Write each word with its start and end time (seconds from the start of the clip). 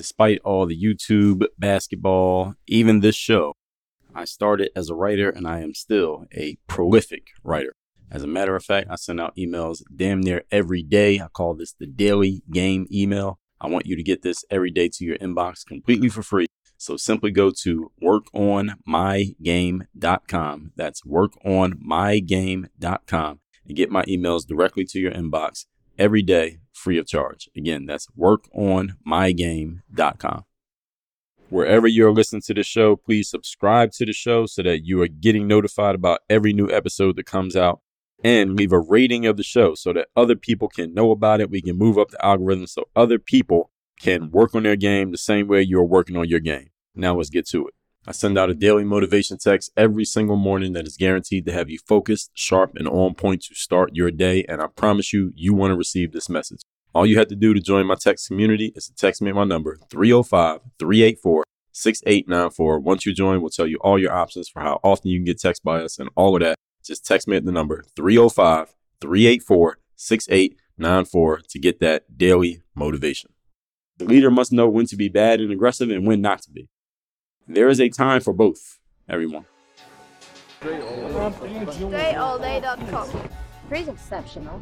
Despite 0.00 0.40
all 0.46 0.64
the 0.64 0.82
YouTube, 0.82 1.44
basketball, 1.58 2.54
even 2.66 3.00
this 3.00 3.16
show, 3.16 3.52
I 4.14 4.24
started 4.24 4.70
as 4.74 4.88
a 4.88 4.94
writer 4.94 5.28
and 5.28 5.46
I 5.46 5.60
am 5.60 5.74
still 5.74 6.24
a 6.34 6.56
prolific 6.66 7.26
writer. 7.44 7.74
As 8.10 8.22
a 8.22 8.26
matter 8.26 8.56
of 8.56 8.64
fact, 8.64 8.88
I 8.90 8.96
send 8.96 9.20
out 9.20 9.36
emails 9.36 9.82
damn 9.94 10.22
near 10.22 10.44
every 10.50 10.82
day. 10.82 11.20
I 11.20 11.28
call 11.28 11.52
this 11.52 11.74
the 11.74 11.86
daily 11.86 12.42
game 12.50 12.86
email. 12.90 13.38
I 13.60 13.68
want 13.68 13.84
you 13.84 13.94
to 13.94 14.02
get 14.02 14.22
this 14.22 14.42
every 14.50 14.70
day 14.70 14.88
to 14.88 15.04
your 15.04 15.18
inbox 15.18 15.66
completely 15.66 16.08
for 16.08 16.22
free. 16.22 16.46
So 16.78 16.96
simply 16.96 17.30
go 17.30 17.52
to 17.60 17.92
workonmygame.com. 18.02 20.72
That's 20.76 21.02
workonmygame.com 21.02 23.40
and 23.66 23.76
get 23.76 23.90
my 23.90 24.02
emails 24.04 24.46
directly 24.46 24.86
to 24.86 24.98
your 24.98 25.12
inbox 25.12 25.66
every 25.98 26.22
day 26.22 26.60
free 26.80 26.98
of 26.98 27.06
charge. 27.06 27.48
Again, 27.56 27.86
that's 27.86 28.08
workonmygame.com. 28.18 30.44
Wherever 31.48 31.86
you're 31.88 32.12
listening 32.12 32.42
to 32.42 32.54
the 32.54 32.62
show, 32.62 32.96
please 32.96 33.28
subscribe 33.28 33.90
to 33.92 34.06
the 34.06 34.12
show 34.12 34.46
so 34.46 34.62
that 34.62 34.84
you 34.84 35.02
are 35.02 35.08
getting 35.08 35.48
notified 35.48 35.96
about 35.96 36.20
every 36.30 36.52
new 36.52 36.70
episode 36.70 37.16
that 37.16 37.26
comes 37.26 37.56
out 37.56 37.80
and 38.22 38.56
leave 38.56 38.72
a 38.72 38.78
rating 38.78 39.26
of 39.26 39.36
the 39.36 39.42
show 39.42 39.74
so 39.74 39.92
that 39.92 40.06
other 40.14 40.36
people 40.36 40.68
can 40.68 40.94
know 40.94 41.10
about 41.10 41.40
it. 41.40 41.50
We 41.50 41.60
can 41.60 41.76
move 41.76 41.98
up 41.98 42.10
the 42.10 42.24
algorithm 42.24 42.68
so 42.68 42.84
other 42.94 43.18
people 43.18 43.72
can 44.00 44.30
work 44.30 44.54
on 44.54 44.62
their 44.62 44.76
game 44.76 45.10
the 45.10 45.18
same 45.18 45.48
way 45.48 45.62
you're 45.62 45.84
working 45.84 46.16
on 46.16 46.28
your 46.28 46.40
game. 46.40 46.70
Now 46.94 47.16
let's 47.16 47.30
get 47.30 47.48
to 47.48 47.66
it. 47.66 47.74
I 48.06 48.12
send 48.12 48.38
out 48.38 48.48
a 48.48 48.54
daily 48.54 48.84
motivation 48.84 49.36
text 49.36 49.70
every 49.76 50.06
single 50.06 50.36
morning 50.36 50.72
that 50.72 50.86
is 50.86 50.96
guaranteed 50.96 51.44
to 51.44 51.52
have 51.52 51.68
you 51.68 51.78
focused, 51.86 52.30
sharp, 52.34 52.72
and 52.76 52.88
on 52.88 53.14
point 53.14 53.42
to 53.44 53.54
start 53.54 53.94
your 53.94 54.10
day. 54.10 54.42
And 54.48 54.62
I 54.62 54.68
promise 54.68 55.12
you, 55.12 55.32
you 55.34 55.52
want 55.52 55.72
to 55.72 55.76
receive 55.76 56.12
this 56.12 56.28
message. 56.28 56.60
All 56.94 57.04
you 57.04 57.18
have 57.18 57.28
to 57.28 57.36
do 57.36 57.52
to 57.52 57.60
join 57.60 57.86
my 57.86 57.94
text 57.94 58.26
community 58.26 58.72
is 58.74 58.86
to 58.86 58.94
text 58.94 59.20
me 59.20 59.32
my 59.32 59.44
number 59.44 59.76
305 59.90 60.60
384 60.78 61.44
6894. 61.72 62.80
Once 62.80 63.06
you 63.06 63.14
join, 63.14 63.40
we'll 63.40 63.50
tell 63.50 63.66
you 63.66 63.78
all 63.82 63.98
your 63.98 64.12
options 64.12 64.48
for 64.48 64.60
how 64.60 64.80
often 64.82 65.10
you 65.10 65.18
can 65.18 65.26
get 65.26 65.38
text 65.38 65.62
by 65.62 65.82
us 65.82 65.98
and 65.98 66.08
all 66.16 66.34
of 66.34 66.42
that. 66.42 66.56
Just 66.82 67.04
text 67.04 67.28
me 67.28 67.36
at 67.36 67.44
the 67.44 67.52
number 67.52 67.84
305 67.94 68.74
384 69.00 69.78
6894 69.94 71.40
to 71.50 71.58
get 71.58 71.80
that 71.80 72.16
daily 72.16 72.62
motivation. 72.74 73.30
The 73.98 74.06
leader 74.06 74.30
must 74.30 74.52
know 74.52 74.68
when 74.68 74.86
to 74.86 74.96
be 74.96 75.08
bad 75.10 75.40
and 75.40 75.52
aggressive 75.52 75.90
and 75.90 76.06
when 76.06 76.22
not 76.22 76.40
to 76.42 76.50
be. 76.50 76.66
There 77.52 77.68
is 77.68 77.80
a 77.80 77.88
time 77.88 78.20
for 78.20 78.32
both, 78.32 78.78
everyone. 79.08 79.44
DreAllDay.com. 80.60 83.28
Dre's 83.68 83.88
exceptional. 83.88 84.60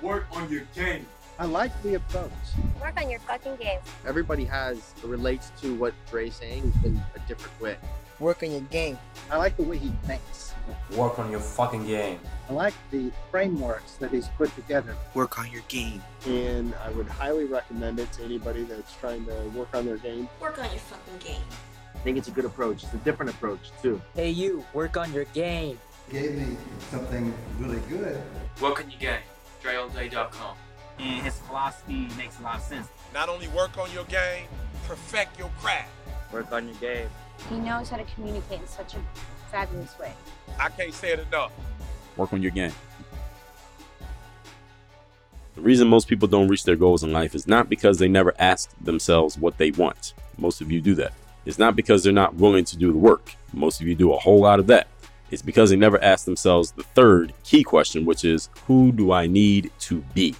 Work 0.00 0.24
on 0.32 0.50
your 0.50 0.62
game. 0.74 1.04
I 1.38 1.44
like 1.44 1.70
the 1.82 1.96
approach. 1.96 2.32
Work 2.80 2.98
on 2.98 3.10
your 3.10 3.20
fucking 3.20 3.56
game. 3.56 3.80
Everybody 4.06 4.46
has 4.46 4.94
relates 5.04 5.52
to 5.60 5.74
what 5.74 5.92
Dre's 6.10 6.36
saying 6.36 6.72
in 6.86 6.98
a 7.14 7.18
different 7.28 7.60
way. 7.60 7.76
Work 8.18 8.42
on 8.42 8.50
your 8.50 8.62
game. 8.62 8.98
I 9.30 9.36
like 9.36 9.58
the 9.58 9.64
way 9.64 9.76
he 9.76 9.90
thinks. 10.04 10.54
Work 10.96 11.18
on 11.18 11.30
your 11.30 11.40
fucking 11.40 11.86
game. 11.86 12.18
I 12.48 12.54
like 12.54 12.72
the 12.90 13.12
frameworks 13.30 13.96
that 13.96 14.10
he's 14.10 14.28
put 14.38 14.54
together. 14.56 14.96
Work 15.12 15.38
on 15.38 15.52
your 15.52 15.60
game. 15.68 16.02
And 16.26 16.72
I 16.82 16.88
would 16.92 17.08
highly 17.08 17.44
recommend 17.44 18.00
it 18.00 18.10
to 18.12 18.24
anybody 18.24 18.62
that's 18.62 18.96
trying 18.96 19.26
to 19.26 19.34
work 19.54 19.74
on 19.74 19.84
their 19.84 19.98
game. 19.98 20.30
Work 20.40 20.58
on 20.58 20.70
your 20.70 20.80
fucking 20.80 21.18
game. 21.18 21.42
I 22.02 22.04
think 22.04 22.18
it's 22.18 22.26
a 22.26 22.32
good 22.32 22.44
approach. 22.44 22.82
It's 22.82 22.92
a 22.94 22.96
different 22.98 23.30
approach 23.30 23.70
too. 23.80 24.02
Hey 24.16 24.30
you, 24.30 24.64
work 24.74 24.96
on 24.96 25.12
your 25.12 25.22
game. 25.26 25.78
Gave 26.10 26.34
me 26.34 26.56
something 26.90 27.32
really 27.60 27.78
good. 27.88 28.16
What 28.58 28.74
can 28.74 28.90
you 28.90 28.98
game. 28.98 29.20
DreAllDay.com. 29.62 30.56
And 30.98 31.24
his 31.24 31.38
philosophy 31.38 32.08
makes 32.18 32.40
a 32.40 32.42
lot 32.42 32.56
of 32.56 32.62
sense. 32.62 32.88
Not 33.14 33.28
only 33.28 33.46
work 33.48 33.78
on 33.78 33.88
your 33.92 34.02
game, 34.06 34.46
perfect 34.88 35.38
your 35.38 35.48
craft. 35.60 35.90
Work 36.32 36.50
on 36.50 36.66
your 36.66 36.74
game. 36.78 37.08
He 37.48 37.60
knows 37.60 37.88
how 37.88 37.98
to 37.98 38.04
communicate 38.16 38.60
in 38.60 38.66
such 38.66 38.94
a 38.94 38.98
fabulous 39.52 39.96
way. 39.96 40.12
I 40.58 40.70
can't 40.70 40.92
say 40.92 41.12
it 41.12 41.20
enough. 41.20 41.52
Work 42.16 42.32
on 42.32 42.42
your 42.42 42.50
game. 42.50 42.72
The 45.54 45.60
reason 45.60 45.86
most 45.86 46.08
people 46.08 46.26
don't 46.26 46.48
reach 46.48 46.64
their 46.64 46.74
goals 46.74 47.04
in 47.04 47.12
life 47.12 47.36
is 47.36 47.46
not 47.46 47.68
because 47.68 47.98
they 47.98 48.08
never 48.08 48.34
ask 48.40 48.74
themselves 48.80 49.38
what 49.38 49.58
they 49.58 49.70
want. 49.70 50.14
Most 50.36 50.60
of 50.60 50.72
you 50.72 50.80
do 50.80 50.96
that. 50.96 51.12
It's 51.44 51.58
not 51.58 51.76
because 51.76 52.02
they're 52.02 52.12
not 52.12 52.34
willing 52.34 52.64
to 52.66 52.76
do 52.76 52.92
the 52.92 52.98
work. 52.98 53.34
Most 53.52 53.80
of 53.80 53.86
you 53.86 53.94
do 53.94 54.12
a 54.12 54.18
whole 54.18 54.40
lot 54.40 54.58
of 54.58 54.66
that. 54.68 54.88
It's 55.30 55.42
because 55.42 55.70
they 55.70 55.76
never 55.76 56.02
ask 56.02 56.24
themselves 56.24 56.72
the 56.72 56.82
third 56.82 57.32
key 57.42 57.64
question, 57.64 58.04
which 58.04 58.24
is 58.24 58.50
who 58.66 58.92
do 58.92 59.12
I 59.12 59.26
need 59.26 59.70
to 59.80 60.04
be? 60.14 60.34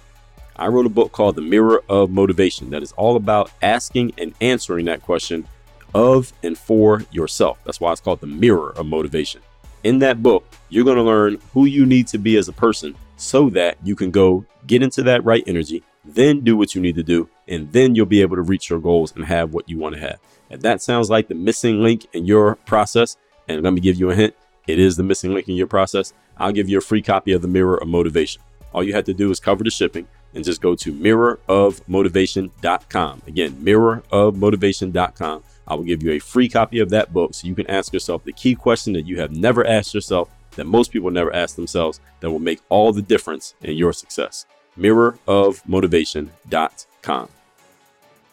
I 0.55 0.67
wrote 0.67 0.85
a 0.85 0.89
book 0.89 1.11
called 1.11 1.35
The 1.35 1.41
Mirror 1.41 1.83
of 1.89 2.11
Motivation 2.11 2.69
that 2.69 2.83
is 2.83 2.91
all 2.91 3.15
about 3.15 3.51
asking 3.61 4.13
and 4.19 4.35
answering 4.39 4.85
that 4.85 5.01
question 5.01 5.47
of 5.95 6.31
and 6.43 6.57
for 6.57 7.03
yourself. 7.11 7.57
That's 7.63 7.81
why 7.81 7.91
it's 7.91 8.01
called 8.01 8.21
The 8.21 8.27
Mirror 8.27 8.73
of 8.77 8.85
Motivation. 8.85 9.41
In 9.83 9.99
that 9.99 10.21
book, 10.21 10.45
you're 10.69 10.85
going 10.85 10.97
to 10.97 11.03
learn 11.03 11.39
who 11.53 11.65
you 11.65 11.85
need 11.85 12.07
to 12.07 12.17
be 12.17 12.37
as 12.37 12.47
a 12.47 12.53
person 12.53 12.95
so 13.17 13.49
that 13.49 13.77
you 13.83 13.95
can 13.95 14.11
go 14.11 14.45
get 14.67 14.83
into 14.83 15.03
that 15.03 15.25
right 15.25 15.43
energy, 15.47 15.83
then 16.05 16.41
do 16.41 16.55
what 16.55 16.75
you 16.75 16.81
need 16.81 16.95
to 16.95 17.03
do, 17.03 17.27
and 17.47 17.71
then 17.71 17.95
you'll 17.95 18.05
be 18.05 18.21
able 18.21 18.35
to 18.35 18.41
reach 18.41 18.69
your 18.69 18.79
goals 18.79 19.13
and 19.15 19.25
have 19.25 19.53
what 19.53 19.67
you 19.67 19.77
want 19.77 19.95
to 19.95 20.01
have. 20.01 20.19
If 20.49 20.61
that 20.61 20.81
sounds 20.81 21.09
like 21.09 21.27
the 21.27 21.35
missing 21.35 21.81
link 21.81 22.07
in 22.13 22.25
your 22.25 22.55
process, 22.55 23.17
and 23.47 23.63
let 23.63 23.73
me 23.73 23.81
give 23.81 23.97
you 23.97 24.11
a 24.11 24.15
hint, 24.15 24.35
it 24.67 24.79
is 24.79 24.95
the 24.95 25.03
missing 25.03 25.33
link 25.33 25.49
in 25.49 25.55
your 25.55 25.67
process, 25.67 26.13
I'll 26.37 26.51
give 26.51 26.69
you 26.69 26.77
a 26.77 26.81
free 26.81 27.01
copy 27.01 27.31
of 27.33 27.41
The 27.41 27.47
Mirror 27.47 27.77
of 27.77 27.87
Motivation. 27.87 28.43
All 28.73 28.83
you 28.83 28.93
have 28.93 29.05
to 29.05 29.13
do 29.13 29.31
is 29.31 29.39
cover 29.39 29.63
the 29.63 29.69
shipping 29.69 30.07
and 30.33 30.43
just 30.43 30.61
go 30.61 30.75
to 30.75 30.91
mirrorofmotivation.com. 30.91 33.21
Again, 33.27 33.51
mirrorofmotivation.com. 33.53 35.43
I 35.65 35.75
will 35.75 35.83
give 35.83 36.03
you 36.03 36.11
a 36.11 36.19
free 36.19 36.49
copy 36.49 36.79
of 36.79 36.89
that 36.89 37.13
book 37.13 37.33
so 37.33 37.47
you 37.47 37.55
can 37.55 37.69
ask 37.69 37.93
yourself 37.93 38.23
the 38.23 38.33
key 38.33 38.55
question 38.55 38.91
that 38.93 39.05
you 39.05 39.19
have 39.19 39.31
never 39.31 39.65
asked 39.65 39.93
yourself, 39.93 40.29
that 40.55 40.65
most 40.65 40.91
people 40.91 41.11
never 41.11 41.33
ask 41.33 41.55
themselves, 41.55 42.01
that 42.19 42.31
will 42.31 42.39
make 42.39 42.59
all 42.69 42.91
the 42.91 43.01
difference 43.01 43.53
in 43.61 43.77
your 43.77 43.93
success. 43.93 44.45
Mirrorofmotivation.com. 44.77 47.29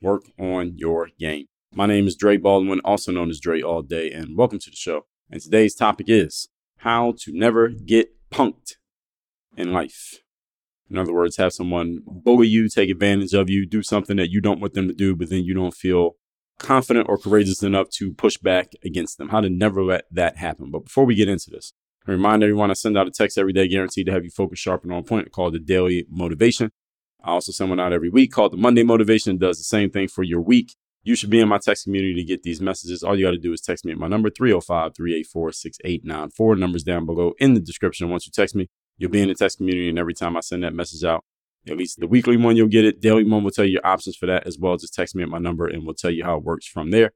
work 0.00 0.24
on 0.38 0.74
your 0.76 1.10
game. 1.18 1.46
My 1.74 1.86
name 1.86 2.06
is 2.06 2.16
Dre 2.16 2.36
Baldwin, 2.36 2.80
also 2.84 3.12
known 3.12 3.30
as 3.30 3.40
Dre 3.40 3.60
All 3.60 3.82
Day, 3.82 4.10
and 4.10 4.36
welcome 4.36 4.58
to 4.58 4.70
the 4.70 4.76
show. 4.76 5.06
And 5.30 5.40
today's 5.40 5.74
topic 5.74 6.06
is 6.08 6.48
how 6.78 7.14
to 7.20 7.32
never 7.32 7.68
get 7.68 8.10
punked 8.30 8.74
in 9.56 9.72
life. 9.72 10.20
In 10.90 10.98
other 10.98 11.12
words, 11.12 11.36
have 11.36 11.52
someone 11.52 12.00
bully 12.06 12.46
you, 12.46 12.68
take 12.68 12.90
advantage 12.90 13.34
of 13.34 13.50
you, 13.50 13.66
do 13.66 13.82
something 13.82 14.16
that 14.18 14.30
you 14.30 14.40
don't 14.40 14.60
want 14.60 14.74
them 14.74 14.86
to 14.88 14.94
do, 14.94 15.16
but 15.16 15.30
then 15.30 15.44
you 15.44 15.54
don't 15.54 15.74
feel 15.74 16.16
confident 16.58 17.08
or 17.08 17.18
courageous 17.18 17.62
enough 17.62 17.90
to 17.90 18.12
push 18.12 18.36
back 18.36 18.72
against 18.84 19.18
them. 19.18 19.30
How 19.30 19.40
to 19.40 19.50
never 19.50 19.82
let 19.82 20.04
that 20.10 20.36
happen. 20.36 20.70
But 20.70 20.84
before 20.84 21.04
we 21.04 21.14
get 21.14 21.28
into 21.28 21.50
this, 21.50 21.72
I 22.06 22.12
remind 22.12 22.42
everyone 22.42 22.70
I 22.70 22.74
send 22.74 22.96
out 22.96 23.08
a 23.08 23.10
text 23.10 23.36
every 23.36 23.52
day 23.52 23.66
guaranteed 23.66 24.06
to 24.06 24.12
have 24.12 24.24
you 24.24 24.30
focus 24.30 24.60
sharp 24.60 24.84
and 24.84 24.92
on 24.92 25.02
point 25.02 25.32
called 25.32 25.54
the 25.54 25.58
Daily 25.58 26.06
Motivation. 26.08 26.70
I 27.26 27.32
also 27.32 27.50
send 27.50 27.70
one 27.70 27.80
out 27.80 27.92
every 27.92 28.08
week 28.08 28.30
called 28.30 28.52
the 28.52 28.56
Monday 28.56 28.84
Motivation. 28.84 29.34
It 29.34 29.40
does 29.40 29.58
the 29.58 29.64
same 29.64 29.90
thing 29.90 30.06
for 30.06 30.22
your 30.22 30.40
week. 30.40 30.76
You 31.02 31.16
should 31.16 31.28
be 31.28 31.40
in 31.40 31.48
my 31.48 31.58
text 31.58 31.84
community 31.84 32.14
to 32.14 32.24
get 32.24 32.44
these 32.44 32.60
messages. 32.60 33.02
All 33.02 33.18
you 33.18 33.26
got 33.26 33.32
to 33.32 33.38
do 33.38 33.52
is 33.52 33.60
text 33.60 33.84
me 33.84 33.90
at 33.90 33.98
my 33.98 34.06
number 34.06 34.30
305 34.30 34.94
384 34.94 35.52
6894. 35.52 36.56
Numbers 36.56 36.84
down 36.84 37.04
below 37.04 37.32
in 37.38 37.54
the 37.54 37.60
description. 37.60 38.10
Once 38.10 38.26
you 38.26 38.32
text 38.32 38.54
me, 38.54 38.68
you'll 38.96 39.10
be 39.10 39.20
in 39.20 39.28
the 39.28 39.34
text 39.34 39.56
community. 39.56 39.88
And 39.88 39.98
every 39.98 40.14
time 40.14 40.36
I 40.36 40.40
send 40.40 40.62
that 40.62 40.72
message 40.72 41.02
out, 41.02 41.24
at 41.68 41.76
least 41.76 41.98
the 41.98 42.06
weekly 42.06 42.36
one, 42.36 42.56
you'll 42.56 42.68
get 42.68 42.84
it. 42.84 43.00
Daily 43.00 43.24
one 43.24 43.42
will 43.42 43.50
tell 43.50 43.64
you 43.64 43.72
your 43.72 43.86
options 43.86 44.14
for 44.16 44.26
that 44.26 44.46
as 44.46 44.56
well. 44.56 44.76
Just 44.76 44.94
text 44.94 45.16
me 45.16 45.24
at 45.24 45.28
my 45.28 45.38
number 45.38 45.66
and 45.66 45.84
we'll 45.84 45.94
tell 45.94 46.12
you 46.12 46.24
how 46.24 46.36
it 46.36 46.44
works 46.44 46.66
from 46.66 46.92
there. 46.92 47.10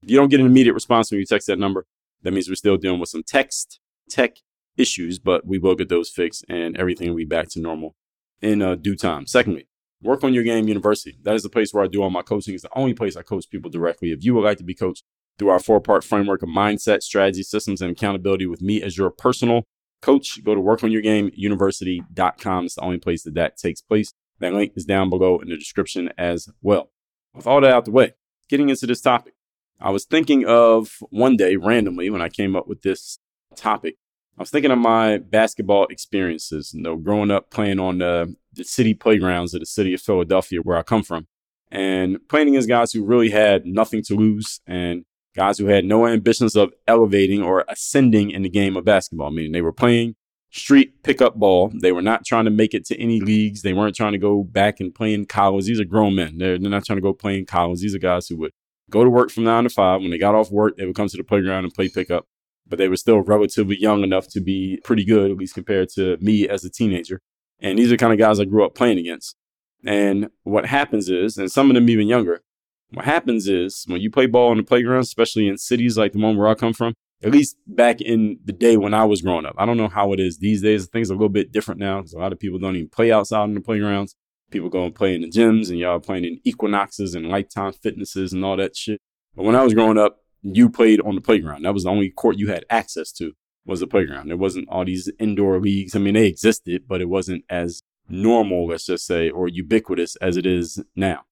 If 0.00 0.10
you 0.10 0.16
don't 0.16 0.28
get 0.28 0.38
an 0.38 0.46
immediate 0.46 0.74
response 0.74 1.10
when 1.10 1.18
you 1.18 1.26
text 1.26 1.48
that 1.48 1.58
number, 1.58 1.86
that 2.22 2.32
means 2.32 2.48
we're 2.48 2.54
still 2.54 2.76
dealing 2.76 3.00
with 3.00 3.08
some 3.08 3.24
text 3.24 3.80
tech 4.08 4.36
issues, 4.76 5.18
but 5.18 5.44
we 5.44 5.58
will 5.58 5.74
get 5.74 5.88
those 5.88 6.08
fixed 6.08 6.44
and 6.48 6.76
everything 6.76 7.08
will 7.08 7.16
be 7.16 7.24
back 7.24 7.48
to 7.48 7.60
normal 7.60 7.96
in 8.40 8.62
uh, 8.62 8.74
due 8.74 8.96
time. 8.96 9.26
Secondly, 9.26 9.68
Work 10.02 10.24
on 10.24 10.34
Your 10.34 10.44
Game 10.44 10.68
University. 10.68 11.18
That 11.22 11.34
is 11.34 11.42
the 11.42 11.48
place 11.48 11.72
where 11.72 11.82
I 11.82 11.86
do 11.86 12.02
all 12.02 12.10
my 12.10 12.22
coaching. 12.22 12.54
It's 12.54 12.62
the 12.62 12.68
only 12.76 12.94
place 12.94 13.16
I 13.16 13.22
coach 13.22 13.48
people 13.50 13.70
directly. 13.70 14.12
If 14.12 14.24
you 14.24 14.34
would 14.34 14.44
like 14.44 14.58
to 14.58 14.64
be 14.64 14.74
coached 14.74 15.04
through 15.38 15.48
our 15.48 15.58
four 15.58 15.80
part 15.80 16.04
framework 16.04 16.42
of 16.42 16.48
mindset, 16.48 17.02
strategy, 17.02 17.42
systems, 17.42 17.82
and 17.82 17.90
accountability 17.90 18.46
with 18.46 18.62
me 18.62 18.82
as 18.82 18.98
your 18.98 19.10
personal 19.10 19.64
coach, 20.02 20.42
go 20.44 20.54
to 20.54 20.60
workonyourgameuniversity.com. 20.60 22.64
It's 22.64 22.74
the 22.74 22.82
only 22.82 22.98
place 22.98 23.22
that 23.24 23.34
that 23.34 23.56
takes 23.56 23.80
place. 23.80 24.12
That 24.38 24.52
link 24.52 24.72
is 24.76 24.84
down 24.84 25.08
below 25.08 25.38
in 25.38 25.48
the 25.48 25.56
description 25.56 26.10
as 26.18 26.48
well. 26.60 26.90
With 27.34 27.46
all 27.46 27.62
that 27.62 27.72
out 27.72 27.86
the 27.86 27.90
way, 27.90 28.12
getting 28.48 28.68
into 28.68 28.86
this 28.86 29.00
topic, 29.00 29.34
I 29.80 29.90
was 29.90 30.04
thinking 30.04 30.46
of 30.46 30.98
one 31.10 31.36
day 31.36 31.56
randomly 31.56 32.10
when 32.10 32.22
I 32.22 32.28
came 32.28 32.54
up 32.54 32.68
with 32.68 32.82
this 32.82 33.18
topic. 33.54 33.96
I 34.38 34.42
was 34.42 34.50
thinking 34.50 34.70
of 34.70 34.78
my 34.78 35.18
basketball 35.18 35.86
experiences, 35.86 36.72
you 36.74 36.82
know, 36.82 36.96
growing 36.96 37.30
up 37.30 37.50
playing 37.50 37.80
on 37.80 37.98
the, 37.98 38.36
the 38.52 38.64
city 38.64 38.92
playgrounds 38.92 39.54
of 39.54 39.60
the 39.60 39.66
city 39.66 39.94
of 39.94 40.00
Philadelphia, 40.02 40.60
where 40.60 40.76
I 40.76 40.82
come 40.82 41.02
from, 41.02 41.26
and 41.70 42.18
playing 42.28 42.48
against 42.48 42.68
guys 42.68 42.92
who 42.92 43.04
really 43.04 43.30
had 43.30 43.64
nothing 43.64 44.02
to 44.04 44.14
lose 44.14 44.60
and 44.66 45.04
guys 45.34 45.58
who 45.58 45.66
had 45.66 45.84
no 45.84 46.06
ambitions 46.06 46.54
of 46.54 46.72
elevating 46.86 47.42
or 47.42 47.64
ascending 47.68 48.30
in 48.30 48.42
the 48.42 48.50
game 48.50 48.76
of 48.76 48.84
basketball. 48.84 49.30
Meaning 49.30 49.52
they 49.52 49.62
were 49.62 49.72
playing 49.72 50.16
street 50.50 51.02
pickup 51.02 51.36
ball. 51.36 51.72
They 51.80 51.92
were 51.92 52.02
not 52.02 52.26
trying 52.26 52.44
to 52.44 52.50
make 52.50 52.74
it 52.74 52.84
to 52.86 53.00
any 53.00 53.20
leagues. 53.20 53.62
They 53.62 53.72
weren't 53.72 53.96
trying 53.96 54.12
to 54.12 54.18
go 54.18 54.42
back 54.42 54.80
and 54.80 54.94
play 54.94 55.14
in 55.14 55.24
college. 55.24 55.64
These 55.64 55.80
are 55.80 55.84
grown 55.84 56.14
men. 56.14 56.38
They're, 56.38 56.58
they're 56.58 56.70
not 56.70 56.84
trying 56.84 56.98
to 56.98 57.02
go 57.02 57.14
play 57.14 57.38
in 57.38 57.46
college. 57.46 57.80
These 57.80 57.94
are 57.94 57.98
guys 57.98 58.28
who 58.28 58.36
would 58.36 58.52
go 58.90 59.02
to 59.02 59.10
work 59.10 59.30
from 59.30 59.44
nine 59.44 59.64
to 59.64 59.70
five. 59.70 60.02
When 60.02 60.10
they 60.10 60.18
got 60.18 60.34
off 60.34 60.50
work, 60.50 60.76
they 60.76 60.84
would 60.84 60.96
come 60.96 61.08
to 61.08 61.16
the 61.16 61.24
playground 61.24 61.64
and 61.64 61.72
play 61.72 61.88
pickup. 61.88 62.26
But 62.68 62.78
they 62.78 62.88
were 62.88 62.96
still 62.96 63.20
relatively 63.20 63.78
young 63.78 64.02
enough 64.02 64.26
to 64.28 64.40
be 64.40 64.80
pretty 64.82 65.04
good, 65.04 65.30
at 65.30 65.36
least 65.36 65.54
compared 65.54 65.88
to 65.90 66.16
me 66.20 66.48
as 66.48 66.64
a 66.64 66.70
teenager. 66.70 67.20
And 67.60 67.78
these 67.78 67.92
are 67.92 67.96
kind 67.96 68.12
of 68.12 68.18
guys 68.18 68.40
I 68.40 68.44
grew 68.44 68.64
up 68.64 68.74
playing 68.74 68.98
against. 68.98 69.36
And 69.84 70.30
what 70.42 70.66
happens 70.66 71.08
is, 71.08 71.36
and 71.38 71.50
some 71.50 71.70
of 71.70 71.74
them 71.74 71.88
even 71.88 72.08
younger, 72.08 72.42
what 72.90 73.04
happens 73.04 73.48
is 73.48 73.84
when 73.86 74.00
you 74.00 74.10
play 74.10 74.26
ball 74.26 74.50
on 74.50 74.56
the 74.56 74.62
playground, 74.62 75.00
especially 75.00 75.48
in 75.48 75.58
cities 75.58 75.96
like 75.96 76.12
the 76.12 76.18
one 76.18 76.36
where 76.36 76.48
I 76.48 76.54
come 76.54 76.72
from, 76.72 76.94
at 77.22 77.32
least 77.32 77.56
back 77.66 78.00
in 78.00 78.38
the 78.44 78.52
day 78.52 78.76
when 78.76 78.94
I 78.94 79.04
was 79.04 79.22
growing 79.22 79.46
up. 79.46 79.54
I 79.58 79.66
don't 79.66 79.76
know 79.76 79.88
how 79.88 80.12
it 80.12 80.20
is 80.20 80.38
these 80.38 80.62
days. 80.62 80.86
Things 80.86 81.10
are 81.10 81.14
a 81.14 81.16
little 81.16 81.28
bit 81.28 81.52
different 81.52 81.80
now 81.80 81.98
because 81.98 82.12
a 82.12 82.18
lot 82.18 82.32
of 82.32 82.38
people 82.38 82.58
don't 82.58 82.76
even 82.76 82.88
play 82.88 83.10
outside 83.10 83.44
in 83.44 83.54
the 83.54 83.60
playgrounds. 83.60 84.14
People 84.50 84.68
go 84.68 84.84
and 84.84 84.94
play 84.94 85.14
in 85.14 85.22
the 85.22 85.30
gyms 85.30 85.70
and 85.70 85.78
y'all 85.78 85.98
playing 85.98 86.24
in 86.24 86.40
equinoxes 86.44 87.14
and 87.14 87.28
lifetime 87.28 87.72
fitnesses 87.72 88.32
and 88.32 88.44
all 88.44 88.56
that 88.56 88.76
shit. 88.76 89.00
But 89.34 89.44
when 89.44 89.56
I 89.56 89.64
was 89.64 89.74
growing 89.74 89.98
up, 89.98 90.18
you 90.42 90.68
played 90.68 91.00
on 91.00 91.14
the 91.14 91.20
playground. 91.20 91.64
That 91.64 91.74
was 91.74 91.84
the 91.84 91.90
only 91.90 92.10
court 92.10 92.38
you 92.38 92.48
had 92.48 92.64
access 92.70 93.12
to 93.12 93.32
was 93.64 93.80
the 93.80 93.86
playground. 93.86 94.28
There 94.28 94.36
wasn't 94.36 94.68
all 94.68 94.84
these 94.84 95.10
indoor 95.18 95.60
leagues. 95.60 95.96
I 95.96 95.98
mean, 95.98 96.14
they 96.14 96.26
existed, 96.26 96.84
but 96.86 97.00
it 97.00 97.08
wasn't 97.08 97.44
as 97.50 97.82
normal, 98.08 98.68
let's 98.68 98.86
just 98.86 99.06
say, 99.06 99.28
or 99.28 99.48
ubiquitous 99.48 100.16
as 100.16 100.36
it 100.36 100.46
is 100.46 100.82
now. 100.94 101.24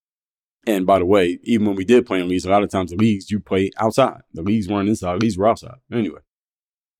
And 0.66 0.86
by 0.86 0.98
the 0.98 1.04
way, 1.04 1.38
even 1.42 1.66
when 1.66 1.76
we 1.76 1.84
did 1.84 2.06
play 2.06 2.20
in 2.20 2.28
leagues, 2.28 2.44
a 2.44 2.50
lot 2.50 2.62
of 2.62 2.70
times 2.70 2.90
the 2.90 2.96
leagues 2.96 3.30
you 3.30 3.38
play 3.38 3.70
outside. 3.78 4.22
The 4.32 4.42
leagues 4.42 4.68
weren't 4.68 4.88
inside, 4.88 5.20
the 5.20 5.24
leagues 5.24 5.38
were 5.38 5.48
outside. 5.48 5.76
Anyway, 5.92 6.20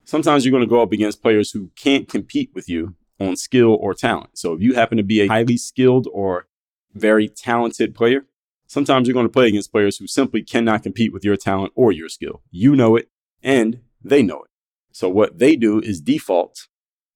sometimes 0.05 0.45
you're 0.45 0.53
going 0.53 0.63
to 0.63 0.71
go 0.71 0.83
up 0.83 0.93
against 0.93 1.23
players 1.23 1.51
who 1.51 1.71
can't 1.77 2.09
compete 2.09 2.51
with 2.55 2.69
you 2.69 2.95
on 3.19 3.37
skill 3.37 3.75
or 3.81 3.95
talent. 3.95 4.39
So 4.39 4.53
if 4.53 4.61
you 4.61 4.75
happen 4.75 4.99
to 4.99 5.03
be 5.03 5.23
a 5.23 5.29
highly 5.29 5.57
skilled 5.57 6.07
or 6.13 6.47
very 6.93 7.29
talented 7.29 7.95
player, 7.95 8.27
sometimes 8.75 9.07
you're 9.07 9.15
going 9.15 9.25
to 9.27 9.33
play 9.33 9.47
against 9.47 9.71
players 9.71 9.99
who 9.99 10.07
simply 10.09 10.43
cannot 10.43 10.83
compete 10.83 11.13
with 11.13 11.25
your 11.25 11.37
talent 11.37 11.73
or 11.77 11.93
your 11.93 12.09
skill. 12.09 12.43
You 12.51 12.75
know 12.75 12.97
it 12.97 13.09
and 13.41 13.81
they 14.03 14.21
know 14.21 14.43
it. 14.43 14.51
So 14.91 15.09
what 15.09 15.39
they 15.39 15.55
do 15.55 15.79
is 15.81 16.01
default 16.01 16.67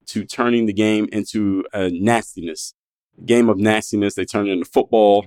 to 0.06 0.24
turning 0.24 0.66
the 0.66 0.72
game 0.72 1.08
into 1.10 1.64
a 1.72 1.90
nastiness, 1.90 2.74
game 3.26 3.48
of 3.48 3.58
nastiness. 3.58 4.14
They 4.14 4.24
turn 4.24 4.46
it 4.46 4.52
into 4.52 4.66
football, 4.66 5.26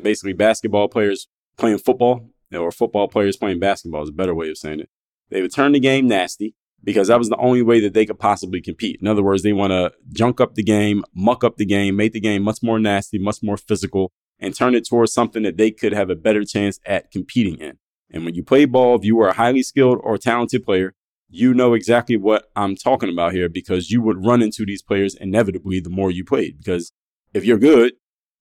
basically 0.00 0.34
basketball 0.34 0.88
players 0.88 1.26
playing 1.56 1.78
football 1.78 2.28
or 2.52 2.70
football 2.70 3.08
players 3.08 3.38
playing 3.38 3.58
basketball 3.58 4.02
is 4.02 4.10
a 4.10 4.12
better 4.12 4.34
way 4.34 4.50
of 4.50 4.58
saying 4.58 4.80
it. 4.80 4.90
They 5.30 5.40
would 5.40 5.54
turn 5.54 5.72
the 5.72 5.80
game 5.80 6.06
nasty 6.06 6.54
because 6.84 7.08
that 7.08 7.18
was 7.18 7.30
the 7.30 7.38
only 7.38 7.62
way 7.62 7.80
that 7.80 7.94
they 7.94 8.04
could 8.04 8.18
possibly 8.18 8.60
compete. 8.60 8.98
In 9.00 9.08
other 9.08 9.22
words, 9.22 9.42
they 9.42 9.54
want 9.54 9.70
to 9.70 9.92
junk 10.12 10.38
up 10.38 10.54
the 10.54 10.62
game, 10.62 11.02
muck 11.14 11.42
up 11.42 11.56
the 11.56 11.64
game, 11.64 11.96
make 11.96 12.12
the 12.12 12.20
game 12.20 12.42
much 12.42 12.58
more 12.62 12.78
nasty, 12.78 13.18
much 13.18 13.38
more 13.42 13.56
physical, 13.56 14.12
and 14.42 14.54
turn 14.54 14.74
it 14.74 14.86
towards 14.86 15.14
something 15.14 15.44
that 15.44 15.56
they 15.56 15.70
could 15.70 15.92
have 15.92 16.10
a 16.10 16.16
better 16.16 16.44
chance 16.44 16.80
at 16.84 17.10
competing 17.12 17.56
in. 17.56 17.78
And 18.10 18.24
when 18.24 18.34
you 18.34 18.42
play 18.42 18.66
ball, 18.66 18.96
if 18.96 19.04
you 19.04 19.18
are 19.20 19.28
a 19.28 19.34
highly 19.34 19.62
skilled 19.62 19.98
or 20.02 20.18
talented 20.18 20.64
player, 20.64 20.94
you 21.30 21.54
know 21.54 21.72
exactly 21.72 22.16
what 22.16 22.50
I'm 22.54 22.76
talking 22.76 23.08
about 23.08 23.32
here 23.32 23.48
because 23.48 23.90
you 23.90 24.02
would 24.02 24.26
run 24.26 24.42
into 24.42 24.66
these 24.66 24.82
players 24.82 25.14
inevitably 25.14 25.80
the 25.80 25.88
more 25.88 26.10
you 26.10 26.24
played. 26.24 26.58
Because 26.58 26.92
if 27.32 27.44
you're 27.44 27.56
good, 27.56 27.94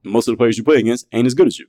most 0.03 0.27
of 0.27 0.33
the 0.33 0.37
players 0.37 0.57
you 0.57 0.63
play 0.63 0.79
against 0.79 1.05
ain't 1.13 1.27
as 1.27 1.35
good 1.35 1.47
as 1.47 1.59
you. 1.59 1.67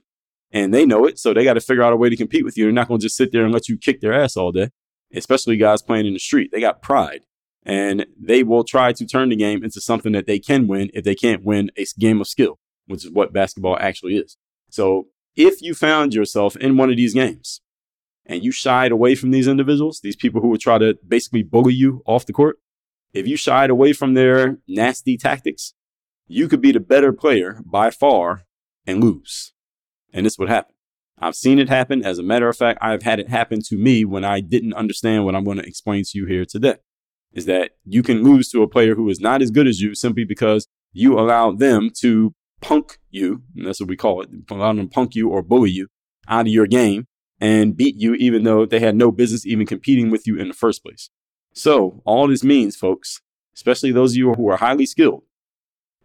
And 0.51 0.73
they 0.73 0.85
know 0.85 1.05
it, 1.05 1.17
so 1.17 1.33
they 1.33 1.43
got 1.43 1.53
to 1.53 1.61
figure 1.61 1.83
out 1.83 1.93
a 1.93 1.95
way 1.97 2.09
to 2.09 2.17
compete 2.17 2.43
with 2.43 2.57
you. 2.57 2.65
They're 2.65 2.73
not 2.73 2.87
going 2.87 2.99
to 2.99 3.05
just 3.05 3.15
sit 3.15 3.31
there 3.31 3.45
and 3.45 3.53
let 3.53 3.69
you 3.69 3.77
kick 3.77 4.01
their 4.01 4.13
ass 4.13 4.35
all 4.35 4.51
day, 4.51 4.69
especially 5.13 5.57
guys 5.57 5.81
playing 5.81 6.05
in 6.05 6.13
the 6.13 6.19
street. 6.19 6.51
They 6.51 6.59
got 6.59 6.81
pride, 6.81 7.21
and 7.63 8.05
they 8.19 8.43
will 8.43 8.63
try 8.63 8.93
to 8.93 9.05
turn 9.05 9.29
the 9.29 9.35
game 9.35 9.63
into 9.63 9.81
something 9.81 10.11
that 10.11 10.27
they 10.27 10.37
can 10.37 10.67
win 10.67 10.91
if 10.93 11.03
they 11.03 11.15
can't 11.15 11.43
win 11.43 11.71
a 11.75 11.85
game 11.97 12.21
of 12.21 12.27
skill, 12.27 12.59
which 12.93 13.03
is 13.05 13.11
what 13.11 13.33
basketball 13.33 13.75
actually 13.79 14.15
is. 14.15 14.37
So 14.69 15.07
if 15.35 15.61
you 15.63 15.73
found 15.73 16.13
yourself 16.13 16.55
in 16.55 16.77
one 16.77 16.91
of 16.91 16.97
these 16.97 17.15
games 17.15 17.59
and 18.25 18.43
you 18.43 18.51
shied 18.51 18.91
away 18.91 19.15
from 19.15 19.31
these 19.31 19.47
individuals, 19.47 19.99
these 20.01 20.15
people 20.15 20.41
who 20.41 20.49
would 20.49 20.61
try 20.61 20.77
to 20.77 20.95
basically 21.07 21.41
bully 21.41 21.73
you 21.73 22.03
off 22.05 22.27
the 22.27 22.33
court, 22.33 22.59
if 23.11 23.27
you 23.27 23.35
shied 23.35 23.71
away 23.71 23.93
from 23.93 24.13
their 24.13 24.59
nasty 24.67 25.17
tactics, 25.17 25.73
you 26.27 26.47
could 26.47 26.61
be 26.61 26.71
the 26.71 26.79
better 26.79 27.11
player 27.11 27.61
by 27.65 27.89
far 27.89 28.43
and 28.85 29.03
lose. 29.03 29.53
And 30.13 30.25
this 30.25 30.37
would 30.37 30.49
happen. 30.49 30.75
I've 31.17 31.35
seen 31.35 31.57
it 31.57 31.69
happen. 31.69 32.05
As 32.05 32.19
a 32.19 32.23
matter 32.23 32.47
of 32.47 32.55
fact, 32.55 32.77
I've 32.79 33.01
had 33.01 33.19
it 33.19 33.29
happen 33.29 33.61
to 33.69 33.75
me 33.75 34.05
when 34.05 34.23
I 34.23 34.39
didn't 34.39 34.73
understand 34.73 35.25
what 35.25 35.35
I'm 35.35 35.43
going 35.43 35.57
to 35.57 35.65
explain 35.65 36.03
to 36.03 36.17
you 36.17 36.27
here 36.27 36.45
today. 36.45 36.75
Is 37.31 37.45
that 37.45 37.71
you 37.85 38.03
can 38.03 38.23
lose 38.23 38.49
to 38.49 38.61
a 38.61 38.67
player 38.67 38.93
who 38.93 39.09
is 39.09 39.19
not 39.19 39.41
as 39.41 39.49
good 39.49 39.65
as 39.65 39.81
you 39.81 39.95
simply 39.95 40.25
because 40.25 40.67
you 40.91 41.17
allow 41.17 41.51
them 41.51 41.89
to 42.01 42.35
punk 42.63 42.97
you, 43.09 43.43
and 43.55 43.67
that's 43.67 43.79
what 43.79 43.89
we 43.89 43.97
call 43.97 44.21
it, 44.21 44.29
allow 44.49 44.73
them 44.73 44.87
to 44.87 44.93
punk 44.93 45.15
you 45.15 45.29
or 45.29 45.41
bully 45.41 45.71
you 45.71 45.87
out 46.27 46.47
of 46.47 46.53
your 46.53 46.67
game 46.67 47.07
and 47.39 47.75
beat 47.75 47.99
you 47.99 48.13
even 48.15 48.43
though 48.43 48.65
they 48.65 48.79
had 48.79 48.95
no 48.95 49.11
business 49.11 49.45
even 49.45 49.65
competing 49.65 50.09
with 50.09 50.25
you 50.25 50.37
in 50.37 50.47
the 50.47 50.53
first 50.53 50.83
place. 50.83 51.09
So 51.53 52.01
all 52.05 52.27
this 52.27 52.43
means, 52.43 52.75
folks, 52.75 53.21
especially 53.55 53.91
those 53.91 54.13
of 54.13 54.17
you 54.17 54.33
who 54.33 54.49
are 54.49 54.57
highly 54.57 54.85
skilled, 54.85 55.23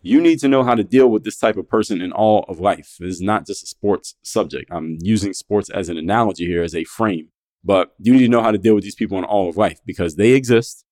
you 0.02 0.20
need 0.20 0.38
to 0.40 0.48
know 0.48 0.62
how 0.62 0.74
to 0.74 0.84
deal 0.84 1.08
with 1.08 1.24
this 1.24 1.38
type 1.38 1.56
of 1.56 1.68
person 1.68 2.00
in 2.00 2.12
all 2.12 2.44
of 2.48 2.60
life. 2.60 2.96
This 3.00 3.14
is 3.14 3.20
not 3.20 3.46
just 3.46 3.64
a 3.64 3.66
sports 3.66 4.14
subject. 4.22 4.70
I'm 4.70 4.98
using 5.00 5.32
sports 5.32 5.70
as 5.70 5.88
an 5.88 5.98
analogy 5.98 6.46
here, 6.46 6.62
as 6.62 6.74
a 6.74 6.84
frame. 6.84 7.28
But 7.64 7.94
you 7.98 8.12
need 8.12 8.22
to 8.22 8.28
know 8.28 8.42
how 8.42 8.52
to 8.52 8.58
deal 8.58 8.74
with 8.74 8.84
these 8.84 8.94
people 8.94 9.18
in 9.18 9.24
all 9.24 9.48
of 9.48 9.56
life 9.56 9.80
because 9.84 10.16
they 10.16 10.32
exist. 10.32 10.84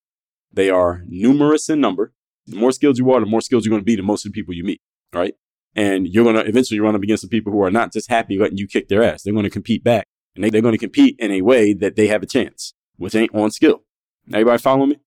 They 0.52 0.70
are 0.70 1.02
numerous 1.06 1.68
in 1.68 1.80
number. 1.80 2.12
The 2.46 2.56
more 2.56 2.72
skilled 2.72 2.98
you 2.98 3.10
are, 3.12 3.20
the 3.20 3.26
more 3.26 3.40
skilled 3.40 3.64
you're 3.64 3.70
going 3.70 3.82
to 3.82 3.86
be 3.86 3.96
to 3.96 4.02
most 4.02 4.24
of 4.24 4.32
the 4.32 4.36
people 4.40 4.54
you 4.54 4.64
meet, 4.64 4.80
right? 5.12 5.34
And 5.76 6.08
you're 6.08 6.24
going 6.24 6.36
to 6.36 6.48
eventually 6.48 6.80
run 6.80 6.96
up 6.96 7.02
against 7.02 7.20
some 7.20 7.30
people 7.30 7.52
who 7.52 7.62
are 7.62 7.70
not 7.70 7.92
just 7.92 8.08
happy 8.08 8.38
letting 8.38 8.58
you 8.58 8.66
kick 8.66 8.88
their 8.88 9.02
ass. 9.02 9.22
They're 9.22 9.34
going 9.34 9.44
to 9.44 9.50
compete 9.50 9.84
back 9.84 10.08
and 10.34 10.42
they, 10.42 10.50
they're 10.50 10.62
going 10.62 10.72
to 10.72 10.78
compete 10.78 11.16
in 11.18 11.30
a 11.30 11.42
way 11.42 11.74
that 11.74 11.96
they 11.96 12.06
have 12.06 12.22
a 12.22 12.26
chance, 12.26 12.74
which 12.96 13.14
ain't 13.14 13.34
on 13.34 13.50
skill. 13.50 13.82
Everybody 14.32 14.58
follow 14.58 14.86
me? 14.86 14.98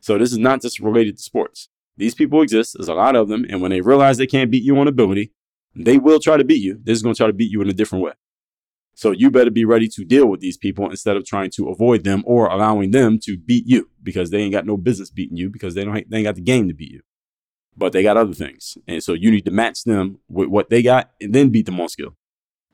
So 0.00 0.16
this 0.16 0.32
is 0.32 0.38
not 0.38 0.62
just 0.62 0.80
related 0.80 1.16
to 1.16 1.22
sports. 1.22 1.68
These 1.96 2.14
people 2.14 2.42
exist. 2.42 2.74
There's 2.76 2.88
a 2.88 2.94
lot 2.94 3.16
of 3.16 3.28
them. 3.28 3.44
And 3.48 3.60
when 3.60 3.70
they 3.70 3.80
realize 3.80 4.16
they 4.16 4.26
can't 4.26 4.50
beat 4.50 4.62
you 4.62 4.78
on 4.78 4.88
ability, 4.88 5.32
they 5.74 5.98
will 5.98 6.20
try 6.20 6.36
to 6.36 6.44
beat 6.44 6.62
you. 6.62 6.78
They're 6.82 6.94
just 6.94 7.04
going 7.04 7.14
to 7.14 7.18
try 7.18 7.26
to 7.26 7.32
beat 7.32 7.50
you 7.50 7.60
in 7.60 7.68
a 7.68 7.74
different 7.74 8.04
way. 8.04 8.12
So 8.94 9.10
you 9.10 9.30
better 9.30 9.50
be 9.50 9.64
ready 9.64 9.88
to 9.88 10.04
deal 10.04 10.26
with 10.26 10.40
these 10.40 10.56
people 10.56 10.88
instead 10.88 11.16
of 11.16 11.24
trying 11.24 11.50
to 11.56 11.68
avoid 11.68 12.04
them 12.04 12.22
or 12.26 12.46
allowing 12.46 12.92
them 12.92 13.18
to 13.24 13.36
beat 13.36 13.66
you 13.66 13.90
because 14.02 14.30
they 14.30 14.38
ain't 14.38 14.52
got 14.52 14.66
no 14.66 14.76
business 14.76 15.10
beating 15.10 15.36
you 15.36 15.50
because 15.50 15.74
they 15.74 15.84
don't 15.84 16.08
they 16.08 16.18
ain't 16.18 16.26
got 16.26 16.36
the 16.36 16.40
game 16.40 16.68
to 16.68 16.74
beat 16.74 16.92
you. 16.92 17.00
But 17.76 17.92
they 17.92 18.02
got 18.02 18.16
other 18.16 18.34
things. 18.34 18.78
And 18.86 19.02
so 19.02 19.14
you 19.14 19.30
need 19.30 19.44
to 19.46 19.50
match 19.50 19.84
them 19.84 20.18
with 20.28 20.48
what 20.48 20.70
they 20.70 20.82
got 20.82 21.10
and 21.20 21.34
then 21.34 21.50
beat 21.50 21.66
them 21.66 21.80
on 21.80 21.88
skill. 21.88 22.16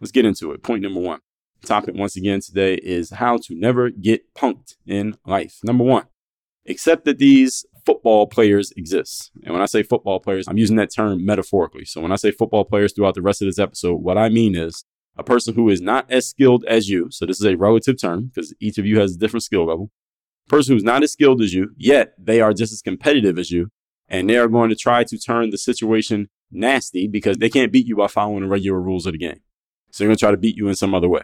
Let's 0.01 0.13
get 0.13 0.25
into 0.25 0.53
it. 0.53 0.63
Point 0.63 0.83
number 0.83 1.01
one. 1.01 1.21
Topic 1.65 1.95
once 1.95 2.17
again 2.17 2.41
today 2.41 2.75
is 2.75 3.11
how 3.11 3.37
to 3.37 3.55
never 3.55 3.91
get 3.91 4.35
punked 4.35 4.77
in 4.87 5.17
life. 5.27 5.59
Number 5.63 5.85
one, 5.85 6.07
accept 6.67 7.05
that 7.05 7.19
these 7.19 7.67
football 7.85 8.27
players 8.27 8.73
exist. 8.77 9.31
And 9.45 9.53
when 9.53 9.63
I 9.63 9.67
say 9.67 9.83
football 9.83 10.21
players, 10.21 10.49
I'm 10.49 10.59
using 10.59 10.77
that 10.77 10.93
term 10.95 11.25
metaphorically. 11.25 11.85
So 11.85 12.01
when 12.01 12.13
I 12.13 12.17
say 12.17 12.31
football 12.31 12.65
players 12.65 12.93
throughout 12.93 13.15
the 13.15 13.23
rest 13.23 13.43
of 13.43 13.47
this 13.47 13.59
episode, 13.59 13.97
what 13.97 14.17
I 14.17 14.29
mean 14.29 14.57
is 14.57 14.85
a 15.17 15.23
person 15.23 15.55
who 15.55 15.69
is 15.69 15.81
not 15.81 16.11
as 16.11 16.29
skilled 16.29 16.65
as 16.65 16.89
you. 16.89 17.11
So 17.11 17.27
this 17.27 17.41
is 17.41 17.47
a 17.47 17.57
relative 17.57 18.01
term 18.01 18.31
because 18.33 18.55
each 18.61 18.79
of 18.79 18.87
you 18.87 19.01
has 19.01 19.15
a 19.15 19.19
different 19.19 19.43
skill 19.43 19.67
level. 19.67 19.91
Person 20.49 20.75
who's 20.75 20.85
not 20.85 21.03
as 21.03 21.13
skilled 21.13 21.43
as 21.43 21.53
you, 21.53 21.71
yet 21.77 22.15
they 22.19 22.41
are 22.41 22.53
just 22.53 22.73
as 22.73 22.83
competitive 22.83 23.39
as 23.39 23.51
you. 23.51 23.71
And 24.11 24.29
they 24.29 24.37
are 24.37 24.49
going 24.49 24.71
to 24.71 24.77
try 24.77 25.05
to 25.05 25.19
turn 25.19 25.51
the 25.51 25.59
situation 25.59 26.29
nasty 26.51 27.07
because 27.07 27.39
they 27.39 27.49
can't 27.49 27.73
beat 27.73 27.87
you 27.87 27.97
by 27.97 28.09
following 28.09 28.43
the 28.43 28.49
regular 28.49 28.81
rules 28.81 29.07
of 29.07 29.13
the 29.13 29.19
game. 29.19 29.41
So 29.93 30.03
they're 30.03 30.09
going 30.09 30.17
to 30.17 30.21
try 30.21 30.31
to 30.33 30.37
beat 30.37 30.57
you 30.57 30.69
in 30.69 30.75
some 30.75 30.95
other 30.95 31.09
way. 31.09 31.23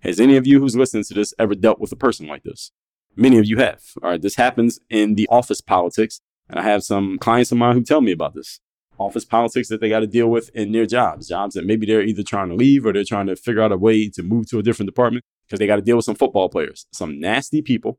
Has 0.00 0.20
any 0.20 0.36
of 0.36 0.46
you 0.46 0.60
who's 0.60 0.76
listening 0.76 1.04
to 1.04 1.14
this 1.14 1.32
ever 1.38 1.54
dealt 1.54 1.80
with 1.80 1.92
a 1.92 1.96
person 1.96 2.26
like 2.26 2.42
this? 2.42 2.72
Many 3.16 3.38
of 3.38 3.46
you 3.46 3.56
have. 3.58 3.82
All 4.02 4.10
right. 4.10 4.20
This 4.20 4.36
happens 4.36 4.78
in 4.90 5.14
the 5.14 5.26
office 5.28 5.62
politics. 5.62 6.20
And 6.48 6.60
I 6.60 6.62
have 6.62 6.84
some 6.84 7.18
clients 7.18 7.50
of 7.50 7.58
mine 7.58 7.74
who 7.74 7.82
tell 7.82 8.02
me 8.02 8.12
about 8.12 8.34
this 8.34 8.60
office 8.98 9.24
politics 9.24 9.68
that 9.68 9.80
they 9.80 9.88
got 9.88 10.00
to 10.00 10.06
deal 10.06 10.28
with 10.28 10.50
in 10.54 10.72
their 10.72 10.86
jobs, 10.86 11.28
jobs 11.28 11.54
that 11.54 11.66
maybe 11.66 11.86
they're 11.86 12.02
either 12.02 12.22
trying 12.22 12.48
to 12.48 12.54
leave 12.54 12.86
or 12.86 12.92
they're 12.92 13.04
trying 13.04 13.26
to 13.26 13.36
figure 13.36 13.62
out 13.62 13.72
a 13.72 13.76
way 13.76 14.08
to 14.08 14.22
move 14.22 14.48
to 14.48 14.58
a 14.58 14.62
different 14.62 14.88
department 14.88 15.24
because 15.46 15.58
they 15.58 15.66
got 15.66 15.76
to 15.76 15.82
deal 15.82 15.96
with 15.96 16.04
some 16.04 16.14
football 16.14 16.48
players, 16.48 16.86
some 16.92 17.20
nasty 17.20 17.62
people 17.62 17.98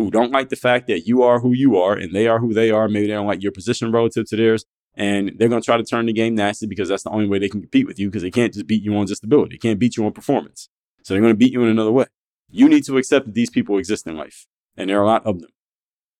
who 0.00 0.10
don't 0.10 0.32
like 0.32 0.48
the 0.48 0.56
fact 0.56 0.86
that 0.86 1.06
you 1.06 1.22
are 1.22 1.40
who 1.40 1.52
you 1.52 1.76
are 1.76 1.94
and 1.94 2.14
they 2.14 2.26
are 2.26 2.38
who 2.38 2.54
they 2.54 2.70
are. 2.70 2.88
Maybe 2.88 3.06
they 3.06 3.12
don't 3.12 3.26
like 3.26 3.42
your 3.42 3.52
position 3.52 3.92
relative 3.92 4.26
to 4.28 4.36
theirs. 4.36 4.64
And 4.94 5.32
they're 5.36 5.48
going 5.48 5.62
to 5.62 5.64
try 5.64 5.76
to 5.76 5.84
turn 5.84 6.06
the 6.06 6.12
game 6.12 6.34
nasty 6.34 6.66
because 6.66 6.88
that's 6.88 7.04
the 7.04 7.10
only 7.10 7.28
way 7.28 7.38
they 7.38 7.48
can 7.48 7.60
compete 7.60 7.86
with 7.86 7.98
you 7.98 8.08
because 8.08 8.22
they 8.22 8.30
can't 8.30 8.52
just 8.52 8.66
beat 8.66 8.82
you 8.82 8.96
on 8.96 9.06
just 9.06 9.22
ability. 9.22 9.54
They 9.54 9.58
can't 9.58 9.78
beat 9.78 9.96
you 9.96 10.04
on 10.04 10.12
performance. 10.12 10.68
So 11.04 11.14
they're 11.14 11.20
going 11.20 11.32
to 11.32 11.38
beat 11.38 11.52
you 11.52 11.62
in 11.62 11.68
another 11.68 11.92
way. 11.92 12.06
You 12.50 12.68
need 12.68 12.84
to 12.84 12.98
accept 12.98 13.26
that 13.26 13.34
these 13.34 13.50
people 13.50 13.78
exist 13.78 14.06
in 14.06 14.16
life, 14.16 14.46
and 14.76 14.90
there 14.90 14.98
are 14.98 15.04
a 15.04 15.06
lot 15.06 15.24
of 15.24 15.40
them. 15.40 15.50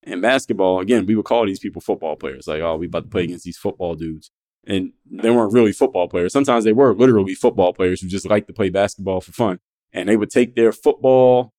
In 0.04 0.20
basketball, 0.20 0.80
again, 0.80 1.04
we 1.04 1.16
would 1.16 1.25
call 1.25 1.44
these 1.44 1.58
people 1.58 1.80
football 1.80 2.16
players. 2.16 2.46
Like, 2.46 2.62
oh, 2.62 2.76
we 2.76 2.87
about 2.87 3.04
to 3.04 3.10
play 3.10 3.25
against 3.25 3.44
these 3.44 3.58
football 3.58 3.94
dudes. 3.94 4.30
And 4.66 4.92
they 5.10 5.30
weren't 5.30 5.52
really 5.52 5.72
football 5.72 6.08
players. 6.08 6.32
Sometimes 6.32 6.64
they 6.64 6.72
were 6.72 6.94
literally 6.94 7.34
football 7.34 7.72
players 7.72 8.00
who 8.00 8.08
just 8.08 8.28
like 8.30 8.46
to 8.46 8.52
play 8.52 8.70
basketball 8.70 9.20
for 9.20 9.32
fun. 9.32 9.58
And 9.92 10.08
they 10.08 10.16
would 10.16 10.30
take 10.30 10.54
their 10.54 10.72
football 10.72 11.52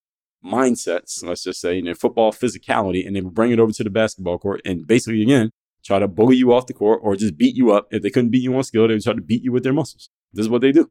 mindsets, 0.46 1.24
let's 1.24 1.44
just 1.44 1.62
say, 1.62 1.78
and 1.78 1.88
their 1.88 1.96
football 1.96 2.32
physicality, 2.32 3.06
and 3.06 3.16
they 3.16 3.22
would 3.22 3.34
bring 3.34 3.52
it 3.52 3.60
over 3.60 3.72
to 3.72 3.84
the 3.84 3.90
basketball 3.90 4.38
court 4.38 4.62
and 4.66 4.88
basically, 4.88 5.22
again, 5.22 5.52
try 5.84 6.00
to 6.00 6.08
bully 6.08 6.36
you 6.36 6.54
off 6.54 6.68
the 6.68 6.74
court 6.74 7.00
or 7.04 7.16
just 7.16 7.38
beat 7.38 7.56
you 7.56 7.72
up. 7.72 7.88
If 7.92 8.02
they 8.02 8.10
couldn't 8.10 8.30
beat 8.30 8.44
you 8.44 8.56
on 8.56 8.64
skill, 8.64 8.88
they 8.88 8.94
would 8.94 9.04
try 9.04 9.14
to 9.14 9.22
beat 9.22 9.44
you 9.44 9.52
with 9.52 9.64
their 9.64 9.74
muscles. 9.74 10.10
This 10.34 10.44
is 10.44 10.50
what 10.50 10.62
they 10.62 10.72
do. 10.72 10.90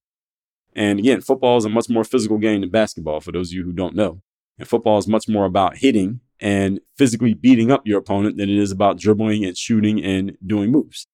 And 0.75 0.99
again, 0.99 1.21
football 1.21 1.57
is 1.57 1.65
a 1.65 1.69
much 1.69 1.89
more 1.89 2.05
physical 2.05 2.39
game 2.39 2.61
than 2.61 2.71
basketball, 2.71 3.21
for 3.21 3.33
those 3.33 3.51
of 3.51 3.55
you 3.55 3.65
who 3.65 3.73
don't 3.73 3.95
know. 3.95 4.23
And 4.59 4.69
football 4.69 4.99
is 4.99 5.09
much 5.09 5.29
more 5.29 5.47
about 5.47 5.79
hitting 5.79 6.21
and 6.39 6.81
physically 6.97 7.35
beating 7.35 7.71
up 7.71 7.87
your 7.87 7.99
opponent 7.99 8.37
than 8.37 8.49
it 8.49 8.57
is 8.57 8.71
about 8.71 8.99
dribbling 8.99 9.45
and 9.45 9.57
shooting 9.57 10.03
and 10.03 10.37
doing 10.45 10.71
moves. 10.71 11.07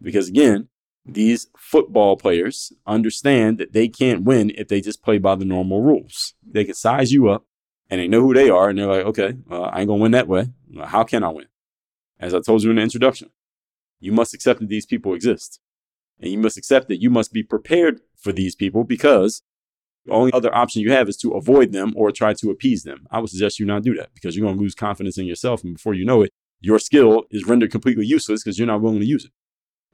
Because 0.00 0.28
again, 0.28 0.68
these 1.04 1.48
football 1.56 2.16
players 2.16 2.72
understand 2.86 3.58
that 3.58 3.72
they 3.72 3.88
can't 3.88 4.22
win 4.22 4.50
if 4.50 4.68
they 4.68 4.80
just 4.80 5.02
play 5.02 5.18
by 5.18 5.34
the 5.34 5.44
normal 5.44 5.82
rules. 5.82 6.34
They 6.46 6.64
can 6.64 6.74
size 6.74 7.12
you 7.12 7.28
up 7.28 7.46
and 7.90 8.00
they 8.00 8.08
know 8.08 8.20
who 8.20 8.32
they 8.32 8.48
are 8.48 8.68
and 8.68 8.78
they're 8.78 8.86
like, 8.86 9.04
okay, 9.06 9.34
uh, 9.50 9.62
I 9.62 9.80
ain't 9.80 9.88
gonna 9.88 10.02
win 10.02 10.12
that 10.12 10.28
way. 10.28 10.48
How 10.84 11.02
can 11.02 11.24
I 11.24 11.28
win? 11.28 11.46
As 12.18 12.32
I 12.34 12.40
told 12.40 12.62
you 12.62 12.70
in 12.70 12.76
the 12.76 12.82
introduction, 12.82 13.30
you 13.98 14.12
must 14.12 14.32
accept 14.32 14.60
that 14.60 14.68
these 14.68 14.86
people 14.86 15.14
exist. 15.14 15.60
And 16.20 16.30
you 16.30 16.38
must 16.38 16.56
accept 16.56 16.88
that 16.88 17.00
you 17.00 17.10
must 17.10 17.32
be 17.32 17.42
prepared 17.42 18.00
for 18.16 18.32
these 18.32 18.54
people 18.54 18.84
because 18.84 19.42
the 20.06 20.12
only 20.12 20.32
other 20.32 20.54
option 20.54 20.82
you 20.82 20.92
have 20.92 21.08
is 21.08 21.16
to 21.18 21.32
avoid 21.32 21.72
them 21.72 21.92
or 21.96 22.12
try 22.12 22.34
to 22.34 22.50
appease 22.50 22.84
them. 22.84 23.06
I 23.10 23.18
would 23.18 23.30
suggest 23.30 23.58
you 23.58 23.66
not 23.66 23.82
do 23.82 23.94
that 23.96 24.10
because 24.14 24.36
you're 24.36 24.50
to 24.52 24.58
lose 24.58 24.74
confidence 24.74 25.18
in 25.18 25.26
yourself. 25.26 25.64
And 25.64 25.74
before 25.74 25.94
you 25.94 26.04
know 26.04 26.22
it, 26.22 26.30
your 26.60 26.78
skill 26.78 27.24
is 27.30 27.46
rendered 27.46 27.72
completely 27.72 28.06
useless 28.06 28.42
because 28.42 28.58
you're 28.58 28.66
not 28.66 28.82
willing 28.82 29.00
to 29.00 29.06
use 29.06 29.24
it. 29.24 29.32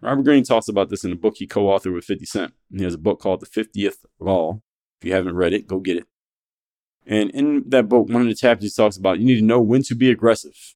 Robert 0.01 0.25
Greene 0.25 0.45
talks 0.45 0.69
about 0.69 0.91
this 0.91 1.05
in 1.05 1.13
a 1.13 1.17
book 1.17 1.35
he 1.39 1.47
co 1.47 1.65
authored 1.65 1.95
with 1.95 2.05
50 2.05 2.27
Cent. 2.27 2.55
He 2.71 2.85
has 2.85 2.95
a 2.95 2.99
book 2.99 3.21
called 3.21 3.41
The 3.41 3.47
50th 3.47 4.05
Law. 4.21 4.61
If 5.01 5.07
you 5.07 5.13
haven't 5.15 5.37
read 5.37 5.53
it, 5.53 5.67
go 5.67 5.81
get 5.81 5.97
it. 5.97 6.07
And 7.07 7.31
in 7.31 7.65
that 7.69 7.89
book, 7.89 8.09
one 8.09 8.23
of 8.23 8.29
the 8.29 8.35
chapters 8.35 8.75
talks 8.75 8.97
about 8.97 9.19
you 9.19 9.25
need 9.25 9.39
to 9.39 9.45
know 9.45 9.61
when 9.61 9.83
to 9.85 9.95
be 9.95 10.11
aggressive 10.11 10.75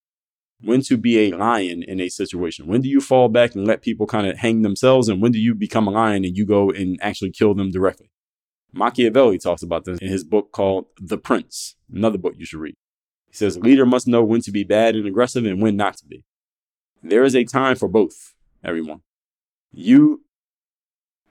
when 0.63 0.83
to 0.83 0.97
be 0.97 1.19
a 1.19 1.37
lion 1.37 1.83
in 1.83 2.01
a 2.01 2.09
situation. 2.09 2.67
When 2.67 2.83
do 2.83 2.89
you 2.89 3.01
fall 3.01 3.29
back 3.29 3.55
and 3.55 3.67
let 3.67 3.83
people 3.83 4.07
kind 4.07 4.27
of 4.27 4.39
hang 4.39 4.63
themselves? 4.63 5.09
And 5.09 5.23
when 5.23 5.33
do 5.33 5.39
you 5.39 5.55
become 5.55 5.87
a 5.87 5.91
lion 5.91 6.25
and 6.25 6.37
you 6.37 6.45
go 6.45 6.71
and 6.71 6.99
actually 7.03 7.31
kill 7.31 7.55
them 7.55 7.71
directly? 7.71 8.11
Machiavelli 8.73 9.39
talks 9.39 9.63
about 9.63 9.85
this 9.85 9.99
in 9.99 10.09
his 10.09 10.23
book 10.23 10.53
called 10.53 10.87
The 11.01 11.19
Prince, 11.19 11.77
another 11.93 12.19
book 12.19 12.35
you 12.37 12.45
should 12.45 12.61
read. 12.61 12.75
He 13.29 13.37
says, 13.37 13.57
a 13.57 13.61
leader 13.61 13.87
must 13.87 14.07
know 14.07 14.23
when 14.23 14.43
to 14.43 14.53
be 14.53 14.65
bad 14.65 14.95
and 14.95 15.07
aggressive 15.07 15.45
and 15.45 15.61
when 15.61 15.77
not 15.77 15.97
to 15.99 16.07
be. 16.07 16.25
There 17.03 17.25
is 17.25 17.35
a 17.35 17.45
time 17.45 17.77
for 17.77 17.89
both, 17.89 18.35
everyone. 18.63 19.01
You 19.73 20.25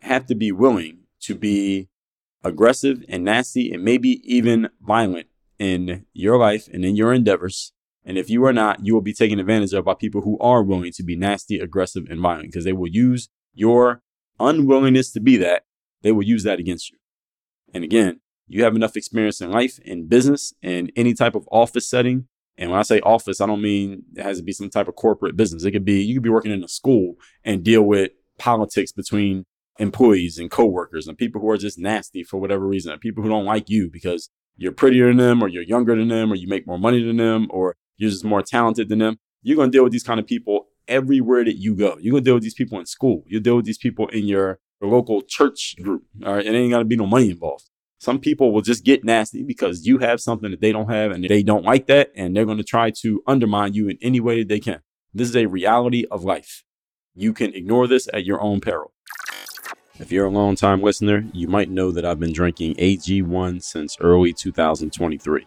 have 0.01 0.25
to 0.27 0.35
be 0.35 0.51
willing 0.51 0.99
to 1.21 1.35
be 1.35 1.89
aggressive 2.43 3.03
and 3.09 3.23
nasty 3.23 3.71
and 3.71 3.83
maybe 3.83 4.21
even 4.23 4.69
violent 4.81 5.27
in 5.57 6.05
your 6.13 6.37
life 6.37 6.67
and 6.71 6.85
in 6.85 6.95
your 6.95 7.13
endeavors 7.13 7.73
and 8.09 8.17
if 8.17 8.27
you 8.27 8.43
are 8.45 8.53
not, 8.53 8.83
you 8.83 8.93
will 8.93 9.01
be 9.01 9.13
taken 9.13 9.39
advantage 9.39 9.73
of 9.73 9.85
by 9.85 9.93
people 9.93 10.21
who 10.21 10.37
are 10.39 10.63
willing 10.63 10.91
to 10.93 11.03
be 11.03 11.15
nasty, 11.15 11.59
aggressive, 11.59 12.07
and 12.09 12.19
violent 12.19 12.47
because 12.51 12.65
they 12.65 12.73
will 12.73 12.89
use 12.89 13.29
your 13.53 14.01
unwillingness 14.39 15.11
to 15.11 15.19
be 15.19 15.37
that. 15.37 15.63
They 16.01 16.11
will 16.11 16.23
use 16.23 16.43
that 16.43 16.59
against 16.59 16.89
you. 16.89 16.97
And 17.73 17.83
again, 17.83 18.21
you 18.47 18.63
have 18.63 18.75
enough 18.75 18.95
experience 18.95 19.41
in 19.41 19.51
life, 19.51 19.77
in 19.85 20.07
business, 20.07 20.53
in 20.61 20.91
any 20.95 21.13
type 21.13 21.35
of 21.35 21.47
office 21.51 21.87
setting. 21.87 22.27
And 22.57 22.71
when 22.71 22.79
I 22.79 22.83
say 22.83 22.99
office, 23.01 23.41
I 23.41 23.45
don't 23.45 23.61
mean 23.61 24.05
it 24.15 24.23
has 24.23 24.37
to 24.37 24.43
be 24.43 24.53
some 24.53 24.71
type 24.71 24.87
of 24.87 24.95
corporate 24.95 25.37
business. 25.37 25.63
It 25.63 25.71
could 25.71 25.85
be, 25.85 26.01
you 26.01 26.15
could 26.15 26.23
be 26.23 26.29
working 26.29 26.51
in 26.51 26.63
a 26.63 26.67
school 26.67 27.13
and 27.43 27.63
deal 27.63 27.83
with 27.83 28.11
politics 28.39 28.91
between 28.91 29.45
employees 29.79 30.37
and 30.37 30.51
coworkers 30.51 31.07
and 31.07 31.17
people 31.17 31.41
who 31.41 31.49
are 31.49 31.57
just 31.57 31.79
nasty 31.79 32.23
for 32.23 32.39
whatever 32.39 32.67
reason, 32.67 32.91
and 32.91 33.01
people 33.01 33.23
who 33.23 33.29
don't 33.29 33.45
like 33.45 33.69
you 33.69 33.89
because 33.91 34.29
you're 34.57 34.71
prettier 34.73 35.07
than 35.07 35.17
them 35.17 35.41
or 35.41 35.47
you're 35.47 35.63
younger 35.63 35.95
than 35.95 36.09
them 36.09 36.31
or 36.31 36.35
you 36.35 36.47
make 36.47 36.67
more 36.67 36.77
money 36.77 37.01
than 37.01 37.17
them 37.17 37.47
or 37.49 37.77
you're 37.97 38.09
just 38.09 38.25
more 38.25 38.41
talented 38.41 38.89
than 38.89 38.99
them. 38.99 39.17
You're 39.41 39.55
going 39.55 39.71
to 39.71 39.75
deal 39.75 39.83
with 39.83 39.93
these 39.93 40.03
kind 40.03 40.19
of 40.19 40.27
people 40.27 40.67
everywhere 40.87 41.45
that 41.45 41.57
you 41.57 41.75
go. 41.75 41.97
You're 41.99 42.11
going 42.11 42.23
to 42.23 42.27
deal 42.27 42.33
with 42.35 42.43
these 42.43 42.53
people 42.53 42.79
in 42.79 42.85
school. 42.85 43.23
You 43.27 43.39
deal 43.39 43.55
with 43.55 43.65
these 43.65 43.77
people 43.77 44.07
in 44.09 44.25
your, 44.25 44.59
your 44.81 44.91
local 44.91 45.21
church 45.21 45.75
group. 45.81 46.03
All 46.25 46.35
right. 46.35 46.45
It 46.45 46.53
ain't 46.53 46.73
to 46.73 46.83
be 46.83 46.97
no 46.97 47.05
money 47.05 47.29
involved. 47.29 47.69
Some 47.99 48.19
people 48.19 48.53
will 48.53 48.61
just 48.61 48.85
get 48.85 49.03
nasty 49.03 49.43
because 49.43 49.85
you 49.85 49.99
have 49.99 50.21
something 50.21 50.51
that 50.51 50.61
they 50.61 50.71
don't 50.71 50.89
have 50.89 51.11
and 51.11 51.23
they 51.23 51.43
don't 51.43 51.65
like 51.65 51.87
that. 51.87 52.11
And 52.15 52.35
they're 52.35 52.45
going 52.45 52.57
to 52.57 52.63
try 52.63 52.91
to 53.01 53.21
undermine 53.27 53.73
you 53.73 53.87
in 53.87 53.97
any 54.01 54.19
way 54.19 54.39
that 54.39 54.47
they 54.49 54.59
can. 54.59 54.81
This 55.13 55.29
is 55.29 55.35
a 55.35 55.47
reality 55.47 56.05
of 56.11 56.23
life. 56.23 56.63
You 57.15 57.33
can 57.33 57.53
ignore 57.53 57.87
this 57.87 58.07
at 58.13 58.25
your 58.25 58.41
own 58.41 58.61
peril. 58.61 58.93
If 59.99 60.13
you're 60.13 60.27
a 60.27 60.31
long 60.31 60.55
time 60.55 60.81
listener, 60.81 61.25
you 61.33 61.49
might 61.49 61.69
know 61.69 61.91
that 61.91 62.05
I've 62.05 62.21
been 62.21 62.31
drinking 62.31 62.75
AG1 62.75 63.61
since 63.61 63.97
early 63.99 64.31
2023. 64.31 65.45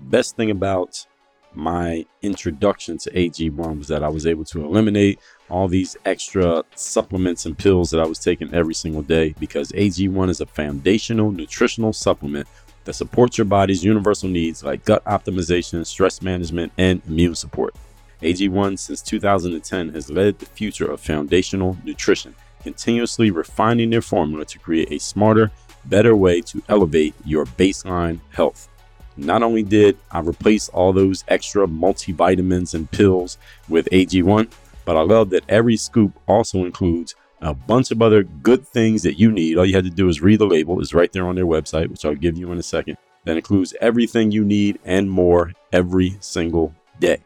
Best 0.00 0.34
thing 0.34 0.50
about 0.50 1.06
my 1.54 2.04
introduction 2.20 2.98
to 2.98 3.12
AG1 3.12 3.78
was 3.78 3.86
that 3.86 4.02
I 4.02 4.08
was 4.08 4.26
able 4.26 4.44
to 4.46 4.64
eliminate 4.64 5.20
all 5.48 5.68
these 5.68 5.96
extra 6.04 6.64
supplements 6.74 7.46
and 7.46 7.56
pills 7.56 7.90
that 7.90 8.00
I 8.00 8.06
was 8.06 8.18
taking 8.18 8.52
every 8.52 8.74
single 8.74 9.02
day 9.02 9.36
because 9.38 9.70
AG1 9.70 10.30
is 10.30 10.40
a 10.40 10.46
foundational 10.46 11.30
nutritional 11.30 11.92
supplement 11.92 12.48
that 12.82 12.94
supports 12.94 13.38
your 13.38 13.44
body's 13.44 13.84
universal 13.84 14.28
needs 14.28 14.64
like 14.64 14.84
gut 14.84 15.04
optimization, 15.04 15.86
stress 15.86 16.20
management, 16.20 16.72
and 16.76 17.02
immune 17.06 17.36
support. 17.36 17.76
AG1 18.20 18.80
since 18.80 19.00
2010 19.00 19.90
has 19.90 20.10
led 20.10 20.40
the 20.40 20.46
future 20.46 20.90
of 20.90 21.00
foundational 21.00 21.76
nutrition, 21.84 22.34
continuously 22.62 23.30
refining 23.30 23.90
their 23.90 24.02
formula 24.02 24.44
to 24.46 24.58
create 24.58 24.90
a 24.90 24.98
smarter, 24.98 25.50
better 25.84 26.14
way 26.14 26.40
to 26.42 26.62
elevate 26.68 27.14
your 27.24 27.44
baseline 27.44 28.20
health. 28.30 28.68
Not 29.16 29.42
only 29.42 29.62
did 29.62 29.98
I 30.10 30.20
replace 30.20 30.68
all 30.70 30.92
those 30.92 31.24
extra 31.28 31.66
multivitamins 31.66 32.74
and 32.74 32.90
pills 32.90 33.38
with 33.68 33.88
AG1, 33.90 34.50
but 34.84 34.96
I 34.96 35.02
love 35.02 35.30
that 35.30 35.44
every 35.48 35.76
scoop 35.76 36.12
also 36.26 36.64
includes 36.64 37.14
a 37.40 37.52
bunch 37.52 37.90
of 37.90 38.00
other 38.00 38.22
good 38.22 38.66
things 38.66 39.02
that 39.02 39.18
you 39.18 39.30
need. 39.30 39.58
All 39.58 39.66
you 39.66 39.74
had 39.74 39.84
to 39.84 39.90
do 39.90 40.08
is 40.08 40.22
read 40.22 40.38
the 40.38 40.46
label, 40.46 40.80
it's 40.80 40.94
right 40.94 41.12
there 41.12 41.26
on 41.26 41.34
their 41.34 41.46
website, 41.46 41.88
which 41.88 42.04
I'll 42.04 42.14
give 42.14 42.38
you 42.38 42.50
in 42.52 42.58
a 42.58 42.62
second. 42.62 42.96
That 43.24 43.36
includes 43.36 43.74
everything 43.80 44.30
you 44.30 44.44
need 44.44 44.78
and 44.84 45.10
more 45.10 45.52
every 45.72 46.16
single 46.20 46.74
day. 46.98 47.22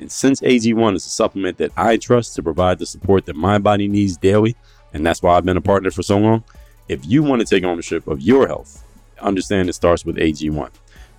And 0.00 0.10
since 0.10 0.40
AG1 0.40 0.96
is 0.96 1.04
a 1.04 1.10
supplement 1.10 1.58
that 1.58 1.72
I 1.76 1.98
trust 1.98 2.34
to 2.36 2.42
provide 2.42 2.78
the 2.78 2.86
support 2.86 3.26
that 3.26 3.36
my 3.36 3.58
body 3.58 3.86
needs 3.86 4.16
daily, 4.16 4.56
and 4.94 5.04
that's 5.04 5.22
why 5.22 5.36
I've 5.36 5.44
been 5.44 5.58
a 5.58 5.60
partner 5.60 5.90
for 5.90 6.02
so 6.02 6.16
long, 6.16 6.42
if 6.88 7.04
you 7.06 7.22
want 7.22 7.40
to 7.40 7.46
take 7.46 7.64
ownership 7.64 8.06
of 8.06 8.22
your 8.22 8.46
health, 8.46 8.82
understand 9.20 9.68
it 9.68 9.74
starts 9.74 10.06
with 10.06 10.16
AG1. 10.16 10.70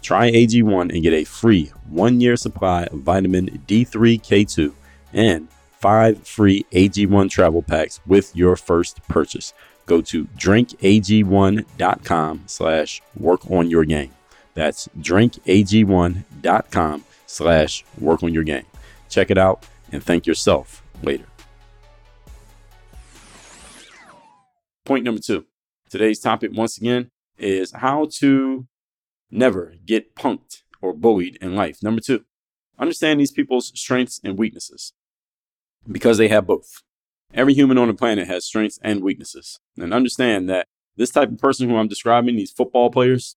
Try 0.01 0.31
AG1 0.31 0.91
and 0.91 1.03
get 1.03 1.13
a 1.13 1.25
free 1.25 1.71
one 1.87 2.19
year 2.19 2.35
supply 2.35 2.85
of 2.85 3.01
vitamin 3.01 3.61
D3K2 3.67 4.73
and 5.13 5.47
five 5.77 6.27
free 6.27 6.65
AG1 6.71 7.29
travel 7.29 7.61
packs 7.61 7.99
with 8.07 8.35
your 8.35 8.55
first 8.55 9.07
purchase. 9.07 9.53
Go 9.85 10.01
to 10.01 10.25
drinkag1.com 10.25 12.43
slash 12.47 13.03
work 13.15 13.51
on 13.51 13.69
your 13.69 13.85
game. 13.85 14.09
That's 14.55 14.87
drinkag1.com 14.99 17.03
slash 17.27 17.85
work 17.99 18.23
on 18.23 18.33
your 18.33 18.43
game. 18.43 18.65
Check 19.11 19.29
it 19.29 19.37
out 19.37 19.67
and 19.91 20.01
thank 20.01 20.25
yourself 20.25 20.81
later. 21.03 21.25
Point 24.85 25.03
number 25.03 25.21
two. 25.21 25.45
Today's 25.89 26.19
topic, 26.19 26.51
once 26.53 26.77
again, 26.77 27.11
is 27.37 27.73
how 27.73 28.07
to 28.19 28.67
never 29.29 29.75
get 29.85 30.15
punked 30.15 30.63
or 30.81 30.93
bullied 30.93 31.37
in 31.41 31.55
life. 31.55 31.83
Number 31.83 31.99
two, 31.99 32.23
understand 32.79 33.19
these 33.19 33.31
people's 33.31 33.77
strengths 33.77 34.21
and 34.23 34.39
weaknesses 34.39 34.93
because 35.91 36.17
they 36.17 36.29
have 36.29 36.47
both. 36.47 36.81
Every 37.33 37.53
human 37.53 37.77
on 37.77 37.89
the 37.89 37.93
planet 37.93 38.27
has 38.27 38.45
strengths 38.45 38.79
and 38.81 39.03
weaknesses. 39.03 39.59
And 39.77 39.93
understand 39.93 40.49
that 40.49 40.67
this 40.95 41.11
type 41.11 41.29
of 41.29 41.37
person 41.37 41.69
who 41.69 41.75
I'm 41.75 41.89
describing, 41.89 42.37
these 42.37 42.51
football 42.51 42.89
players, 42.89 43.35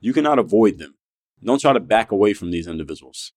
you 0.00 0.12
cannot 0.12 0.40
avoid 0.40 0.78
them. 0.78 0.96
Don't 1.44 1.60
try 1.60 1.72
to 1.72 1.80
back 1.80 2.10
away 2.10 2.34
from 2.34 2.50
these 2.50 2.66
individuals 2.66 3.32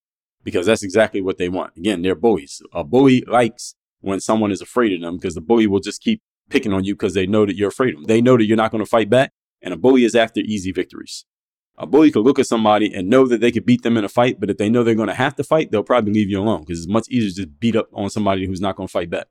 because 0.50 0.66
that's 0.66 0.84
exactly 0.84 1.22
what 1.22 1.38
they 1.38 1.50
want. 1.50 1.76
Again, 1.78 2.02
they're 2.02 2.16
bullies. 2.16 2.62
A 2.74 2.84
bully 2.84 3.24
likes 3.28 3.76
when 4.02 4.20
someone 4.20 4.52
is 4.52 4.62
afraid 4.62 4.94
of 4.94 5.02
them 5.02 5.18
because 5.18 5.36
the 5.36 5.42
bully 5.42 5.68
will 5.68 5.80
just 5.80 6.02
keep 6.02 6.22
picking 6.50 6.74
on 6.74 6.84
you 6.84 6.96
because 6.96 7.14
they 7.14 7.28
know 7.28 7.46
that 7.46 7.56
you're 7.56 7.70
afraid 7.70 7.94
of 7.94 8.02
them. 8.02 8.08
They 8.08 8.22
know 8.22 8.38
that 8.38 8.46
you're 8.46 8.58
not 8.58 8.72
going 8.72 8.84
to 8.84 8.90
fight 8.90 9.10
back. 9.10 9.32
And 9.62 9.74
a 9.74 9.78
bully 9.78 10.04
is 10.04 10.16
after 10.16 10.40
easy 10.40 10.72
victories. 10.72 11.26
A 11.78 11.86
bully 11.86 12.12
could 12.12 12.26
look 12.26 12.40
at 12.40 12.48
somebody 12.48 12.94
and 12.94 13.10
know 13.10 13.26
that 13.28 13.40
they 13.40 13.52
could 13.52 13.66
beat 13.66 13.84
them 13.84 13.98
in 13.98 14.04
a 14.04 14.10
fight, 14.10 14.40
but 14.40 14.50
if 14.50 14.58
they 14.58 14.70
know 14.70 14.84
they're 14.84 14.96
going 14.96 15.08
to 15.08 15.14
have 15.14 15.36
to 15.36 15.44
fight, 15.44 15.72
they'll 15.72 15.84
probably 15.84 16.12
leave 16.12 16.30
you 16.30 16.40
alone 16.40 16.62
because 16.62 16.80
it's 16.80 16.92
much 16.92 17.08
easier 17.10 17.30
to 17.30 17.36
just 17.36 17.60
beat 17.60 17.76
up 17.76 17.88
on 17.94 18.10
somebody 18.10 18.46
who's 18.46 18.60
not 18.60 18.76
going 18.76 18.88
to 18.88 18.92
fight 18.92 19.10
back. 19.10 19.28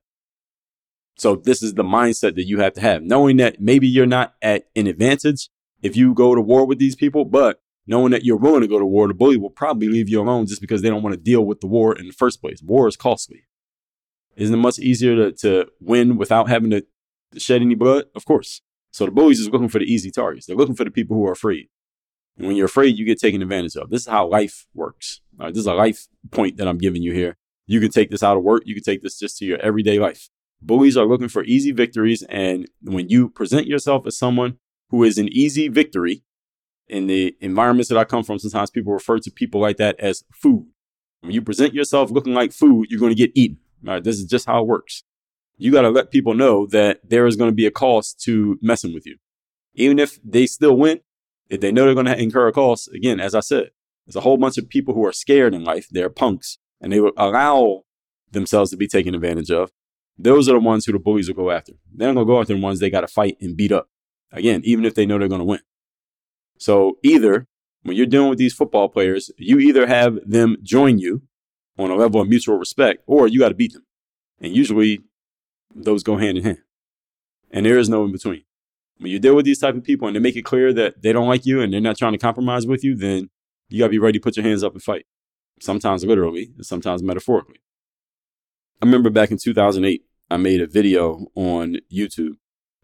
So 1.19 1.37
this 1.37 1.63
is 1.63 1.75
the 1.75 1.83
mindset 1.83 2.37
that 2.37 2.47
you 2.47 2.61
have 2.61 2.75
to 2.75 2.81
have, 2.81 3.03
knowing 3.03 3.37
that 3.39 3.61
maybe 3.61 3.89
you're 3.89 4.07
not 4.07 4.35
at 4.41 4.67
an 4.77 4.87
advantage, 4.87 5.51
if 5.83 5.97
you 5.97 6.15
go 6.15 6.35
to 6.35 6.41
war 6.41 6.65
with 6.65 6.79
these 6.79 6.97
people, 6.97 7.25
but 7.25 7.61
knowing 7.89 8.13
that 8.13 8.25
you're 8.25 8.37
willing 8.37 8.61
to 8.61 8.69
go 8.69 8.79
to 8.79 8.85
war, 8.85 9.09
the 9.09 9.15
bully 9.15 9.39
will 9.39 9.51
probably 9.51 9.89
leave 9.89 10.09
you 10.09 10.21
alone 10.21 10.47
just 10.47 10.61
because 10.61 10.83
they 10.83 10.91
don't 10.91 11.03
want 11.03 11.15
to 11.15 11.21
deal 11.21 11.45
with 11.45 11.61
the 11.61 11.67
war 11.67 11.97
in 11.97 12.07
the 12.07 12.13
first 12.13 12.41
place. 12.41 12.63
War 12.63 12.87
is 12.87 12.97
costly. 12.97 13.47
Isn't 14.37 14.55
it 14.55 14.59
much 14.59 14.79
easier 14.79 15.17
to, 15.17 15.33
to 15.39 15.71
win 15.81 16.17
without 16.17 16.49
having 16.49 16.71
to 16.71 16.87
shed 17.37 17.63
any 17.63 17.75
blood? 17.75 18.05
Of 18.15 18.27
course. 18.27 18.61
So 18.93 19.07
the 19.07 19.11
bullies 19.11 19.41
is 19.41 19.49
looking 19.49 19.69
for 19.69 19.79
the 19.79 19.93
easy 19.93 20.11
targets. 20.11 20.47
They're 20.47 20.55
looking 20.57 20.75
for 20.75 20.85
the 20.85 20.91
people 20.91 21.17
who 21.17 21.27
are 21.27 21.33
afraid. 21.33 21.69
And 22.37 22.47
when 22.47 22.57
you're 22.57 22.67
afraid, 22.67 22.97
you 22.97 23.05
get 23.05 23.19
taken 23.19 23.43
advantage 23.43 23.75
of. 23.77 23.91
This 23.91 24.03
is 24.03 24.09
how 24.09 24.29
life 24.29 24.67
works. 24.75 25.23
This 25.39 25.59
is 25.59 25.67
a 25.67 25.75
life 25.75 26.07
point 26.31 26.59
that 26.59 26.69
I'm 26.69 26.79
giving 26.79 27.03
you 27.03 27.13
here. 27.13 27.37
You 27.67 27.81
can 27.81 27.91
take 27.91 28.11
this 28.11 28.23
out 28.23 28.37
of 28.37 28.45
work. 28.45 28.63
You 28.67 28.75
can 28.75 28.85
take 28.85 29.03
this 29.03 29.19
just 29.19 29.39
to 29.39 29.45
your 29.45 29.59
everyday 29.61 29.99
life. 29.99 30.29
Bullies 30.61 30.97
are 30.97 31.07
looking 31.07 31.29
for 31.29 31.43
easy 31.45 31.73
victories. 31.73 32.23
And 32.29 32.69
when 32.83 33.09
you 33.09 33.29
present 33.29 33.67
yourself 33.67 34.07
as 34.07 34.19
someone 34.19 34.59
who 34.91 35.05
is 35.05 35.19
an 35.19 35.29
easy 35.29 35.69
victory, 35.69 36.23
in 36.89 37.07
the 37.07 37.37
environments 37.41 37.89
that 37.89 37.99
I 37.99 38.05
come 38.05 38.25
from, 38.25 38.39
sometimes 38.39 38.71
people 38.71 38.93
refer 38.93 39.19
to 39.19 39.31
people 39.31 39.61
like 39.61 39.77
that 39.77 39.99
as 40.01 40.25
food. 40.33 40.67
When 41.21 41.33
you 41.33 41.43
present 41.43 41.75
yourself 41.75 42.11
looking 42.11 42.35
like 42.35 42.53
food, 42.53 42.87
you're 42.89 43.01
going 43.01 43.15
to 43.15 43.17
get 43.17 43.33
eaten. 43.35 43.59
All 43.87 43.95
right, 43.95 44.05
this 44.05 44.17
is 44.17 44.25
just 44.25 44.47
how 44.47 44.61
it 44.61 44.67
works. 44.67 45.05
You 45.57 45.73
got 45.73 45.83
to 45.83 45.91
let 45.91 46.11
people 46.11 46.35
know 46.35 46.67
that 46.67 47.01
there 47.09 47.27
is 47.27 47.37
going 47.37 47.51
to 47.51 47.55
be 47.55 47.67
a 47.67 47.71
cost 47.71 48.21
to 48.23 48.59
messing 48.63 48.95
with 48.95 49.07
you. 49.07 49.17
Even 49.75 49.99
if 49.99 50.19
they 50.25 50.47
still 50.47 50.77
win, 50.77 51.01
if 51.49 51.61
they 51.61 51.73
know 51.73 51.85
they're 51.85 51.95
going 51.95 52.07
to 52.07 52.21
incur 52.21 52.49
a 52.49 52.53
cost, 52.53 52.89
again, 52.93 53.21
as 53.21 53.35
I 53.35 53.41
said, 53.41 53.71
there's 54.07 54.17
a 54.17 54.21
whole 54.21 54.37
bunch 54.37 54.57
of 54.57 54.69
people 54.69 54.95
who 54.95 55.05
are 55.05 55.13
scared 55.13 55.55
in 55.55 55.65
life. 55.65 55.89
They're 55.91 56.11
punks 56.11 56.59
and 56.81 56.93
they 56.93 57.01
will 57.01 57.13
allow 57.17 57.83
themselves 58.31 58.71
to 58.71 58.77
be 58.77 58.87
taken 58.87 59.15
advantage 59.15 59.51
of. 59.51 59.71
Those 60.17 60.49
are 60.49 60.53
the 60.53 60.61
ones 60.61 60.85
who 60.85 60.93
the 60.93 60.99
bullies 60.99 61.29
will 61.29 61.37
go 61.37 61.51
after. 61.51 61.73
They're 61.95 62.13
going 62.13 62.27
to 62.27 62.31
go 62.31 62.41
after 62.41 62.55
the 62.55 62.61
ones 62.61 62.81
they 62.81 62.91
got 62.91 63.03
to 63.03 63.09
fight 63.09 63.37
and 63.41 63.57
beat 63.57 63.73
up. 63.73 63.89
Again, 64.33 64.63
even 64.65 64.85
if 64.85 64.95
they 64.95 65.07
know 65.07 65.19
they're 65.19 65.29
going 65.29 65.41
to 65.41 65.45
win. 65.45 65.61
So 66.59 66.99
either 67.03 67.47
when 67.83 67.97
you're 67.97 68.07
dealing 68.07 68.31
with 68.31 68.39
these 68.39 68.55
football 68.55 68.89
players, 68.89 69.31
you 69.39 69.59
either 69.59 69.87
have 69.87 70.19
them 70.25 70.57
join 70.63 70.99
you 70.99 71.23
on 71.79 71.91
a 71.91 71.95
level 71.95 72.21
of 72.21 72.29
mutual 72.29 72.59
respect 72.59 73.03
or 73.07 73.29
you 73.29 73.39
got 73.39 73.51
to 73.51 73.55
beat 73.55 73.73
them. 73.73 73.87
And 74.41 74.55
usually 74.55 75.01
those 75.75 76.03
go 76.03 76.17
hand 76.17 76.39
in 76.39 76.45
hand. 76.45 76.59
And 77.51 77.65
there 77.65 77.79
is 77.79 77.89
no 77.89 78.05
in 78.05 78.13
between. 78.13 78.45
When 78.99 79.11
you 79.11 79.19
deal 79.19 79.37
with 79.37 79.45
these 79.45 79.61
type 79.61 79.77
of 79.77 79.85
people 79.85 80.09
and 80.09 80.17
they 80.17 80.21
make 80.21 80.37
it 80.37 80.43
clear 80.43 80.73
that 80.73 81.03
they 81.03 81.13
don't 81.13 81.29
like 81.29 81.47
you 81.47 81.61
and 81.61 81.73
they're 81.73 81.81
not 81.81 81.97
trying 81.97 82.13
to 82.13 82.19
compromise 82.19 82.67
with 82.67 82.83
you, 82.83 82.97
then 82.97 83.31
you 83.69 83.79
got 83.79 83.87
to 83.87 83.91
be 83.91 83.99
ready 83.99 84.19
to 84.19 84.23
put 84.23 84.37
your 84.37 84.45
hands 84.45 84.65
up 84.65 84.73
and 84.73 84.83
fight. 84.83 85.07
Sometimes 85.61 86.05
literally, 86.05 86.51
and 86.57 86.67
sometimes 86.67 87.03
metaphorically. 87.03 87.61
I 88.83 88.87
remember 88.87 89.11
back 89.11 89.31
in 89.31 89.39
2008, 89.39 90.03
I 90.31 90.37
made 90.37 90.61
a 90.61 90.67
video 90.67 91.27
on 91.35 91.79
YouTube 91.93 92.37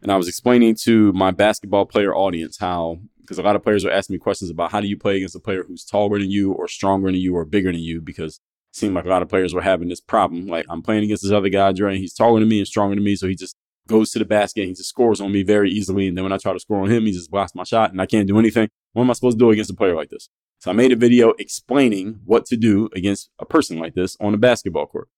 and 0.03 0.13
I 0.13 0.17
was 0.17 0.29
explaining 0.29 0.77
to 0.83 1.13
my 1.13 1.31
basketball 1.31 1.87
player 1.87 2.15
audience 2.15 2.59
how, 2.59 2.99
because 3.25 3.39
a 3.39 3.43
lot 3.43 3.57
of 3.57 3.63
players 3.63 3.85
are 3.85 3.91
asking 3.91 4.15
me 4.15 4.19
questions 4.19 4.51
about 4.51 4.71
how 4.71 4.81
do 4.81 4.87
you 4.87 4.99
play 4.99 5.17
against 5.17 5.35
a 5.35 5.41
player 5.41 5.65
who's 5.67 5.85
taller 5.85 6.19
than 6.19 6.31
you 6.31 6.53
or 6.53 6.69
stronger 6.69 7.11
than 7.11 7.21
you 7.21 7.35
or 7.35 7.47
bigger 7.47 7.73
than 7.73 7.81
you, 7.81 8.03
because 8.03 8.37
it 8.37 8.77
seemed 8.77 8.95
like 8.95 9.07
a 9.07 9.09
lot 9.09 9.23
of 9.23 9.29
players 9.29 9.55
were 9.55 9.63
having 9.63 9.89
this 9.89 10.01
problem. 10.01 10.47
Like 10.47 10.67
I'm 10.69 10.83
playing 10.83 11.05
against 11.05 11.23
this 11.23 11.33
other 11.33 11.49
guy, 11.49 11.73
Dre, 11.73 11.97
he's 11.97 12.13
taller 12.13 12.41
than 12.41 12.49
me 12.49 12.59
and 12.59 12.69
stronger 12.69 12.95
than 12.95 13.05
me, 13.05 13.17
so 13.17 13.27
he 13.27 13.35
just 13.35 13.57
goes 13.89 14.11
to 14.11 14.19
the 14.19 14.25
basket 14.25 14.61
and 14.61 14.69
he 14.69 14.75
just 14.75 14.91
scores 14.91 15.21
on 15.21 15.33
me 15.33 15.43
very 15.43 15.71
easily. 15.71 16.07
And 16.07 16.17
then 16.17 16.25
when 16.25 16.33
I 16.33 16.39
try 16.39 16.53
to 16.53 16.61
score 16.61 16.81
on 16.81 16.91
him, 16.91 17.05
he 17.05 17.13
just 17.13 17.31
blocks 17.31 17.55
my 17.55 17.65
shot 17.65 17.93
and 17.93 18.01
I 18.01 18.07
can't 18.07 18.29
do 18.29 18.39
anything. 18.39 18.69
What 18.93 19.03
am 19.03 19.11
I 19.11 19.15
supposed 19.15 19.39
to 19.39 19.45
do 19.45 19.51
against 19.51 19.71
a 19.71 19.75
player 19.75 19.95
like 19.95 20.11
this? 20.11 20.29
So 20.59 20.71
I 20.71 20.75
made 20.75 20.93
a 20.93 20.97
video 20.97 21.31
explaining 21.39 22.21
what 22.25 22.47
to 22.47 22.57
do 22.57 22.89
against 22.95 23.31
a 23.39 23.45
person 23.45 23.79
like 23.79 23.95
this 23.95 24.17
on 24.21 24.33
a 24.33 24.39
basketball 24.39 24.87
court. 24.87 25.09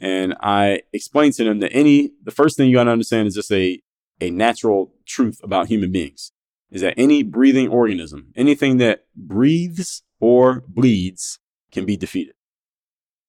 And 0.00 0.34
I 0.40 0.82
explained 0.92 1.34
to 1.34 1.44
them 1.44 1.58
that 1.60 1.72
any, 1.72 2.12
the 2.22 2.30
first 2.30 2.56
thing 2.56 2.70
you 2.70 2.76
got 2.76 2.84
to 2.84 2.92
understand 2.92 3.28
is 3.28 3.34
just 3.34 3.52
a, 3.52 3.82
a 4.20 4.30
natural 4.30 4.94
truth 5.04 5.40
about 5.42 5.66
human 5.66 5.92
beings 5.92 6.32
is 6.70 6.82
that 6.82 6.94
any 6.96 7.22
breathing 7.22 7.68
organism, 7.68 8.32
anything 8.36 8.78
that 8.78 9.04
breathes 9.16 10.02
or 10.20 10.62
bleeds 10.68 11.38
can 11.70 11.84
be 11.84 11.96
defeated. 11.96 12.34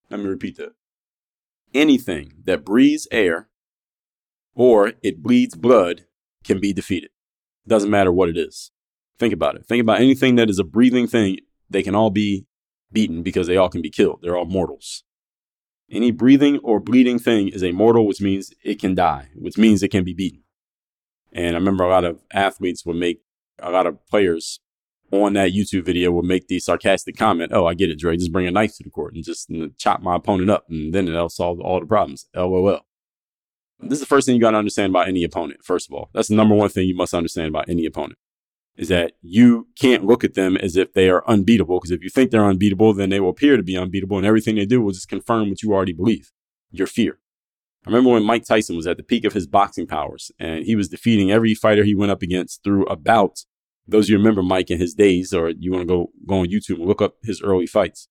Let 0.10 0.20
me 0.20 0.28
repeat 0.28 0.58
that. 0.58 0.74
Anything 1.74 2.34
that 2.46 2.66
breathes 2.66 3.08
air 3.12 3.50
or 4.56 4.94
it 5.02 5.22
bleeds 5.22 5.56
blood 5.56 6.06
can 6.44 6.60
be 6.60 6.74
defeated. 6.74 7.12
Doesn't 7.68 7.92
matter 7.92 8.12
what 8.12 8.30
it 8.30 8.38
is. 8.38 8.72
Think 9.20 9.34
about 9.34 9.56
it. 9.56 9.66
Think 9.66 9.82
about 9.82 10.02
anything 10.02 10.36
that 10.36 10.50
is 10.50 10.60
a 10.60 10.64
breathing 10.64 11.08
thing. 11.08 11.38
They 11.70 11.84
can 11.84 11.96
all 11.96 12.10
be 12.10 12.48
beaten 12.92 13.22
because 13.22 13.48
they 13.48 13.58
all 13.58 13.70
can 13.70 13.82
be 13.82 13.92
killed. 13.92 14.20
They're 14.22 14.38
all 14.38 14.46
mortals. 14.46 15.04
Any 15.92 16.12
breathing 16.12 16.60
or 16.64 16.80
bleeding 16.80 17.20
thing 17.20 17.50
is 17.50 17.64
a 17.64 17.72
mortal, 17.72 18.06
which 18.06 18.22
means 18.22 18.52
it 18.64 18.80
can 18.80 18.96
die, 18.96 19.30
which 19.36 19.58
means 19.58 19.82
it 19.82 19.90
can 19.90 20.04
be 20.04 20.14
beaten. 20.14 20.44
And 21.32 21.56
I 21.56 21.60
remember 21.60 21.84
a 21.84 21.90
lot 21.90 22.06
of 22.06 22.22
athletes 22.32 22.86
would 22.86 22.96
make, 22.96 23.22
a 23.62 23.72
lot 23.72 23.88
of 23.88 24.06
players 24.08 24.60
on 25.12 25.34
that 25.34 25.52
YouTube 25.52 25.86
video 25.86 26.12
would 26.12 26.26
make 26.26 26.48
the 26.48 26.60
sarcastic 26.60 27.18
comment, 27.18 27.52
Oh, 27.54 27.66
I 27.66 27.74
get 27.74 27.90
it, 27.90 28.00
Dre. 28.00 28.16
Just 28.16 28.32
bring 28.32 28.48
a 28.48 28.52
knife 28.52 28.76
to 28.78 28.84
the 28.84 28.90
court 28.90 29.16
and 29.16 29.24
just 29.24 29.52
chop 29.78 30.02
my 30.02 30.16
opponent 30.16 30.50
up, 30.50 30.66
and 30.70 30.94
then 30.94 31.08
it'll 31.08 31.30
solve 31.30 31.60
all 31.60 31.80
the 31.80 31.86
problems. 31.86 32.28
LOL. 32.36 32.82
This 33.82 33.94
is 33.94 34.00
the 34.02 34.06
first 34.06 34.26
thing 34.26 34.36
you 34.36 34.42
got 34.42 34.52
to 34.52 34.58
understand 34.58 34.92
about 34.92 35.08
any 35.08 35.24
opponent, 35.24 35.64
first 35.64 35.90
of 35.90 35.94
all. 35.94 36.10
That's 36.14 36.28
the 36.28 36.36
number 36.36 36.54
one 36.54 36.70
thing 36.70 36.88
you 36.88 36.96
must 36.96 37.14
understand 37.14 37.48
about 37.48 37.70
any 37.70 37.86
opponent 37.86 38.20
is 38.76 38.88
that 38.88 39.12
you 39.22 39.68
can't 39.78 40.06
look 40.06 40.24
at 40.24 40.36
them 40.36 40.56
as 40.56 40.78
if 40.78 40.94
they 40.94 41.10
are 41.10 41.28
unbeatable. 41.28 41.80
Because 41.80 41.92
if 41.92 42.02
you 42.02 42.10
think 42.10 42.32
they're 42.32 42.46
unbeatable, 42.46 42.94
then 42.94 43.10
they 43.10 43.20
will 43.20 43.30
appear 43.30 43.58
to 43.58 43.64
be 43.64 43.78
unbeatable, 43.78 44.18
and 44.18 44.26
everything 44.26 44.56
they 44.56 44.66
do 44.66 44.82
will 44.82 44.94
just 44.94 45.10
confirm 45.10 45.50
what 45.50 45.62
you 45.62 45.74
already 45.74 45.94
believe 45.94 46.32
your 46.72 46.88
fear. 46.88 47.20
I 47.86 47.90
remember 47.90 48.12
when 48.12 48.24
Mike 48.24 48.46
Tyson 48.46 48.76
was 48.76 48.88
at 48.88 48.98
the 48.98 49.04
peak 49.04 49.26
of 49.26 49.34
his 49.34 49.48
boxing 49.48 49.88
powers 49.88 50.32
and 50.38 50.66
he 50.66 50.76
was 50.76 50.90
defeating 50.90 51.32
every 51.32 51.56
fighter 51.56 51.84
he 51.84 51.96
went 51.96 52.12
up 52.12 52.22
against 52.22 52.64
through 52.64 52.86
a 52.86 52.96
bout. 52.96 53.46
Those 53.90 54.06
of 54.06 54.10
you 54.10 54.18
remember 54.18 54.44
Mike 54.44 54.70
in 54.70 54.80
his 54.80 54.94
days, 54.94 55.34
or 55.34 55.50
you 55.50 55.72
want 55.72 55.82
to 55.82 55.88
go, 55.88 56.12
go 56.28 56.40
on 56.40 56.48
YouTube 56.48 56.76
and 56.76 56.86
look 56.86 57.02
up 57.02 57.16
his 57.24 57.42
early 57.42 57.68
fights. 57.68 58.08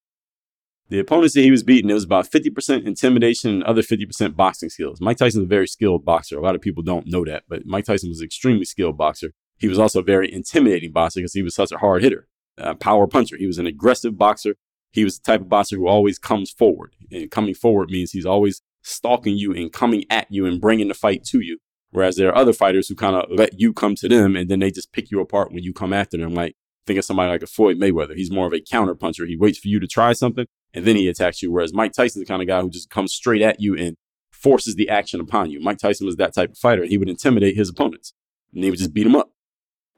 The 0.90 0.98
opponents 0.98 1.34
that 1.34 1.42
he 1.42 1.50
was 1.50 1.62
beating, 1.62 1.90
it 1.90 1.94
was 1.94 2.04
about 2.04 2.30
50% 2.30 2.86
intimidation 2.86 3.50
and 3.50 3.62
other 3.64 3.82
50% 3.82 4.36
boxing 4.36 4.70
skills. 4.70 5.00
Mike 5.00 5.18
Tyson 5.18 5.42
is 5.42 5.44
a 5.44 5.48
very 5.48 5.68
skilled 5.68 6.04
boxer. 6.04 6.38
A 6.38 6.40
lot 6.40 6.54
of 6.54 6.62
people 6.62 6.82
don't 6.82 7.06
know 7.06 7.24
that, 7.26 7.44
but 7.46 7.66
Mike 7.66 7.84
Tyson 7.84 8.08
was 8.08 8.20
an 8.20 8.24
extremely 8.24 8.64
skilled 8.64 8.96
boxer. 8.96 9.32
He 9.58 9.68
was 9.68 9.78
also 9.78 10.00
a 10.00 10.04
very 10.04 10.32
intimidating 10.32 10.92
boxer 10.92 11.20
because 11.20 11.34
he 11.34 11.42
was 11.42 11.54
such 11.54 11.72
a 11.72 11.78
hard 11.78 12.02
hitter, 12.02 12.26
a 12.56 12.74
power 12.74 13.06
puncher. 13.06 13.36
He 13.36 13.46
was 13.46 13.58
an 13.58 13.66
aggressive 13.66 14.16
boxer. 14.16 14.56
He 14.92 15.04
was 15.04 15.18
the 15.18 15.30
type 15.30 15.42
of 15.42 15.48
boxer 15.50 15.76
who 15.76 15.88
always 15.88 16.18
comes 16.18 16.50
forward. 16.50 16.94
And 17.10 17.30
coming 17.30 17.54
forward 17.54 17.90
means 17.90 18.12
he's 18.12 18.24
always 18.24 18.62
stalking 18.82 19.36
you 19.36 19.52
and 19.52 19.70
coming 19.70 20.04
at 20.08 20.28
you 20.30 20.46
and 20.46 20.60
bringing 20.60 20.88
the 20.88 20.94
fight 20.94 21.24
to 21.24 21.40
you. 21.40 21.58
Whereas 21.90 22.16
there 22.16 22.28
are 22.28 22.36
other 22.36 22.52
fighters 22.52 22.88
who 22.88 22.94
kind 22.94 23.16
of 23.16 23.30
let 23.30 23.58
you 23.58 23.72
come 23.72 23.94
to 23.96 24.08
them 24.08 24.36
and 24.36 24.50
then 24.50 24.58
they 24.58 24.70
just 24.70 24.92
pick 24.92 25.10
you 25.10 25.20
apart 25.20 25.52
when 25.52 25.62
you 25.62 25.72
come 25.72 25.92
after 25.92 26.18
them. 26.18 26.34
Like 26.34 26.56
think 26.86 26.98
of 26.98 27.04
somebody 27.04 27.30
like 27.30 27.42
a 27.42 27.46
Floyd 27.46 27.78
Mayweather. 27.78 28.14
He's 28.14 28.30
more 28.30 28.46
of 28.46 28.52
a 28.52 28.60
counter 28.60 28.94
puncher. 28.94 29.26
He 29.26 29.36
waits 29.36 29.58
for 29.58 29.68
you 29.68 29.80
to 29.80 29.86
try 29.86 30.12
something 30.12 30.46
and 30.74 30.84
then 30.84 30.96
he 30.96 31.08
attacks 31.08 31.42
you. 31.42 31.50
Whereas 31.50 31.72
Mike 31.72 31.92
Tyson's 31.92 32.24
the 32.24 32.28
kind 32.28 32.42
of 32.42 32.48
guy 32.48 32.60
who 32.60 32.70
just 32.70 32.90
comes 32.90 33.12
straight 33.12 33.42
at 33.42 33.60
you 33.60 33.76
and 33.76 33.96
forces 34.30 34.74
the 34.76 34.88
action 34.88 35.20
upon 35.20 35.50
you. 35.50 35.60
Mike 35.60 35.78
Tyson 35.78 36.06
was 36.06 36.16
that 36.16 36.34
type 36.34 36.50
of 36.50 36.58
fighter. 36.58 36.84
He 36.84 36.98
would 36.98 37.08
intimidate 37.08 37.56
his 37.56 37.70
opponents 37.70 38.12
and 38.52 38.62
he 38.62 38.70
would 38.70 38.78
just 38.78 38.94
beat 38.94 39.04
them 39.04 39.16
up. 39.16 39.32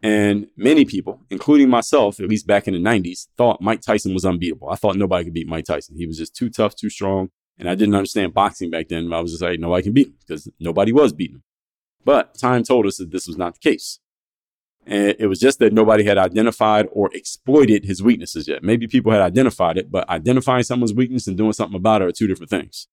And 0.03 0.47
many 0.57 0.85
people, 0.87 1.21
including 1.29 1.69
myself, 1.69 2.21
at 2.21 2.29
least 2.29 2.47
back 2.47 2.67
in 2.67 2.73
the 2.73 2.81
90s, 2.81 3.27
thought 3.37 3.61
Mike 3.61 3.83
Tyson 3.83 4.15
was 4.15 4.25
unbeatable. 4.25 4.71
I 4.71 4.77
thought 4.77 4.97
nobody 4.97 5.25
could 5.25 5.35
beat 5.35 5.47
Mike 5.47 5.67
Tyson. 5.67 5.97
He 5.97 6.07
was 6.07 6.17
just 6.17 6.35
too 6.35 6.49
tough, 6.49 6.75
too 6.75 6.89
strong. 6.89 7.29
And 7.59 7.69
I 7.69 7.75
didn't 7.75 7.95
understand 7.95 8.33
boxing 8.33 8.71
back 8.71 8.89
then. 8.89 9.13
I 9.13 9.21
was 9.21 9.33
just 9.33 9.43
like, 9.43 9.61
nobody 9.61 9.83
can 9.83 9.93
beat 9.93 10.07
him 10.07 10.15
because 10.27 10.49
nobody 10.59 10.93
was 10.93 11.13
beating 11.13 11.37
him. 11.37 11.43
But 12.05 12.35
time 12.35 12.63
told 12.63 12.87
us 12.87 12.97
that 12.97 13.11
this 13.11 13.27
was 13.27 13.37
not 13.37 13.55
the 13.55 13.61
case. 13.61 13.99
And 14.87 15.15
it 15.19 15.27
was 15.27 15.39
just 15.39 15.59
that 15.59 15.73
nobody 15.73 16.05
had 16.05 16.19
identified 16.19 16.89
or 16.93 17.11
exploited 17.13 17.85
his 17.85 18.03
weaknesses 18.03 18.49
yet. 18.49 18.63
Maybe 18.63 18.87
people 18.87 19.13
had 19.13 19.21
identified 19.21 19.77
it, 19.77 19.91
but 19.91 20.09
identifying 20.09 20.63
someone's 20.63 20.95
weakness 20.95 21.27
and 21.27 21.37
doing 21.37 21.53
something 21.53 21.77
about 21.77 22.03
it 22.03 22.09
are 22.09 22.13
two 22.13 22.27
different 22.27 22.51
things. 22.51 22.89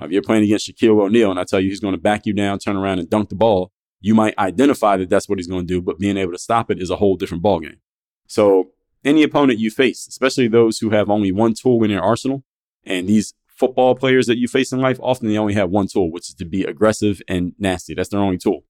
If 0.00 0.10
you're 0.10 0.22
playing 0.22 0.44
against 0.44 0.70
Shaquille 0.70 1.00
O'Neal 1.00 1.30
and 1.30 1.38
I 1.38 1.44
tell 1.44 1.60
you 1.60 1.68
he's 1.68 1.80
going 1.80 1.94
to 1.94 2.00
back 2.00 2.26
you 2.26 2.32
down, 2.32 2.58
turn 2.58 2.76
around 2.76 2.98
and 2.98 3.10
dunk 3.10 3.28
the 3.28 3.34
ball, 3.34 3.72
you 4.00 4.14
might 4.14 4.36
identify 4.38 4.96
that 4.96 5.10
that's 5.10 5.28
what 5.28 5.38
he's 5.38 5.46
going 5.46 5.66
to 5.66 5.74
do, 5.74 5.80
but 5.80 5.98
being 5.98 6.16
able 6.16 6.32
to 6.32 6.38
stop 6.38 6.70
it 6.70 6.80
is 6.80 6.90
a 6.90 6.96
whole 6.96 7.16
different 7.16 7.42
ballgame. 7.42 7.78
So 8.26 8.70
any 9.04 9.22
opponent 9.22 9.58
you 9.58 9.70
face, 9.70 10.06
especially 10.06 10.48
those 10.48 10.78
who 10.78 10.90
have 10.90 11.10
only 11.10 11.30
one 11.32 11.54
tool 11.54 11.82
in 11.84 11.90
their 11.90 12.02
arsenal, 12.02 12.44
and 12.84 13.08
these 13.08 13.34
football 13.54 13.94
players 13.94 14.26
that 14.26 14.38
you 14.38 14.48
face 14.48 14.72
in 14.72 14.80
life, 14.80 14.98
often 15.02 15.28
they 15.28 15.38
only 15.38 15.54
have 15.54 15.70
one 15.70 15.86
tool, 15.86 16.10
which 16.10 16.28
is 16.28 16.34
to 16.34 16.44
be 16.44 16.64
aggressive 16.64 17.22
and 17.28 17.54
nasty. 17.58 17.94
That's 17.94 18.08
their 18.08 18.20
only 18.20 18.38
tool. 18.38 18.64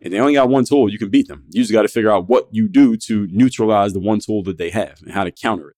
And 0.00 0.12
they 0.12 0.20
only 0.20 0.34
got 0.34 0.48
one 0.48 0.64
tool, 0.64 0.88
you 0.88 0.98
can 0.98 1.10
beat 1.10 1.26
them. 1.26 1.44
You 1.50 1.62
just 1.62 1.72
got 1.72 1.82
to 1.82 1.88
figure 1.88 2.10
out 2.10 2.28
what 2.28 2.48
you 2.52 2.68
do 2.68 2.96
to 2.98 3.26
neutralize 3.30 3.92
the 3.92 4.00
one 4.00 4.20
tool 4.20 4.42
that 4.44 4.58
they 4.58 4.70
have 4.70 5.00
and 5.02 5.12
how 5.12 5.24
to 5.24 5.32
counter 5.32 5.70
it. 5.70 5.76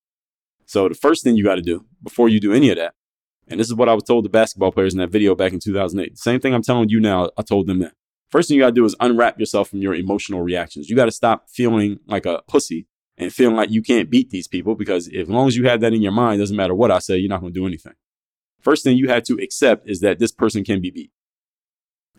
So 0.65 0.87
the 0.87 0.95
first 0.95 1.23
thing 1.23 1.35
you 1.35 1.43
got 1.43 1.55
to 1.55 1.61
do 1.61 1.85
before 2.03 2.29
you 2.29 2.39
do 2.39 2.53
any 2.53 2.69
of 2.69 2.77
that, 2.77 2.93
and 3.47 3.59
this 3.59 3.67
is 3.67 3.73
what 3.73 3.89
I 3.89 3.93
was 3.93 4.03
told 4.03 4.23
the 4.23 4.29
basketball 4.29 4.71
players 4.71 4.93
in 4.93 4.99
that 4.99 5.09
video 5.09 5.35
back 5.35 5.53
in 5.53 5.59
2008. 5.59 6.17
Same 6.17 6.39
thing 6.39 6.53
I'm 6.53 6.61
telling 6.61 6.89
you 6.89 6.99
now, 6.99 7.29
I 7.37 7.41
told 7.41 7.67
them 7.67 7.79
then. 7.79 7.91
First 8.29 8.47
thing 8.47 8.55
you 8.55 8.63
got 8.63 8.67
to 8.67 8.73
do 8.73 8.85
is 8.85 8.95
unwrap 8.99 9.39
yourself 9.39 9.69
from 9.69 9.81
your 9.81 9.93
emotional 9.93 10.41
reactions. 10.41 10.89
You 10.89 10.95
got 10.95 11.05
to 11.05 11.11
stop 11.11 11.49
feeling 11.49 11.99
like 12.05 12.25
a 12.25 12.43
pussy 12.47 12.87
and 13.17 13.33
feeling 13.33 13.57
like 13.57 13.69
you 13.69 13.81
can't 13.81 14.09
beat 14.09 14.29
these 14.29 14.47
people 14.47 14.75
because 14.75 15.09
as 15.09 15.27
long 15.27 15.47
as 15.47 15.57
you 15.57 15.67
have 15.67 15.81
that 15.81 15.93
in 15.93 16.01
your 16.01 16.13
mind, 16.13 16.39
doesn't 16.39 16.55
matter 16.55 16.73
what 16.73 16.91
I 16.91 16.99
say, 16.99 17.17
you're 17.17 17.29
not 17.29 17.41
going 17.41 17.53
to 17.53 17.59
do 17.59 17.67
anything. 17.67 17.93
First 18.61 18.83
thing 18.83 18.97
you 18.97 19.09
have 19.09 19.23
to 19.23 19.37
accept 19.41 19.89
is 19.89 19.99
that 20.01 20.19
this 20.19 20.31
person 20.31 20.63
can 20.63 20.81
be 20.81 20.91
beat. 20.91 21.11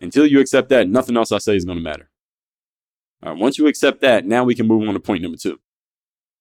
Until 0.01 0.25
you 0.25 0.39
accept 0.39 0.69
that, 0.69 0.89
nothing 0.89 1.15
else 1.15 1.31
I 1.31 1.37
say 1.37 1.55
is 1.55 1.65
going 1.65 1.77
to 1.77 1.83
matter. 1.83 2.09
All 3.23 3.31
right, 3.31 3.39
once 3.39 3.57
you 3.57 3.67
accept 3.67 4.01
that, 4.01 4.25
now 4.25 4.43
we 4.43 4.55
can 4.55 4.67
move 4.67 4.87
on 4.87 4.93
to 4.93 4.99
point 4.99 5.23
number 5.23 5.37
two. 5.37 5.59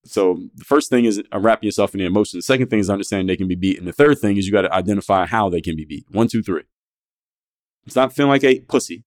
So 0.05 0.49
the 0.57 0.65
first 0.65 0.91
thing 0.91 1.05
is 1.05 1.23
uh, 1.33 1.39
wrap 1.39 1.63
yourself 1.63 1.95
in 1.95 2.01
the 2.01 2.07
emotion. 2.07 2.39
The 2.39 2.43
second 2.43 2.69
thing 2.69 2.81
is 2.81 2.91
understand 2.91 3.29
they 3.29 3.37
can 3.37 3.47
be 3.47 3.55
beat. 3.55 3.79
And 3.79 3.87
the 3.87 3.93
third 3.93 4.19
thing 4.19 4.37
is 4.37 4.47
you 4.47 4.53
got 4.53 4.63
to 4.63 4.75
identify 4.75 5.27
how 5.27 5.49
they 5.49 5.61
can 5.61 5.77
be 5.77 5.85
beat. 5.85 6.07
One, 6.11 6.27
two, 6.27 6.43
three. 6.43 6.65
Stop 7.87 8.13
feeling 8.13 8.31
like 8.31 8.43
a 8.43 8.61
pussy. 8.61 9.05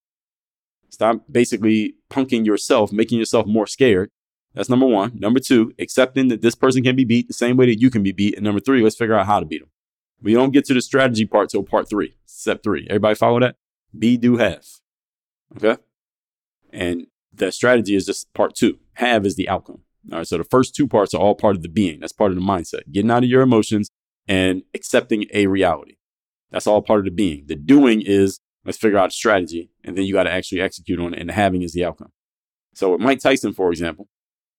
Stop 0.89 1.23
basically 1.29 1.95
punking 2.09 2.45
yourself, 2.45 2.93
making 2.93 3.19
yourself 3.19 3.45
more 3.45 3.67
scared. 3.67 4.09
That's 4.53 4.69
number 4.69 4.85
one. 4.85 5.11
Number 5.19 5.41
two, 5.41 5.73
accepting 5.77 6.29
that 6.29 6.41
this 6.41 6.55
person 6.55 6.81
can 6.81 6.95
be 6.95 7.03
beat 7.03 7.27
the 7.27 7.33
same 7.33 7.57
way 7.57 7.65
that 7.65 7.81
you 7.81 7.89
can 7.89 8.03
be 8.03 8.13
beat. 8.13 8.35
And 8.35 8.45
number 8.45 8.61
three, 8.61 8.81
let's 8.81 8.95
figure 8.95 9.15
out 9.15 9.25
how 9.25 9.41
to 9.41 9.45
beat 9.45 9.59
them. 9.59 9.69
We 10.21 10.33
don't 10.33 10.51
get 10.51 10.65
to 10.65 10.73
the 10.73 10.81
strategy 10.81 11.25
part 11.25 11.49
till 11.49 11.63
part 11.63 11.89
three, 11.89 12.15
step 12.25 12.63
three. 12.63 12.87
Everybody 12.89 13.15
follow 13.15 13.39
that? 13.39 13.55
Be, 13.97 14.17
do, 14.17 14.37
have. 14.37 14.65
Okay? 15.57 15.81
And 16.71 17.07
the 17.33 17.51
strategy 17.51 17.95
is 17.95 18.05
just 18.05 18.33
part 18.33 18.55
two. 18.55 18.79
Have 18.93 19.25
is 19.25 19.35
the 19.35 19.49
outcome. 19.49 19.81
All 20.11 20.19
right. 20.19 20.27
So 20.27 20.37
the 20.37 20.43
first 20.43 20.75
two 20.75 20.87
parts 20.87 21.13
are 21.13 21.21
all 21.21 21.35
part 21.35 21.55
of 21.55 21.61
the 21.61 21.69
being. 21.69 21.99
That's 21.99 22.13
part 22.13 22.31
of 22.31 22.35
the 22.35 22.43
mindset. 22.43 22.91
Getting 22.91 23.11
out 23.11 23.23
of 23.23 23.29
your 23.29 23.41
emotions 23.41 23.89
and 24.27 24.63
accepting 24.73 25.25
a 25.33 25.47
reality. 25.47 25.97
That's 26.51 26.67
all 26.67 26.81
part 26.81 26.99
of 26.99 27.05
the 27.05 27.11
being. 27.11 27.45
The 27.47 27.55
doing 27.55 28.01
is 28.01 28.39
let's 28.63 28.77
figure 28.77 28.97
out 28.97 29.09
a 29.09 29.13
strategy 29.13 29.71
and 29.83 29.97
then 29.97 30.05
you 30.05 30.13
got 30.13 30.23
to 30.23 30.31
actually 30.31 30.61
execute 30.61 30.99
on 30.99 31.13
it. 31.13 31.19
And 31.19 31.29
the 31.29 31.33
having 31.33 31.61
is 31.61 31.73
the 31.73 31.85
outcome. 31.85 32.11
So 32.73 32.91
with 32.91 33.01
Mike 33.01 33.19
Tyson, 33.19 33.53
for 33.53 33.71
example, 33.71 34.07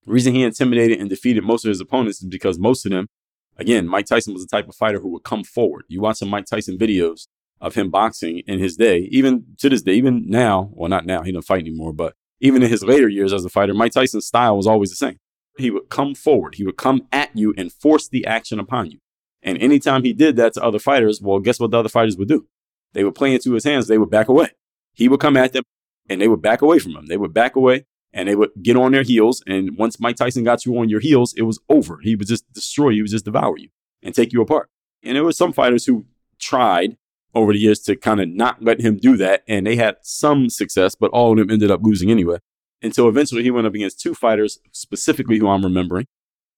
the 0.05 0.13
reason 0.13 0.35
he 0.35 0.43
intimidated 0.43 1.01
and 1.01 1.11
defeated 1.11 1.45
most 1.45 1.65
of 1.65 1.69
his 1.69 1.81
opponents 1.81 2.23
is 2.23 2.29
because 2.29 2.59
most 2.59 2.87
of 2.87 2.93
them, 2.93 3.09
again, 3.57 3.87
Mike 3.87 4.07
Tyson 4.07 4.33
was 4.33 4.43
the 4.43 4.49
type 4.49 4.69
of 4.69 4.75
fighter 4.75 5.01
who 5.01 5.09
would 5.11 5.25
come 5.25 5.45
forward. 5.45 5.85
You 5.89 6.01
watch 6.01 6.19
some 6.19 6.29
Mike 6.29 6.47
Tyson 6.47 6.79
videos 6.79 7.29
of 7.61 7.75
him 7.75 7.91
boxing 7.91 8.41
in 8.47 8.59
his 8.59 8.77
day, 8.77 9.09
even 9.11 9.45
to 9.59 9.69
this 9.69 9.83
day, 9.83 9.95
even 9.95 10.29
now, 10.29 10.71
well, 10.73 10.91
not 10.91 11.07
now, 11.07 11.23
he 11.23 11.33
doesn't 11.33 11.47
fight 11.47 11.61
anymore, 11.61 11.93
but 11.93 12.15
even 12.41 12.63
in 12.63 12.69
his 12.69 12.85
later 12.85 13.09
years 13.09 13.33
as 13.33 13.45
a 13.45 13.49
fighter, 13.49 13.73
Mike 13.73 13.93
Tyson's 13.93 14.27
style 14.27 14.57
was 14.57 14.67
always 14.67 14.91
the 14.91 14.97
same. 14.97 15.19
He 15.59 15.71
would 15.71 15.89
come 15.89 16.15
forward, 16.15 16.57
he 16.57 16.65
would 16.65 16.77
come 16.77 17.07
at 17.13 17.31
you 17.35 17.55
and 17.57 17.73
force 17.73 18.09
the 18.09 18.27
action 18.27 18.61
upon 18.61 18.91
you. 18.91 18.99
And 19.43 19.57
anytime 19.59 20.05
he 20.05 20.13
did 20.13 20.37
that 20.37 20.55
to 20.55 20.63
other 20.63 20.79
fighters, 20.79 21.23
well, 21.23 21.39
guess 21.39 21.59
what 21.59 21.71
the 21.71 21.79
other 21.79 21.89
fighters 21.89 22.17
would 22.17 22.29
do? 22.29 22.47
They 22.93 23.05
would 23.05 23.15
play 23.15 23.33
into 23.33 23.53
his 23.53 23.65
hands, 23.65 23.89
they 23.89 23.99
would 23.99 24.11
back 24.11 24.29
away. 24.29 24.51
He 24.93 25.09
would 25.09 25.21
come 25.21 25.37
at 25.37 25.53
them 25.53 25.65
and 26.09 26.21
they 26.21 26.29
would 26.29 26.43
back 26.43 26.63
away 26.63 26.79
from 26.79 26.93
him. 26.93 27.07
They 27.07 27.17
would 27.17 27.33
back 27.33 27.57
away 27.57 27.87
and 28.17 28.27
they 28.27 28.35
would 28.35 28.51
get 28.63 28.77
on 28.77 28.93
their 28.93 29.03
heels. 29.03 29.43
And 29.47 29.77
once 29.77 30.01
Mike 30.01 30.17
Tyson 30.17 30.43
got 30.43 30.65
you 30.65 30.77
on 30.79 30.89
your 30.89 31.01
heels, 31.01 31.35
it 31.37 31.43
was 31.43 31.61
over. 31.69 32.01
He 32.03 32.17
would 32.17 32.27
just 32.27 32.51
destroy 32.53 32.89
you, 32.89 32.97
he 32.97 33.03
would 33.03 33.11
just 33.11 33.27
devour 33.27 33.59
you 33.59 33.69
and 34.03 34.15
take 34.15 34.33
you 34.33 34.41
apart. 34.41 34.71
And 35.05 35.15
there 35.15 35.23
were 35.23 35.33
some 35.33 35.53
fighters 35.53 35.85
who 35.85 36.07
tried 36.39 36.97
over 37.35 37.53
the 37.53 37.59
years 37.59 37.81
to 37.81 37.95
kind 37.95 38.21
of 38.21 38.31
not 38.31 38.63
let 38.63 38.81
him 38.81 38.97
do 38.97 39.19
that. 39.19 39.43
And 39.47 39.67
they 39.67 39.77
had 39.77 39.99
some 40.01 40.49
success, 40.49 40.95
but 40.95 41.11
all 41.11 41.33
of 41.33 41.39
them 41.39 41.51
ended 41.51 41.71
up 41.71 41.83
losing 41.83 42.11
anyway. 42.11 42.39
Until 42.83 43.09
eventually 43.09 43.43
he 43.43 43.51
went 43.51 43.67
up 43.67 43.75
against 43.75 44.01
two 44.01 44.15
fighters, 44.15 44.59
specifically 44.73 45.39
who 45.39 45.49
I'm 45.49 45.63
remembering. 45.63 46.07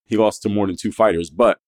He 0.06 0.16
lost 0.16 0.42
to 0.42 0.48
more 0.48 0.68
than 0.68 0.76
two 0.76 0.92
fighters, 0.92 1.28
but 1.28 1.58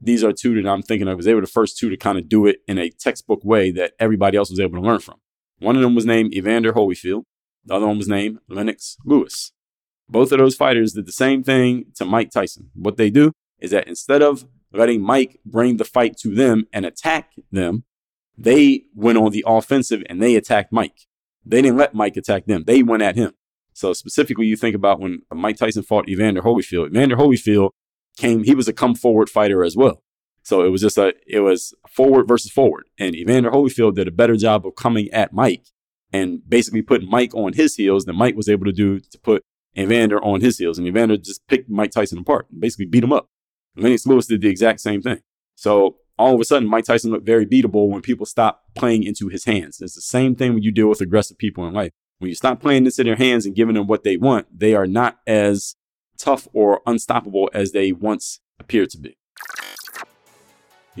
these 0.00 0.22
are 0.22 0.32
two 0.32 0.60
that 0.60 0.68
I'm 0.68 0.82
thinking 0.82 1.08
of 1.08 1.16
because 1.16 1.26
they 1.26 1.34
were 1.34 1.40
the 1.40 1.46
first 1.46 1.76
two 1.76 1.90
to 1.90 1.96
kind 1.96 2.18
of 2.18 2.28
do 2.28 2.46
it 2.46 2.60
in 2.68 2.78
a 2.78 2.90
textbook 2.90 3.44
way 3.44 3.70
that 3.72 3.92
everybody 3.98 4.38
else 4.38 4.50
was 4.50 4.60
able 4.60 4.80
to 4.80 4.86
learn 4.86 5.00
from. 5.00 5.16
One 5.58 5.76
of 5.76 5.82
them 5.82 5.94
was 5.94 6.06
named 6.06 6.34
Evander 6.34 6.72
Holyfield. 6.72 7.24
The 7.64 7.74
other 7.74 7.86
one 7.86 7.98
was 7.98 8.08
named 8.08 8.38
Lennox 8.48 8.96
Lewis. 9.04 9.52
Both 10.08 10.32
of 10.32 10.38
those 10.38 10.56
fighters 10.56 10.92
did 10.92 11.06
the 11.06 11.12
same 11.12 11.42
thing 11.42 11.86
to 11.96 12.04
Mike 12.04 12.30
Tyson. 12.30 12.70
What 12.74 12.96
they 12.96 13.10
do 13.10 13.32
is 13.60 13.70
that 13.70 13.86
instead 13.86 14.22
of 14.22 14.44
letting 14.72 15.00
Mike 15.02 15.38
bring 15.44 15.76
the 15.76 15.84
fight 15.84 16.16
to 16.18 16.34
them 16.34 16.66
and 16.72 16.84
attack 16.84 17.32
them, 17.52 17.84
they 18.36 18.84
went 18.94 19.18
on 19.18 19.30
the 19.30 19.44
offensive 19.46 20.02
and 20.08 20.22
they 20.22 20.34
attacked 20.34 20.72
Mike. 20.72 21.06
They 21.44 21.62
didn't 21.62 21.78
let 21.78 21.94
Mike 21.94 22.16
attack 22.16 22.46
them. 22.46 22.64
They 22.66 22.82
went 22.82 23.02
at 23.02 23.16
him. 23.16 23.32
So 23.72 23.92
specifically, 23.92 24.46
you 24.46 24.56
think 24.56 24.74
about 24.74 25.00
when 25.00 25.22
Mike 25.32 25.56
Tyson 25.56 25.82
fought 25.82 26.08
Evander 26.08 26.42
Holyfield. 26.42 26.88
Evander 26.88 27.16
Holyfield 27.16 27.70
came, 28.16 28.44
he 28.44 28.54
was 28.54 28.68
a 28.68 28.72
come 28.72 28.94
forward 28.94 29.30
fighter 29.30 29.62
as 29.64 29.76
well. 29.76 30.02
So 30.42 30.62
it 30.62 30.70
was 30.70 30.80
just 30.80 30.98
a, 30.98 31.14
it 31.26 31.40
was 31.40 31.74
forward 31.88 32.26
versus 32.26 32.50
forward. 32.50 32.88
And 32.98 33.14
Evander 33.14 33.50
Holyfield 33.50 33.94
did 33.94 34.08
a 34.08 34.12
better 34.12 34.36
job 34.36 34.66
of 34.66 34.74
coming 34.74 35.08
at 35.10 35.32
Mike 35.32 35.66
and 36.12 36.40
basically 36.48 36.82
putting 36.82 37.08
Mike 37.08 37.34
on 37.34 37.52
his 37.52 37.76
heels 37.76 38.04
than 38.04 38.16
Mike 38.16 38.36
was 38.36 38.48
able 38.48 38.64
to 38.64 38.72
do 38.72 39.00
to 39.00 39.18
put 39.18 39.44
Evander 39.78 40.22
on 40.24 40.40
his 40.40 40.58
heels. 40.58 40.78
And 40.78 40.86
Evander 40.86 41.16
just 41.16 41.46
picked 41.46 41.70
Mike 41.70 41.92
Tyson 41.92 42.18
apart 42.18 42.46
and 42.50 42.60
basically 42.60 42.86
beat 42.86 43.04
him 43.04 43.12
up. 43.12 43.28
Lennox 43.76 44.06
Lewis 44.06 44.26
did 44.26 44.40
the 44.40 44.48
exact 44.48 44.80
same 44.80 45.00
thing. 45.02 45.20
So 45.54 45.96
all 46.18 46.34
of 46.34 46.40
a 46.40 46.44
sudden, 46.44 46.68
Mike 46.68 46.84
Tyson 46.84 47.10
looked 47.10 47.26
very 47.26 47.46
beatable 47.46 47.88
when 47.88 48.02
people 48.02 48.26
stopped 48.26 48.74
playing 48.74 49.04
into 49.04 49.28
his 49.28 49.44
hands. 49.44 49.80
It's 49.80 49.94
the 49.94 50.00
same 50.00 50.34
thing 50.34 50.54
when 50.54 50.62
you 50.62 50.72
deal 50.72 50.88
with 50.88 51.00
aggressive 51.00 51.38
people 51.38 51.66
in 51.66 51.72
life. 51.72 51.92
When 52.18 52.28
you 52.28 52.34
stop 52.34 52.60
playing 52.60 52.84
this 52.84 52.98
in 52.98 53.06
their 53.06 53.16
hands 53.16 53.46
and 53.46 53.54
giving 53.54 53.74
them 53.74 53.86
what 53.86 54.04
they 54.04 54.18
want, 54.18 54.46
they 54.58 54.74
are 54.74 54.86
not 54.86 55.18
as 55.26 55.76
tough 56.18 56.46
or 56.52 56.82
unstoppable 56.86 57.48
as 57.54 57.72
they 57.72 57.92
once 57.92 58.40
appeared 58.58 58.90
to 58.90 58.98
be. 58.98 59.16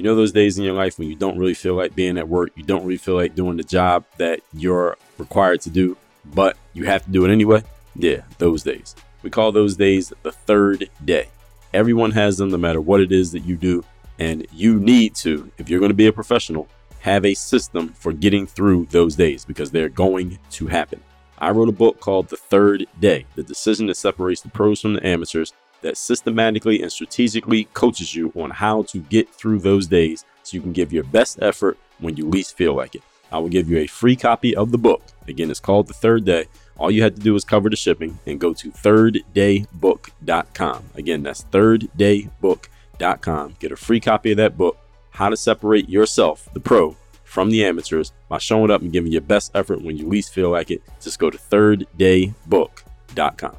You 0.00 0.04
know 0.04 0.14
those 0.14 0.32
days 0.32 0.56
in 0.56 0.64
your 0.64 0.72
life 0.72 0.98
when 0.98 1.10
you 1.10 1.14
don't 1.14 1.36
really 1.36 1.52
feel 1.52 1.74
like 1.74 1.94
being 1.94 2.16
at 2.16 2.26
work, 2.26 2.52
you 2.54 2.62
don't 2.62 2.86
really 2.86 2.96
feel 2.96 3.16
like 3.16 3.34
doing 3.34 3.58
the 3.58 3.62
job 3.62 4.06
that 4.16 4.40
you're 4.54 4.96
required 5.18 5.60
to 5.60 5.68
do, 5.68 5.94
but 6.24 6.56
you 6.72 6.86
have 6.86 7.04
to 7.04 7.10
do 7.10 7.26
it 7.26 7.30
anyway? 7.30 7.62
Yeah, 7.94 8.22
those 8.38 8.62
days. 8.62 8.96
We 9.22 9.28
call 9.28 9.52
those 9.52 9.76
days 9.76 10.10
the 10.22 10.32
third 10.32 10.88
day. 11.04 11.28
Everyone 11.74 12.12
has 12.12 12.38
them 12.38 12.48
no 12.48 12.56
matter 12.56 12.80
what 12.80 13.02
it 13.02 13.12
is 13.12 13.32
that 13.32 13.40
you 13.40 13.58
do. 13.58 13.84
And 14.18 14.46
you 14.54 14.80
need 14.80 15.16
to, 15.16 15.52
if 15.58 15.68
you're 15.68 15.80
going 15.80 15.90
to 15.90 15.94
be 15.94 16.06
a 16.06 16.14
professional, 16.14 16.66
have 17.00 17.26
a 17.26 17.34
system 17.34 17.90
for 17.90 18.14
getting 18.14 18.46
through 18.46 18.86
those 18.86 19.16
days 19.16 19.44
because 19.44 19.70
they're 19.70 19.90
going 19.90 20.38
to 20.52 20.66
happen. 20.68 21.02
I 21.36 21.50
wrote 21.50 21.68
a 21.68 21.72
book 21.72 22.00
called 22.00 22.30
The 22.30 22.38
Third 22.38 22.86
Day 23.00 23.26
The 23.34 23.42
Decision 23.42 23.86
That 23.88 23.98
Separates 23.98 24.40
the 24.40 24.48
Pros 24.48 24.80
from 24.80 24.94
the 24.94 25.06
Amateurs 25.06 25.52
that 25.82 25.96
systematically 25.96 26.82
and 26.82 26.92
strategically 26.92 27.64
coaches 27.74 28.14
you 28.14 28.32
on 28.36 28.50
how 28.50 28.82
to 28.84 28.98
get 28.98 29.28
through 29.28 29.58
those 29.60 29.86
days 29.86 30.24
so 30.42 30.56
you 30.56 30.60
can 30.60 30.72
give 30.72 30.92
your 30.92 31.04
best 31.04 31.38
effort 31.42 31.78
when 31.98 32.16
you 32.16 32.28
least 32.28 32.56
feel 32.56 32.74
like 32.74 32.94
it. 32.94 33.02
I 33.32 33.38
will 33.38 33.48
give 33.48 33.70
you 33.70 33.78
a 33.78 33.86
free 33.86 34.16
copy 34.16 34.56
of 34.56 34.72
the 34.72 34.78
book. 34.78 35.02
Again, 35.28 35.50
it's 35.50 35.60
called 35.60 35.86
The 35.86 35.94
Third 35.94 36.24
Day. 36.24 36.46
All 36.76 36.90
you 36.90 37.02
have 37.02 37.14
to 37.14 37.20
do 37.20 37.36
is 37.36 37.44
cover 37.44 37.70
the 37.70 37.76
shipping 37.76 38.18
and 38.26 38.40
go 38.40 38.52
to 38.54 38.70
thirddaybook.com. 38.70 40.84
Again, 40.94 41.22
that's 41.22 41.44
thirddaybook.com. 41.44 43.56
Get 43.60 43.72
a 43.72 43.76
free 43.76 44.00
copy 44.00 44.32
of 44.32 44.36
that 44.38 44.58
book, 44.58 44.78
How 45.10 45.28
to 45.28 45.36
Separate 45.36 45.88
Yourself, 45.88 46.48
the 46.54 46.60
Pro, 46.60 46.96
from 47.22 47.50
the 47.50 47.64
Amateurs 47.64 48.12
by 48.28 48.38
showing 48.38 48.70
up 48.70 48.82
and 48.82 48.92
giving 48.92 49.12
your 49.12 49.20
best 49.20 49.52
effort 49.54 49.82
when 49.82 49.96
you 49.96 50.08
least 50.08 50.32
feel 50.32 50.50
like 50.50 50.70
it. 50.70 50.82
Just 51.00 51.18
go 51.18 51.30
to 51.30 51.38
thirddaybook.com. 51.38 53.56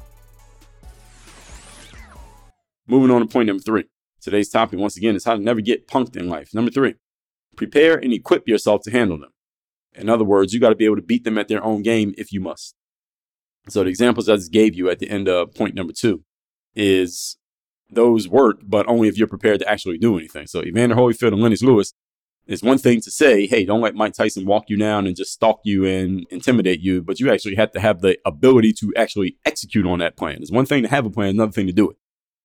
Moving 2.86 3.10
on 3.10 3.20
to 3.20 3.26
point 3.26 3.46
number 3.46 3.62
three. 3.62 3.84
Today's 4.20 4.48
topic, 4.48 4.78
once 4.78 4.96
again, 4.96 5.16
is 5.16 5.24
how 5.24 5.34
to 5.34 5.42
never 5.42 5.60
get 5.60 5.88
punked 5.88 6.16
in 6.16 6.28
life. 6.28 6.50
Number 6.54 6.70
three, 6.70 6.94
prepare 7.56 7.96
and 7.96 8.12
equip 8.12 8.46
yourself 8.46 8.82
to 8.82 8.90
handle 8.90 9.18
them. 9.18 9.30
In 9.94 10.08
other 10.08 10.24
words, 10.24 10.52
you 10.52 10.60
got 10.60 10.70
to 10.70 10.74
be 10.74 10.84
able 10.84 10.96
to 10.96 11.02
beat 11.02 11.24
them 11.24 11.38
at 11.38 11.48
their 11.48 11.62
own 11.62 11.82
game 11.82 12.14
if 12.16 12.32
you 12.32 12.40
must. 12.40 12.74
So 13.68 13.84
the 13.84 13.90
examples 13.90 14.28
I 14.28 14.36
just 14.36 14.52
gave 14.52 14.74
you 14.74 14.90
at 14.90 14.98
the 14.98 15.10
end 15.10 15.28
of 15.28 15.54
point 15.54 15.74
number 15.74 15.92
two 15.92 16.24
is 16.74 17.36
those 17.90 18.28
work, 18.28 18.60
but 18.64 18.88
only 18.88 19.08
if 19.08 19.18
you're 19.18 19.28
prepared 19.28 19.60
to 19.60 19.68
actually 19.70 19.98
do 19.98 20.16
anything. 20.16 20.46
So 20.46 20.62
Evander 20.62 20.96
Holyfield 20.96 21.32
and 21.32 21.42
Lennox 21.42 21.62
Lewis, 21.62 21.92
it's 22.46 22.62
one 22.62 22.78
thing 22.78 23.00
to 23.02 23.10
say, 23.10 23.46
hey, 23.46 23.64
don't 23.64 23.82
let 23.82 23.94
Mike 23.94 24.14
Tyson 24.14 24.46
walk 24.46 24.64
you 24.68 24.76
down 24.76 25.06
and 25.06 25.14
just 25.14 25.32
stalk 25.32 25.60
you 25.64 25.84
and 25.84 26.26
intimidate 26.30 26.80
you, 26.80 27.02
but 27.02 27.20
you 27.20 27.30
actually 27.30 27.54
have 27.54 27.70
to 27.72 27.80
have 27.80 28.00
the 28.00 28.18
ability 28.24 28.72
to 28.74 28.92
actually 28.96 29.36
execute 29.44 29.86
on 29.86 30.00
that 30.00 30.16
plan. 30.16 30.38
It's 30.40 30.50
one 30.50 30.66
thing 30.66 30.82
to 30.82 30.88
have 30.88 31.06
a 31.06 31.10
plan, 31.10 31.30
another 31.30 31.52
thing 31.52 31.66
to 31.66 31.72
do 31.72 31.90
it. 31.90 31.96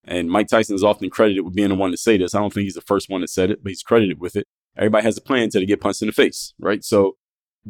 And 0.08 0.30
Mike 0.30 0.48
Tyson 0.48 0.76
is 0.76 0.84
often 0.84 1.10
credited 1.10 1.44
with 1.44 1.54
being 1.54 1.70
the 1.70 1.76
one 1.76 1.92
to 1.92 1.98
say 1.98 2.18
this. 2.18 2.34
I 2.34 2.40
don't 2.40 2.54
think 2.54 2.64
he's 2.64 2.76
the 2.76 2.82
first 2.82 3.10
one 3.10 3.22
that 3.22 3.30
said 3.30 3.52
it, 3.52 3.62
but 3.62 3.70
he's 3.70 3.84
credited 3.84 4.20
with 4.20 4.36
it. 4.36 4.48
Everybody 4.78 5.04
has 5.04 5.18
a 5.18 5.22
plan 5.22 5.44
until 5.44 5.62
they 5.62 5.66
get 5.66 5.82
punched 5.82 6.02
in 6.02 6.08
the 6.08 6.14
face, 6.14 6.54
right? 6.60 6.84
So 6.84 7.18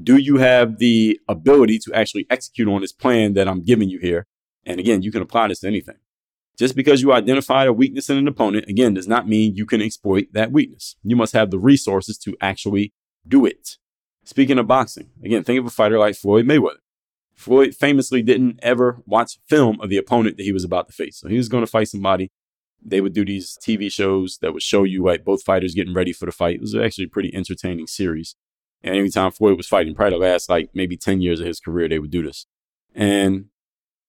do 0.02 0.17
you 0.17 0.38
have 0.38 0.78
the 0.78 1.19
ability 1.28 1.80
to 1.80 1.93
actually 1.93 2.28
execute 2.30 2.67
on 2.67 2.82
this 2.82 2.91
plan 2.91 3.34
that 3.34 3.47
I'm 3.47 3.63
giving 3.63 3.89
you 3.89 4.00
here? 4.00 4.28
And 4.65 4.80
again, 4.80 5.02
you 5.02 5.12
can 5.12 5.21
apply 5.21 5.47
this 5.47 5.62
to 5.62 5.67
anything. 5.67 5.95
Just 6.60 6.76
because 6.76 7.02
you 7.02 7.13
identified 7.13 7.67
a 7.67 7.73
weakness 7.73 8.10
in 8.10 8.17
an 8.17 8.28
opponent, 8.28 8.65
again, 8.67 8.93
does 8.93 9.08
not 9.08 9.28
mean 9.28 9.56
you 9.56 9.65
can 9.65 9.82
exploit 9.82 10.28
that 10.34 10.52
weakness. 10.52 10.95
You 11.04 11.15
must 11.15 11.34
have 11.34 11.52
the 11.52 11.60
resources 11.60 12.17
to 12.19 12.36
actually 12.41 12.93
do 13.28 13.45
it. 13.45 13.78
Speaking 14.26 14.60
of 14.60 14.67
boxing, 14.67 15.10
again, 15.23 15.43
think 15.43 15.60
of 15.60 15.65
a 15.65 15.69
fighter 15.69 16.00
like 16.00 16.15
Floyd 16.15 16.45
Mayweather. 16.45 16.80
Floyd 17.38 17.76
famously 17.76 18.23
didn't 18.23 18.60
ever 18.63 19.02
watch 19.06 19.39
film 19.47 19.80
of 19.80 19.89
the 19.89 19.97
opponent 19.97 20.38
that 20.38 20.43
he 20.43 20.52
was 20.52 20.63
about 20.63 20.88
to 20.88 20.93
face. 20.93 21.17
So 21.19 21.30
he 21.30 21.38
was 21.38 21.50
going 21.50 21.63
to 21.63 21.71
fight 21.71 21.88
somebody. 21.88 22.32
They 22.84 23.00
would 23.00 23.13
do 23.13 23.23
these 23.23 23.58
TV 23.62 23.91
shows 23.91 24.39
that 24.41 24.54
would 24.54 24.63
show 24.63 24.84
you 24.84 25.04
like 25.04 25.23
both 25.23 25.43
fighters 25.43 25.76
getting 25.76 25.93
ready 25.93 26.12
for 26.13 26.26
the 26.26 26.32
fight. 26.32 26.56
It 26.56 26.62
was 26.62 26.76
actually 26.76 27.06
a 27.06 27.10
pretty 27.10 27.34
entertaining 27.34 27.88
series. 27.88 28.36
And 28.84 28.95
every 28.95 29.12
time 29.12 29.32
Floyd 29.32 29.58
was 29.58 29.67
fighting, 29.67 29.93
probably 29.93 30.17
the 30.17 30.26
last 30.26 30.50
like 30.50 30.71
maybe 30.73 30.97
10 30.97 31.21
years 31.21 31.39
of 31.39 31.45
his 31.45 31.60
career, 31.60 31.88
they 31.88 32.00
would 32.00 32.12
do 32.12 32.23
this. 32.23 32.47
And 32.95 33.45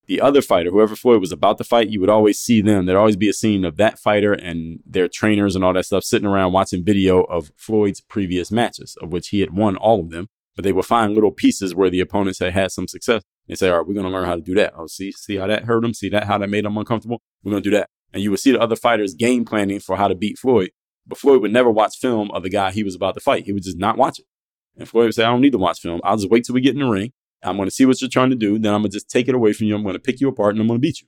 the 0.07 0.23
other 0.23 0.41
fighter, 0.41 0.71
whoever 0.71 0.97
Floyd 0.97 1.21
was 1.21 1.33
about 1.33 1.59
to 1.59 1.65
fight, 1.65 1.91
you 1.91 2.01
would 2.01 2.09
always 2.09 2.39
see 2.39 2.63
them. 2.63 2.87
There'd 2.87 2.99
always 2.99 3.17
be 3.17 3.29
a 3.29 3.35
scene 3.35 3.65
of 3.67 3.77
that 3.77 3.99
fighter 3.99 4.33
and 4.33 4.81
their 4.87 5.07
trainers 5.07 5.55
and 5.55 5.63
all 5.63 5.75
that 5.75 5.85
stuff 5.85 6.05
sitting 6.05 6.27
around 6.27 6.53
watching 6.53 6.83
video 6.83 7.25
of 7.25 7.53
Floyd's 7.57 8.01
previous 8.01 8.51
matches, 8.51 8.97
of 9.03 9.13
which 9.13 9.29
he 9.29 9.41
had 9.41 9.55
won 9.55 9.77
all 9.77 10.01
of 10.01 10.09
them. 10.09 10.29
But 10.59 10.65
they 10.65 10.73
would 10.73 10.87
find 10.87 11.15
little 11.15 11.31
pieces 11.31 11.73
where 11.73 11.89
the 11.89 12.01
opponents 12.01 12.41
had 12.41 12.53
had 12.53 12.73
some 12.73 12.89
success. 12.89 13.23
They 13.47 13.55
say, 13.55 13.69
all 13.69 13.77
right, 13.77 13.87
we're 13.87 13.95
going 13.95 14.07
to 14.07 14.11
learn 14.11 14.27
how 14.27 14.35
to 14.35 14.41
do 14.41 14.57
that. 14.57 14.73
Oh, 14.77 14.89
see, 14.89 15.13
see 15.13 15.37
how 15.37 15.47
that 15.47 15.67
hurt 15.67 15.85
him? 15.85 15.95
See 15.95 16.09
that, 16.09 16.25
how 16.25 16.37
that 16.37 16.51
made 16.51 16.65
him 16.65 16.77
uncomfortable? 16.77 17.23
We're 17.45 17.53
going 17.53 17.63
to 17.63 17.71
do 17.71 17.77
that. 17.77 17.91
And 18.13 18.25
you 18.25 18.33
would 18.33 18.41
see 18.41 18.51
the 18.51 18.61
other 18.61 18.75
fighters 18.75 19.15
game 19.15 19.45
planning 19.45 19.79
for 19.79 19.97
how 19.97 20.09
to 20.09 20.17
beat 20.17 20.37
Floyd. 20.37 20.71
But 21.07 21.19
Floyd 21.19 21.43
would 21.43 21.53
never 21.53 21.71
watch 21.71 21.99
film 21.99 22.33
of 22.33 22.43
the 22.43 22.51
guy 22.51 22.73
he 22.73 22.83
was 22.83 22.97
about 22.97 23.15
to 23.15 23.21
fight. 23.21 23.45
He 23.45 23.53
would 23.53 23.63
just 23.63 23.79
not 23.79 23.97
watch 23.97 24.19
it. 24.19 24.25
And 24.77 24.89
Floyd 24.89 25.05
would 25.05 25.15
say, 25.15 25.23
I 25.23 25.31
don't 25.31 25.43
need 25.43 25.53
to 25.53 25.59
watch 25.59 25.79
film. 25.79 26.01
I'll 26.03 26.17
just 26.17 26.29
wait 26.29 26.45
till 26.45 26.57
we 26.57 26.61
get 26.61 26.75
in 26.75 26.81
the 26.81 26.91
ring. 26.91 27.13
I'm 27.45 27.55
going 27.55 27.69
to 27.69 27.75
see 27.75 27.87
what 27.87 28.01
you're 28.01 28.11
trying 28.11 28.31
to 28.31 28.37
do. 28.37 28.59
Then 28.59 28.75
I'm 28.75 28.81
going 28.81 28.91
to 28.91 28.97
just 28.97 29.09
take 29.09 29.29
it 29.29 29.37
away 29.37 29.53
from 29.53 29.69
you. 29.69 29.77
I'm 29.77 29.85
going 29.85 29.93
to 29.93 30.01
pick 30.01 30.21
you 30.21 30.27
apart 30.27 30.57
and 30.57 30.61
I'm 30.61 30.67
going 30.67 30.81
to 30.81 30.85
beat 30.85 31.01
you. 31.01 31.07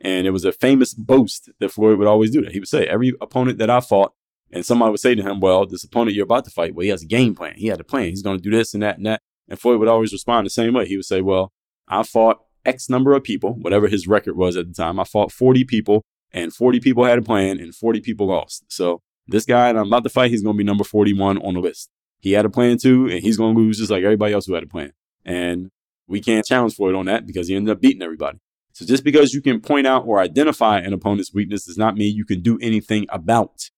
And 0.00 0.24
it 0.24 0.30
was 0.30 0.44
a 0.44 0.52
famous 0.52 0.94
boast 0.94 1.50
that 1.58 1.72
Floyd 1.72 1.98
would 1.98 2.06
always 2.06 2.30
do 2.30 2.42
that. 2.42 2.52
He 2.52 2.60
would 2.60 2.68
say, 2.68 2.86
every 2.86 3.12
opponent 3.20 3.58
that 3.58 3.70
I 3.70 3.80
fought, 3.80 4.12
and 4.50 4.64
somebody 4.64 4.90
would 4.90 5.00
say 5.00 5.14
to 5.14 5.22
him, 5.22 5.40
well, 5.40 5.66
this 5.66 5.84
opponent 5.84 6.16
you're 6.16 6.24
about 6.24 6.44
to 6.44 6.50
fight, 6.50 6.74
well, 6.74 6.84
he 6.84 6.90
has 6.90 7.02
a 7.02 7.06
game 7.06 7.34
plan. 7.34 7.54
He 7.56 7.66
had 7.66 7.80
a 7.80 7.84
plan. 7.84 8.08
He's 8.08 8.22
going 8.22 8.38
to 8.38 8.42
do 8.42 8.50
this 8.50 8.74
and 8.74 8.82
that 8.82 8.96
and 8.96 9.06
that. 9.06 9.20
And 9.48 9.58
Floyd 9.58 9.78
would 9.78 9.88
always 9.88 10.12
respond 10.12 10.46
the 10.46 10.50
same 10.50 10.74
way. 10.74 10.86
He 10.86 10.96
would 10.96 11.04
say, 11.04 11.20
well, 11.20 11.52
I 11.86 12.02
fought 12.02 12.38
X 12.64 12.88
number 12.88 13.14
of 13.14 13.24
people, 13.24 13.54
whatever 13.54 13.88
his 13.88 14.06
record 14.06 14.36
was 14.36 14.56
at 14.56 14.68
the 14.68 14.74
time. 14.74 15.00
I 15.00 15.04
fought 15.04 15.32
40 15.32 15.64
people 15.64 16.02
and 16.32 16.52
40 16.52 16.80
people 16.80 17.04
had 17.04 17.18
a 17.18 17.22
plan 17.22 17.58
and 17.58 17.74
40 17.74 18.00
people 18.00 18.26
lost. 18.26 18.64
So 18.68 19.00
this 19.26 19.44
guy 19.44 19.72
that 19.72 19.78
I'm 19.78 19.86
about 19.86 20.04
to 20.04 20.10
fight, 20.10 20.30
he's 20.30 20.42
going 20.42 20.56
to 20.56 20.58
be 20.58 20.64
number 20.64 20.84
41 20.84 21.38
on 21.38 21.54
the 21.54 21.60
list. 21.60 21.90
He 22.20 22.32
had 22.32 22.44
a 22.44 22.50
plan 22.50 22.78
too, 22.78 23.08
and 23.08 23.20
he's 23.20 23.36
going 23.36 23.54
to 23.54 23.60
lose 23.60 23.78
just 23.78 23.90
like 23.90 24.02
everybody 24.02 24.34
else 24.34 24.46
who 24.46 24.54
had 24.54 24.64
a 24.64 24.68
plan. 24.68 24.92
And 25.24 25.70
we 26.06 26.20
can't 26.20 26.44
challenge 26.44 26.74
Floyd 26.74 26.94
on 26.94 27.06
that 27.06 27.26
because 27.26 27.48
he 27.48 27.54
ended 27.54 27.72
up 27.72 27.80
beating 27.80 28.02
everybody. 28.02 28.38
So 28.72 28.84
just 28.84 29.04
because 29.04 29.32
you 29.32 29.42
can 29.42 29.60
point 29.60 29.86
out 29.86 30.04
or 30.06 30.20
identify 30.20 30.78
an 30.78 30.92
opponent's 30.92 31.32
weakness 31.32 31.64
does 31.64 31.78
not 31.78 31.96
mean 31.96 32.16
you 32.16 32.24
can 32.24 32.40
do 32.40 32.58
anything 32.60 33.06
about 33.10 33.70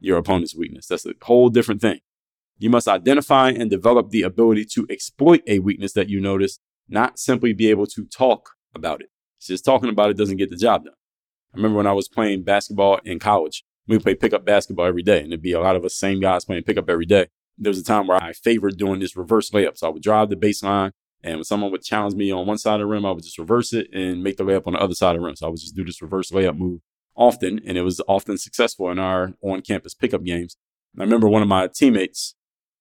your 0.00 0.18
opponent's 0.18 0.54
weakness. 0.54 0.86
That's 0.86 1.06
a 1.06 1.14
whole 1.22 1.48
different 1.48 1.80
thing. 1.80 2.00
You 2.58 2.70
must 2.70 2.88
identify 2.88 3.50
and 3.50 3.70
develop 3.70 4.10
the 4.10 4.22
ability 4.22 4.64
to 4.74 4.86
exploit 4.90 5.42
a 5.46 5.60
weakness 5.60 5.92
that 5.92 6.08
you 6.08 6.20
notice, 6.20 6.58
not 6.88 7.18
simply 7.18 7.52
be 7.52 7.70
able 7.70 7.86
to 7.86 8.04
talk 8.06 8.50
about 8.74 9.00
it. 9.00 9.10
Just 9.40 9.64
talking 9.64 9.90
about 9.90 10.10
it 10.10 10.16
doesn't 10.16 10.38
get 10.38 10.50
the 10.50 10.56
job 10.56 10.84
done. 10.84 10.94
I 11.54 11.56
remember 11.56 11.76
when 11.76 11.86
I 11.86 11.92
was 11.92 12.08
playing 12.08 12.42
basketball 12.42 12.98
in 13.04 13.18
college, 13.18 13.64
we 13.86 13.96
would 13.96 14.02
play 14.02 14.14
pickup 14.14 14.44
basketball 14.44 14.86
every 14.86 15.02
day, 15.02 15.18
and 15.18 15.28
it'd 15.28 15.42
be 15.42 15.52
a 15.52 15.60
lot 15.60 15.76
of 15.76 15.84
us 15.84 15.94
same 15.94 16.20
guys 16.20 16.44
playing 16.44 16.64
pickup 16.64 16.90
every 16.90 17.06
day. 17.06 17.28
There 17.56 17.70
was 17.70 17.78
a 17.78 17.84
time 17.84 18.06
where 18.06 18.22
I 18.22 18.32
favored 18.32 18.76
doing 18.76 19.00
this 19.00 19.16
reverse 19.16 19.50
layup. 19.50 19.78
So 19.78 19.86
I 19.86 19.90
would 19.90 20.02
drive 20.02 20.28
the 20.28 20.36
baseline, 20.36 20.90
and 21.22 21.36
when 21.36 21.44
someone 21.44 21.70
would 21.72 21.82
challenge 21.82 22.14
me 22.14 22.30
on 22.30 22.46
one 22.46 22.58
side 22.58 22.74
of 22.74 22.80
the 22.80 22.86
rim, 22.86 23.06
I 23.06 23.12
would 23.12 23.24
just 23.24 23.38
reverse 23.38 23.72
it 23.72 23.88
and 23.92 24.22
make 24.22 24.36
the 24.36 24.44
layup 24.44 24.66
on 24.66 24.74
the 24.74 24.80
other 24.80 24.94
side 24.94 25.16
of 25.16 25.22
the 25.22 25.26
rim. 25.26 25.36
So 25.36 25.46
I 25.46 25.50
would 25.50 25.60
just 25.60 25.74
do 25.74 25.84
this 25.84 26.02
reverse 26.02 26.30
layup 26.30 26.58
move 26.58 26.80
often, 27.18 27.60
and 27.66 27.76
it 27.76 27.82
was 27.82 28.00
often 28.08 28.38
successful 28.38 28.90
in 28.90 28.98
our 28.98 29.34
on 29.42 29.60
campus 29.60 29.92
pickup 29.92 30.24
games. 30.24 30.56
I 30.98 31.02
remember 31.02 31.28
one 31.28 31.42
of 31.42 31.48
my 31.48 31.66
teammates, 31.66 32.34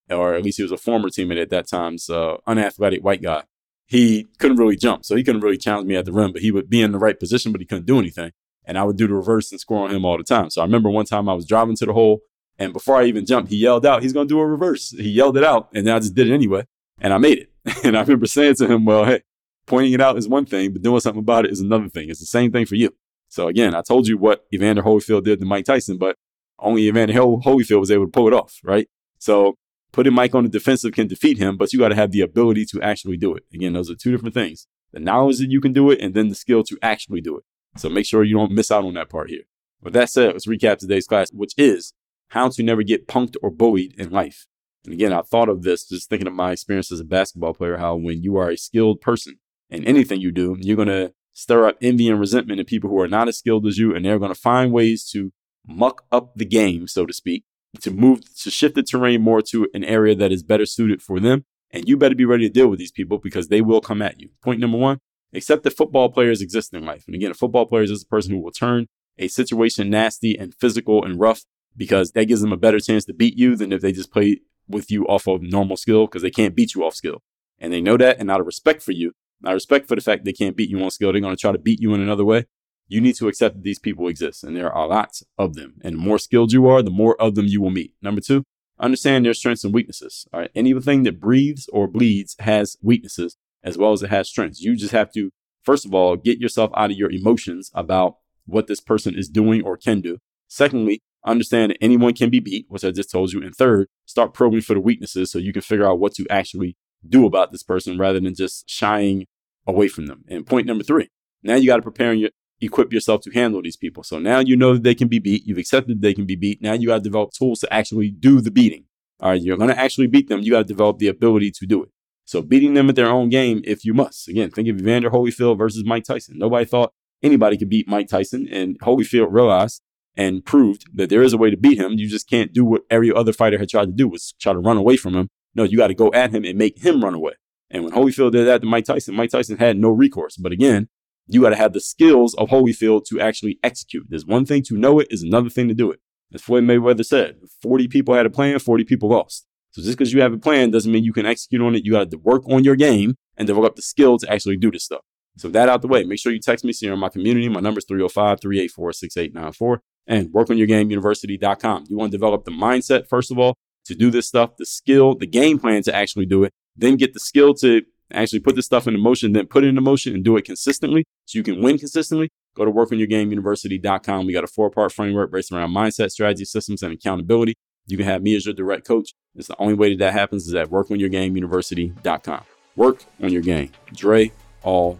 or 0.10 0.34
at 0.34 0.44
least 0.44 0.58
he 0.58 0.64
was 0.64 0.72
a 0.72 0.78
former 0.78 1.10
teammate 1.10 1.42
at 1.42 1.50
that 1.50 1.68
time, 1.68 1.98
uh, 2.10 2.38
unathletic 2.48 3.04
white 3.04 3.22
guy. 3.22 3.44
He 3.86 4.28
couldn't 4.40 4.58
really 4.58 4.78
jump, 4.78 5.04
so 5.04 5.16
he 5.16 5.24
couldn't 5.24 5.42
really 5.42 5.58
challenge 5.58 5.88
me 5.88 5.96
at 5.96 6.06
the 6.06 6.14
rim, 6.14 6.32
but 6.32 6.42
he 6.42 6.52
would 6.52 6.70
be 6.70 6.82
in 6.82 6.94
the 6.94 7.00
right 7.00 7.20
position, 7.20 7.52
but 7.52 7.60
he 7.60 7.68
couldn't 7.68 7.86
do 7.86 8.00
anything 8.00 8.32
and 8.68 8.78
I 8.78 8.84
would 8.84 8.98
do 8.98 9.08
the 9.08 9.16
reverse 9.16 9.52
and 9.52 9.60
score 9.60 9.86
on 9.86 9.96
him 9.96 10.06
all 10.06 10.18
the 10.18 10.24
time. 10.24 10.50
So 10.50 10.62
I 10.62 10.66
remember 10.66 10.90
one 10.90 11.06
time 11.06 11.30
I 11.30 11.34
was 11.34 11.48
driving 11.48 11.76
to 11.78 11.86
the 11.86 11.94
hole, 11.94 12.20
and 12.60 12.74
before 12.74 12.98
I 12.98 13.06
even 13.06 13.26
jumped, 13.26 13.50
he 13.50 13.58
yelled 13.58 13.86
out, 13.86 14.04
he's 14.04 14.14
going 14.14 14.28
to 14.28 14.34
do 14.34 14.40
a 14.40 14.46
reverse. 14.46 14.92
He 14.92 15.10
yelled 15.10 15.38
it 15.38 15.44
out, 15.44 15.70
and 15.74 15.90
I 15.90 16.00
just 16.00 16.14
did 16.14 16.30
it 16.30 16.34
anyway, 16.34 16.68
and 17.00 17.14
I 17.14 17.18
made 17.18 17.40
it. 17.40 17.52
And 17.84 17.98
I 17.98 18.02
remember 18.02 18.26
saying 18.28 18.56
to 18.56 18.68
him, 18.68 18.86
well, 18.86 19.06
hey, 19.06 19.24
pointing 19.66 19.94
it 19.94 20.02
out 20.02 20.18
is 20.18 20.28
one 20.28 20.46
thing, 20.46 20.74
but 20.74 20.82
doing 20.82 21.00
something 21.00 21.20
about 21.20 21.46
it 21.46 21.52
is 21.52 21.60
another 21.60 21.90
thing. 21.90 22.10
It's 22.10 22.20
the 22.20 22.26
same 22.26 22.52
thing 22.52 22.66
for 22.66 22.76
you. 22.76 22.94
So 23.28 23.48
again, 23.48 23.76
I 23.76 23.82
told 23.82 24.08
you 24.08 24.18
what 24.18 24.46
Evander 24.54 24.84
Holyfield 24.84 25.24
did 25.24 25.40
to 25.40 25.46
Mike 25.46 25.66
Tyson, 25.66 25.98
but 25.98 26.16
only 26.60 26.88
Evander 26.88 27.14
Holyfield 27.14 27.80
was 27.80 27.92
able 27.92 28.06
to 28.06 28.12
pull 28.12 28.28
it 28.28 28.34
off, 28.34 28.60
right? 28.64 28.88
So 29.20 29.58
putting 29.92 30.14
Mike 30.14 30.36
on 30.36 30.44
the 30.44 30.50
defensive 30.50 30.94
can 30.94 31.08
defeat 31.08 31.38
him, 31.38 31.58
but 31.58 31.74
you 31.74 31.80
got 31.80 31.90
to 31.90 31.96
have 31.96 32.12
the 32.12 32.22
ability 32.22 32.66
to 32.66 32.82
actually 32.82 33.18
do 33.18 33.36
it. 33.36 33.44
Again, 33.54 33.74
those 33.74 33.90
are 33.90 33.96
two 33.96 34.12
different 34.12 34.34
things. 34.34 34.68
The 34.92 35.00
knowledge 35.00 35.40
that 35.40 35.52
you 35.52 35.62
can 35.62 35.74
do 35.74 35.92
it 35.92 36.00
and 36.02 36.14
then 36.14 36.30
the 36.30 36.36
skill 36.36 36.64
to 36.64 36.78
actually 36.82 37.22
do 37.22 37.38
it. 37.38 37.44
So 37.78 37.90
make 37.90 38.06
sure 38.06 38.24
you 38.24 38.36
don't 38.36 38.52
miss 38.52 38.72
out 38.72 38.86
on 38.86 38.94
that 38.96 39.10
part 39.10 39.30
here. 39.30 39.44
With 39.82 39.94
that 39.94 40.10
said, 40.10 40.34
let's 40.34 40.48
recap 40.48 40.78
today's 40.78 41.06
class, 41.06 41.32
which 41.32 41.54
is 41.58 41.94
how 42.30 42.50
to 42.50 42.64
never 42.64 42.84
get 42.84 43.08
punked 43.08 43.36
or 43.44 43.52
bullied 43.52 43.94
in 44.00 44.10
life. 44.10 44.48
And 44.86 44.94
again, 44.94 45.14
I 45.14 45.22
thought 45.22 45.50
of 45.50 45.64
this 45.64 45.88
just 45.88 46.10
thinking 46.10 46.28
of 46.28 46.34
my 46.34 46.54
experience 46.54 46.92
as 46.92 47.00
a 47.00 47.06
basketball 47.06 47.54
player, 47.54 47.78
how 47.78 47.96
when 47.96 48.24
you 48.24 48.38
are 48.38 48.50
a 48.50 48.58
skilled 48.58 49.02
person 49.02 49.40
in 49.70 49.84
anything 49.86 50.22
you 50.22 50.32
do, 50.32 50.58
you're 50.60 50.76
going 50.76 50.88
to 50.88 51.14
stir 51.38 51.68
up 51.68 51.78
envy 51.82 52.10
and 52.10 52.20
resentment 52.20 52.60
in 52.60 52.66
people 52.66 52.90
who 52.90 53.00
are 53.00 53.08
not 53.08 53.28
as 53.28 53.38
skilled 53.38 53.66
as 53.68 53.78
you, 53.78 53.96
and 53.96 54.06
they're 54.06 54.20
going 54.20 54.34
to 54.34 54.40
find 54.40 54.72
ways 54.72 55.08
to 55.12 55.32
muck 55.66 56.04
up 56.12 56.36
the 56.36 56.46
game, 56.46 56.88
so 56.88 57.06
to 57.06 57.14
speak, 57.14 57.44
to 57.82 57.92
move, 57.92 58.22
to 58.42 58.50
shift 58.50 58.76
the 58.76 58.84
terrain 58.84 59.22
more 59.22 59.42
to 59.42 59.68
an 59.74 59.84
area 59.84 60.16
that 60.16 60.32
is 60.32 60.44
better 60.44 60.66
suited 60.66 61.02
for 61.02 61.20
them. 61.20 61.46
And 61.72 61.88
you 61.88 61.98
better 61.98 62.16
be 62.16 62.26
ready 62.26 62.48
to 62.48 62.54
deal 62.54 62.70
with 62.70 62.80
these 62.80 62.92
people 62.92 63.18
because 63.18 63.50
they 63.50 63.62
will 63.62 63.82
come 63.82 64.02
at 64.02 64.22
you. 64.22 64.30
Point 64.42 64.62
number 64.62 64.78
one, 64.78 65.00
Accept 65.34 65.64
that 65.64 65.76
football 65.76 66.10
players 66.10 66.42
exist 66.42 66.74
in 66.74 66.86
life. 66.86 67.04
And 67.06 67.16
again, 67.16 67.32
a 67.32 67.36
football 67.36 67.66
player 67.66 67.84
is 67.84 68.02
a 68.02 68.06
person 68.06 68.34
who 68.34 68.40
will 68.40 68.52
turn 68.52 68.88
a 69.18 69.28
situation 69.28 69.90
nasty 69.90 70.38
and 70.38 70.54
physical 70.56 71.04
and 71.04 71.20
rough 71.20 71.44
because 71.76 72.12
that 72.14 72.26
gives 72.26 72.42
them 72.42 72.54
a 72.54 72.58
better 72.58 72.80
chance 72.80 73.06
to 73.06 73.14
beat 73.14 73.38
you 73.38 73.56
than 73.56 73.72
if 73.72 73.82
they 73.82 73.92
just 73.92 74.12
play 74.12 74.40
with 74.68 74.90
you 74.90 75.06
off 75.06 75.28
of 75.28 75.42
normal 75.42 75.78
skill 75.78 76.08
because 76.08 76.22
they 76.22 76.32
can't 76.32 76.56
beat 76.56 76.76
you 76.76 76.84
off 76.84 76.96
skill. 76.96 77.22
And 77.60 77.74
they 77.74 77.82
know 77.82 77.98
that. 77.98 78.20
And 78.20 78.32
out 78.32 78.40
of 78.40 78.46
respect 78.46 78.82
for 78.82 78.94
you, 78.94 79.14
of 79.44 79.54
respect 79.54 79.88
for 79.88 79.96
the 79.96 80.02
fact 80.02 80.26
they 80.26 80.34
can't 80.34 80.56
beat 80.56 80.70
you 80.70 80.82
on 80.84 80.92
skill, 80.92 81.12
they're 81.12 81.22
going 81.22 81.36
to 81.36 81.40
try 81.40 81.52
to 81.52 81.58
beat 81.58 81.82
you 81.82 81.94
in 81.94 82.02
another 82.02 82.26
way. 82.26 82.46
You 82.88 83.02
need 83.02 83.16
to 83.16 83.28
accept 83.28 83.56
that 83.56 83.64
these 83.64 83.80
people 83.80 84.08
exist 84.08 84.44
and 84.44 84.56
there 84.56 84.72
are 84.72 84.88
lots 84.88 85.24
of 85.38 85.56
them. 85.56 85.76
And 85.84 85.96
the 85.96 86.00
more 86.00 86.18
skilled 86.18 86.54
you 86.54 86.68
are, 86.68 86.82
the 86.82 86.90
more 86.90 87.20
of 87.22 87.36
them 87.36 87.46
you 87.46 87.62
will 87.62 87.70
meet. 87.70 87.94
Number 88.02 88.22
two, 88.22 88.44
understand 88.80 89.26
their 89.26 89.34
strengths 89.34 89.64
and 89.64 89.74
weaknesses. 89.74 90.26
All 90.32 90.40
right. 90.40 90.52
Anything 90.56 91.04
that 91.04 91.20
breathes 91.20 91.70
or 91.74 91.88
bleeds 91.88 92.36
has 92.40 92.78
weaknesses 92.82 93.36
as 93.64 93.78
well 93.78 93.92
as 93.92 94.04
it 94.04 94.10
has 94.10 94.30
strengths. 94.30 94.62
You 94.62 94.76
just 94.76 94.94
have 94.94 95.12
to, 95.14 95.32
first 95.64 95.86
of 95.86 95.94
all, 95.94 96.16
get 96.16 96.40
yourself 96.40 96.72
out 96.76 96.92
of 96.92 96.98
your 96.98 97.12
emotions 97.12 97.70
about 97.74 98.18
what 98.46 98.68
this 98.68 98.80
person 98.80 99.16
is 99.18 99.28
doing 99.28 99.62
or 99.64 99.76
can 99.76 100.00
do. 100.00 100.20
Secondly, 100.48 101.02
understand 101.26 101.72
that 101.72 101.78
anyone 101.82 102.14
can 102.14 102.30
be 102.30 102.40
beat, 102.40 102.66
which 102.70 102.86
I 102.86 102.92
just 102.92 103.12
told 103.12 103.34
you. 103.34 103.42
And 103.42 103.54
third, 103.54 103.88
start 104.06 104.34
probing 104.34 104.62
for 104.62 104.74
the 104.74 104.80
weaknesses 104.80 105.32
so 105.32 105.40
you 105.40 105.52
can 105.52 105.62
figure 105.62 105.86
out 105.86 106.00
what 106.00 106.14
to 106.16 106.26
actually 106.30 106.78
do 107.08 107.26
about 107.26 107.52
this 107.52 107.64
person 107.64 107.98
rather 107.98 108.20
than 108.20 108.36
just 108.36 108.70
shying 108.70 109.26
away 109.66 109.88
from 109.88 110.08
them. 110.08 110.24
And 110.28 110.46
point 110.46 110.68
number 110.68 110.84
three, 110.84 111.10
now 111.44 111.56
you 111.56 111.68
got 111.68 111.78
to 111.78 111.82
prepare 111.82 112.12
and 112.12 112.30
equip 112.62 112.92
yourself 112.92 113.22
to 113.22 113.32
handle 113.32 113.62
these 113.62 113.78
people. 113.78 114.04
So 114.04 114.20
now 114.20 114.40
you 114.40 114.56
know 114.56 114.74
that 114.74 114.84
they 114.84 114.96
can 114.96 115.08
be 115.08 115.20
beat. 115.20 115.46
You've 115.46 115.58
accepted 115.58 116.02
they 116.02 116.14
can 116.14 116.26
be 116.26 116.36
beat. 116.36 116.62
Now 116.62 116.74
you 116.74 116.88
got 116.88 116.96
to 116.96 117.02
develop 117.02 117.32
tools 117.32 117.60
to 117.60 117.74
actually 117.74 118.12
do 118.12 118.42
the 118.42 118.52
beating. 118.52 118.86
All 119.20 119.32
right, 119.32 119.42
you're 119.42 119.58
going 119.58 119.70
to 119.70 119.80
actually 119.80 120.08
beat 120.08 120.30
them. 120.30 120.42
You 120.42 120.52
got 120.52 120.60
to 120.60 120.64
develop 120.64 121.00
the 121.00 121.08
ability 121.08 121.52
to 121.52 121.66
do 121.66 121.84
it. 121.84 121.90
So 122.26 122.42
beating 122.42 122.74
them 122.74 122.90
at 122.90 122.96
their 122.96 123.08
own 123.08 123.30
game 123.30 123.62
if 123.64 123.86
you 123.86 123.94
must. 123.94 124.28
Again, 124.28 124.52
think 124.52 124.68
of 124.68 124.80
Evander 124.80 125.10
Holyfield 125.10 125.58
versus 125.58 125.84
Mike 125.86 126.04
Tyson. 126.04 126.38
Nobody 126.38 126.66
thought 126.66 126.94
anybody 127.24 127.58
could 127.58 127.70
beat 127.70 127.88
Mike 127.88 128.10
Tyson, 128.10 128.48
and 128.52 128.80
Holyfield 128.80 129.28
realized 129.32 129.82
and 130.16 130.44
proved 130.44 130.86
that 130.94 131.10
there 131.10 131.22
is 131.22 131.32
a 131.32 131.38
way 131.38 131.50
to 131.50 131.58
beat 131.58 131.78
him. 131.78 131.94
You 131.94 132.10
just 132.10 132.30
can't 132.30 132.52
do 132.52 132.66
what 132.66 132.82
every 132.90 133.14
other 133.14 133.32
fighter 133.32 133.58
had 133.60 133.70
tried 133.70 133.86
to 133.86 133.92
do 133.92 134.08
was 134.08 134.34
try 134.40 134.52
to 134.52 134.60
run 134.60 134.78
away 134.78 134.98
from 134.98 135.16
him. 135.16 135.30
No, 135.58 135.64
you 135.64 135.78
got 135.78 135.88
to 135.88 135.96
go 135.96 136.14
at 136.14 136.32
him 136.32 136.46
and 136.46 136.58
make 136.58 136.78
him 136.78 137.04
run 137.04 137.16
away. 137.16 137.34
And 137.70 137.84
when 137.84 137.92
Holyfield 137.92 138.32
did 138.32 138.48
that 138.48 138.62
to 138.62 138.68
Mike 138.68 138.86
Tyson, 138.86 139.16
Mike 139.16 139.32
Tyson 139.32 139.58
had 139.58 139.76
no 139.78 139.90
recourse. 139.90 140.38
But 140.38 140.52
again, 140.52 140.88
you 141.26 141.42
got 141.42 141.50
to 141.50 141.56
have 141.58 141.74
the 141.74 141.82
skills 141.82 142.34
of 142.36 142.50
Holyfield 142.50 143.06
to 143.08 143.20
actually 143.20 143.60
execute. 143.64 144.06
There's 144.08 144.26
one 144.26 144.46
thing 144.46 144.64
to 144.68 144.78
know 144.78 145.00
it 145.00 145.08
is 145.10 145.24
another 145.24 145.50
thing 145.50 145.68
to 145.68 145.74
do 145.74 145.92
it. 145.92 146.00
As 146.34 146.42
Floyd 146.42 146.64
Mayweather 146.64 147.06
said, 147.06 147.38
40 147.62 147.88
people 147.88 148.14
had 148.14 148.26
a 148.26 148.30
plan, 148.30 148.60
40 148.60 148.84
people 148.84 149.10
lost. 149.10 149.46
So 149.72 149.82
just 149.82 149.98
because 149.98 150.14
you 150.14 150.22
have 150.22 150.34
a 150.34 150.38
plan 150.38 150.72
doesn't 150.72 150.92
mean 150.92 151.04
you 151.04 151.14
can 151.14 151.26
execute 151.26 151.62
on 151.62 151.76
it. 151.76 151.84
You 151.84 151.94
got 151.94 152.12
to 152.12 152.18
work 152.18 152.48
on 152.48 152.64
your 152.64 152.76
game 152.76 153.16
and 153.36 153.48
develop 153.48 153.76
the 153.76 153.82
skill 153.82 154.18
to 154.20 154.32
actually 154.32 154.58
do 154.58 154.72
this 154.72 154.84
stuff. 154.84 155.02
So 155.38 155.50
that 155.50 155.70
out 155.70 155.82
the 155.82 155.88
way, 155.88 156.04
make 156.04 156.20
sure 156.20 156.32
you 156.32 156.40
text 156.40 156.66
me 156.66 156.74
so 156.74 156.86
you're 156.86 156.94
in 156.94 157.00
my 157.00 157.10
community. 157.10 157.50
My 157.50 157.60
number 157.60 157.80
is 157.80 157.86
305-384-6894 157.86 159.78
and 160.08 160.30
workonyourgameuniversity.com. 160.30 161.86
You 161.90 161.98
want 161.98 162.12
to 162.12 162.18
develop 162.18 162.46
the 162.46 162.52
mindset, 162.52 163.08
first 163.08 163.32
of 163.32 163.38
all, 163.38 163.56
to 163.88 163.96
do 163.96 164.12
this 164.12 164.28
stuff, 164.28 164.58
the 164.58 164.66
skill, 164.66 165.16
the 165.16 165.28
game 165.28 165.60
plan 165.60 165.82
to 165.84 165.96
actually 165.96 166.26
do 166.26 166.44
it, 166.44 166.54
then 166.76 166.96
get 166.96 167.14
the 167.14 167.20
skill 167.20 167.54
to 167.56 167.82
actually 168.12 168.40
put 168.40 168.56
this 168.56 168.66
stuff 168.66 168.88
into 168.88 169.00
motion, 169.00 169.34
then 169.34 169.48
put 169.48 169.64
it 169.64 169.68
into 169.68 169.82
motion 169.82 170.14
and 170.14 170.24
do 170.24 170.38
it 170.38 170.46
consistently 170.46 171.06
so 171.26 171.38
you 171.38 171.44
can 171.44 171.62
win 171.62 171.78
consistently. 171.78 172.30
Go 172.56 172.66
to 172.66 172.72
workonyourgameuniversity.com. 172.72 174.26
We 174.26 174.34
got 174.34 174.44
a 174.44 174.48
four 174.48 174.70
part 174.70 174.92
framework 174.92 175.32
based 175.32 175.52
around 175.52 175.72
mindset, 175.72 176.12
strategy, 176.12 176.46
systems, 176.46 176.84
and 176.84 176.94
accountability. 176.94 177.56
You 177.86 177.98
can 177.98 178.06
have 178.06 178.22
me 178.22 178.36
as 178.36 178.46
your 178.46 178.56
direct 178.56 178.86
coach. 178.86 179.12
It's 179.36 179.48
the 179.48 179.56
only 179.60 179.74
way 179.74 179.90
that 179.90 180.00
that 180.00 180.14
happens 180.14 180.48
is 180.48 180.56
at 180.56 180.70
workonyourgameuniversity.com. 180.70 182.44
Work 182.76 183.06
on 183.22 183.32
your 183.32 183.42
game. 183.42 183.72
Dre 183.94 184.32
all. 184.64 185.00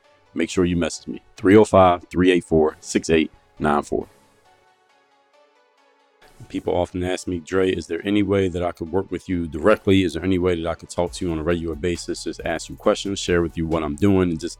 Make 0.33 0.49
sure 0.49 0.65
you 0.65 0.77
message 0.77 1.07
me 1.07 1.21
305 1.37 2.07
384 2.09 2.77
6894. 2.79 4.07
People 6.49 6.75
often 6.75 7.03
ask 7.03 7.27
me, 7.27 7.39
Dre, 7.39 7.71
is 7.71 7.87
there 7.87 8.05
any 8.05 8.23
way 8.23 8.47
that 8.49 8.63
I 8.63 8.71
could 8.71 8.91
work 8.91 9.11
with 9.11 9.29
you 9.29 9.47
directly? 9.47 10.03
Is 10.03 10.13
there 10.13 10.23
any 10.23 10.39
way 10.39 10.55
that 10.61 10.67
I 10.67 10.73
could 10.73 10.89
talk 10.89 11.11
to 11.13 11.25
you 11.25 11.31
on 11.31 11.39
a 11.39 11.43
regular 11.43 11.75
basis? 11.75 12.23
Just 12.23 12.41
ask 12.43 12.67
you 12.67 12.75
questions, 12.75 13.19
share 13.19 13.41
with 13.41 13.57
you 13.57 13.67
what 13.67 13.83
I'm 13.83 13.95
doing, 13.95 14.31
and 14.31 14.39
just 14.39 14.59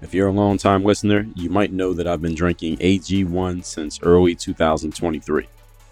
If 0.00 0.14
you're 0.14 0.28
a 0.28 0.32
long 0.32 0.58
time 0.58 0.84
listener, 0.84 1.26
you 1.34 1.50
might 1.50 1.72
know 1.72 1.92
that 1.92 2.06
I've 2.06 2.22
been 2.22 2.34
drinking 2.34 2.76
AG1 2.76 3.64
since 3.64 4.00
early 4.02 4.34
2023 4.34 5.48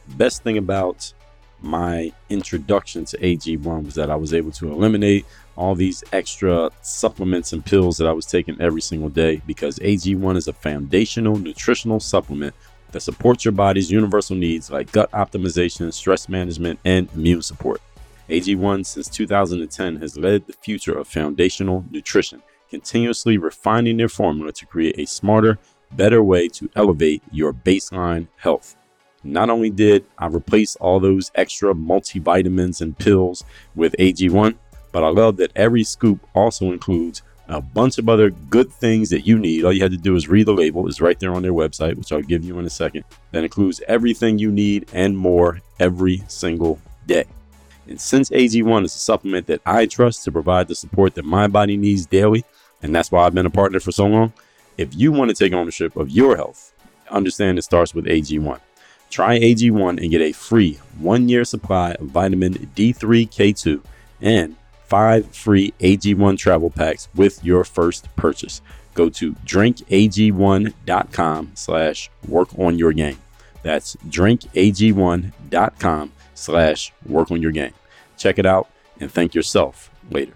best 0.08 0.42
thing 0.42 0.58
about 0.58 1.12
my 1.62 2.12
introduction 2.28 3.04
to 3.06 3.18
AG1 3.18 3.84
was 3.84 3.94
that 3.94 4.10
I 4.10 4.16
was 4.16 4.34
able 4.34 4.52
to 4.52 4.70
eliminate 4.70 5.24
all 5.56 5.74
these 5.74 6.04
extra 6.12 6.70
supplements 6.82 7.52
and 7.52 7.64
pills 7.64 7.96
that 7.96 8.06
I 8.06 8.12
was 8.12 8.26
taking 8.26 8.60
every 8.60 8.82
single 8.82 9.08
day 9.08 9.40
because 9.46 9.78
AG1 9.78 10.36
is 10.36 10.48
a 10.48 10.52
foundational 10.52 11.36
nutritional 11.36 11.98
supplement 11.98 12.54
that 12.92 13.00
supports 13.00 13.44
your 13.44 13.52
body's 13.52 13.90
universal 13.90 14.36
needs 14.36 14.70
like 14.70 14.92
gut 14.92 15.10
optimization, 15.12 15.92
stress 15.92 16.28
management, 16.28 16.78
and 16.84 17.08
immune 17.14 17.42
support. 17.42 17.80
AG1 18.28 18.84
since 18.84 19.08
2010 19.08 19.96
has 19.96 20.16
led 20.16 20.46
the 20.46 20.52
future 20.52 20.96
of 20.96 21.08
foundational 21.08 21.84
nutrition, 21.90 22.42
continuously 22.70 23.38
refining 23.38 23.96
their 23.96 24.08
formula 24.08 24.52
to 24.52 24.66
create 24.66 24.98
a 24.98 25.06
smarter, 25.06 25.58
better 25.92 26.22
way 26.22 26.48
to 26.48 26.68
elevate 26.76 27.22
your 27.30 27.52
baseline 27.52 28.28
health. 28.36 28.76
Not 29.24 29.50
only 29.50 29.70
did 29.70 30.04
I 30.18 30.26
replace 30.26 30.76
all 30.76 31.00
those 31.00 31.30
extra 31.34 31.74
multivitamins 31.74 32.80
and 32.80 32.96
pills 32.96 33.44
with 33.74 33.94
AG1, 33.98 34.56
but 34.92 35.04
I 35.04 35.08
love 35.08 35.36
that 35.38 35.52
every 35.56 35.84
scoop 35.84 36.20
also 36.34 36.72
includes 36.72 37.22
a 37.48 37.60
bunch 37.60 37.98
of 37.98 38.08
other 38.08 38.30
good 38.30 38.72
things 38.72 39.10
that 39.10 39.26
you 39.26 39.38
need. 39.38 39.64
All 39.64 39.72
you 39.72 39.82
had 39.82 39.90
to 39.92 39.96
do 39.96 40.16
is 40.16 40.28
read 40.28 40.46
the 40.46 40.52
label, 40.52 40.86
it's 40.86 41.00
right 41.00 41.18
there 41.18 41.34
on 41.34 41.42
their 41.42 41.52
website, 41.52 41.96
which 41.96 42.12
I'll 42.12 42.22
give 42.22 42.44
you 42.44 42.58
in 42.58 42.64
a 42.64 42.70
second. 42.70 43.04
That 43.32 43.44
includes 43.44 43.80
everything 43.88 44.38
you 44.38 44.50
need 44.50 44.88
and 44.92 45.16
more 45.16 45.60
every 45.78 46.22
single 46.28 46.80
day. 47.06 47.24
And 47.88 48.00
since 48.00 48.30
AG1 48.30 48.84
is 48.84 48.94
a 48.94 48.98
supplement 48.98 49.46
that 49.46 49.60
I 49.64 49.86
trust 49.86 50.24
to 50.24 50.32
provide 50.32 50.66
the 50.66 50.74
support 50.74 51.14
that 51.14 51.24
my 51.24 51.46
body 51.46 51.76
needs 51.76 52.06
daily, 52.06 52.44
and 52.86 52.94
that's 52.94 53.10
why 53.10 53.26
I've 53.26 53.34
been 53.34 53.46
a 53.46 53.50
partner 53.50 53.80
for 53.80 53.90
so 53.90 54.06
long, 54.06 54.32
if 54.78 54.94
you 54.94 55.10
want 55.10 55.28
to 55.28 55.34
take 55.34 55.52
ownership 55.52 55.96
of 55.96 56.08
your 56.08 56.36
health, 56.36 56.72
understand 57.10 57.58
it 57.58 57.62
starts 57.62 57.92
with 57.94 58.04
AG1. 58.06 58.60
Try 59.10 59.40
AG1 59.40 60.00
and 60.00 60.10
get 60.10 60.22
a 60.22 60.32
free 60.32 60.78
one 60.98 61.28
year 61.28 61.44
supply 61.44 61.92
of 61.92 62.06
vitamin 62.06 62.54
D3K2 62.74 63.84
and 64.20 64.56
five 64.84 65.32
free 65.34 65.72
AG1 65.80 66.38
travel 66.38 66.70
packs 66.70 67.08
with 67.14 67.44
your 67.44 67.64
first 67.64 68.08
purchase. 68.16 68.62
Go 68.94 69.08
to 69.10 69.32
drinkag1.com 69.32 71.52
slash 71.54 72.10
work 72.28 72.56
on 72.58 72.78
your 72.78 72.92
game. 72.92 73.18
That's 73.62 73.96
drinkag1.com 73.96 76.12
slash 76.34 76.92
work 77.04 77.32
on 77.32 77.42
your 77.42 77.50
game. 77.50 77.72
Check 78.16 78.38
it 78.38 78.46
out 78.46 78.70
and 79.00 79.10
thank 79.10 79.34
yourself 79.34 79.90
later. 80.10 80.34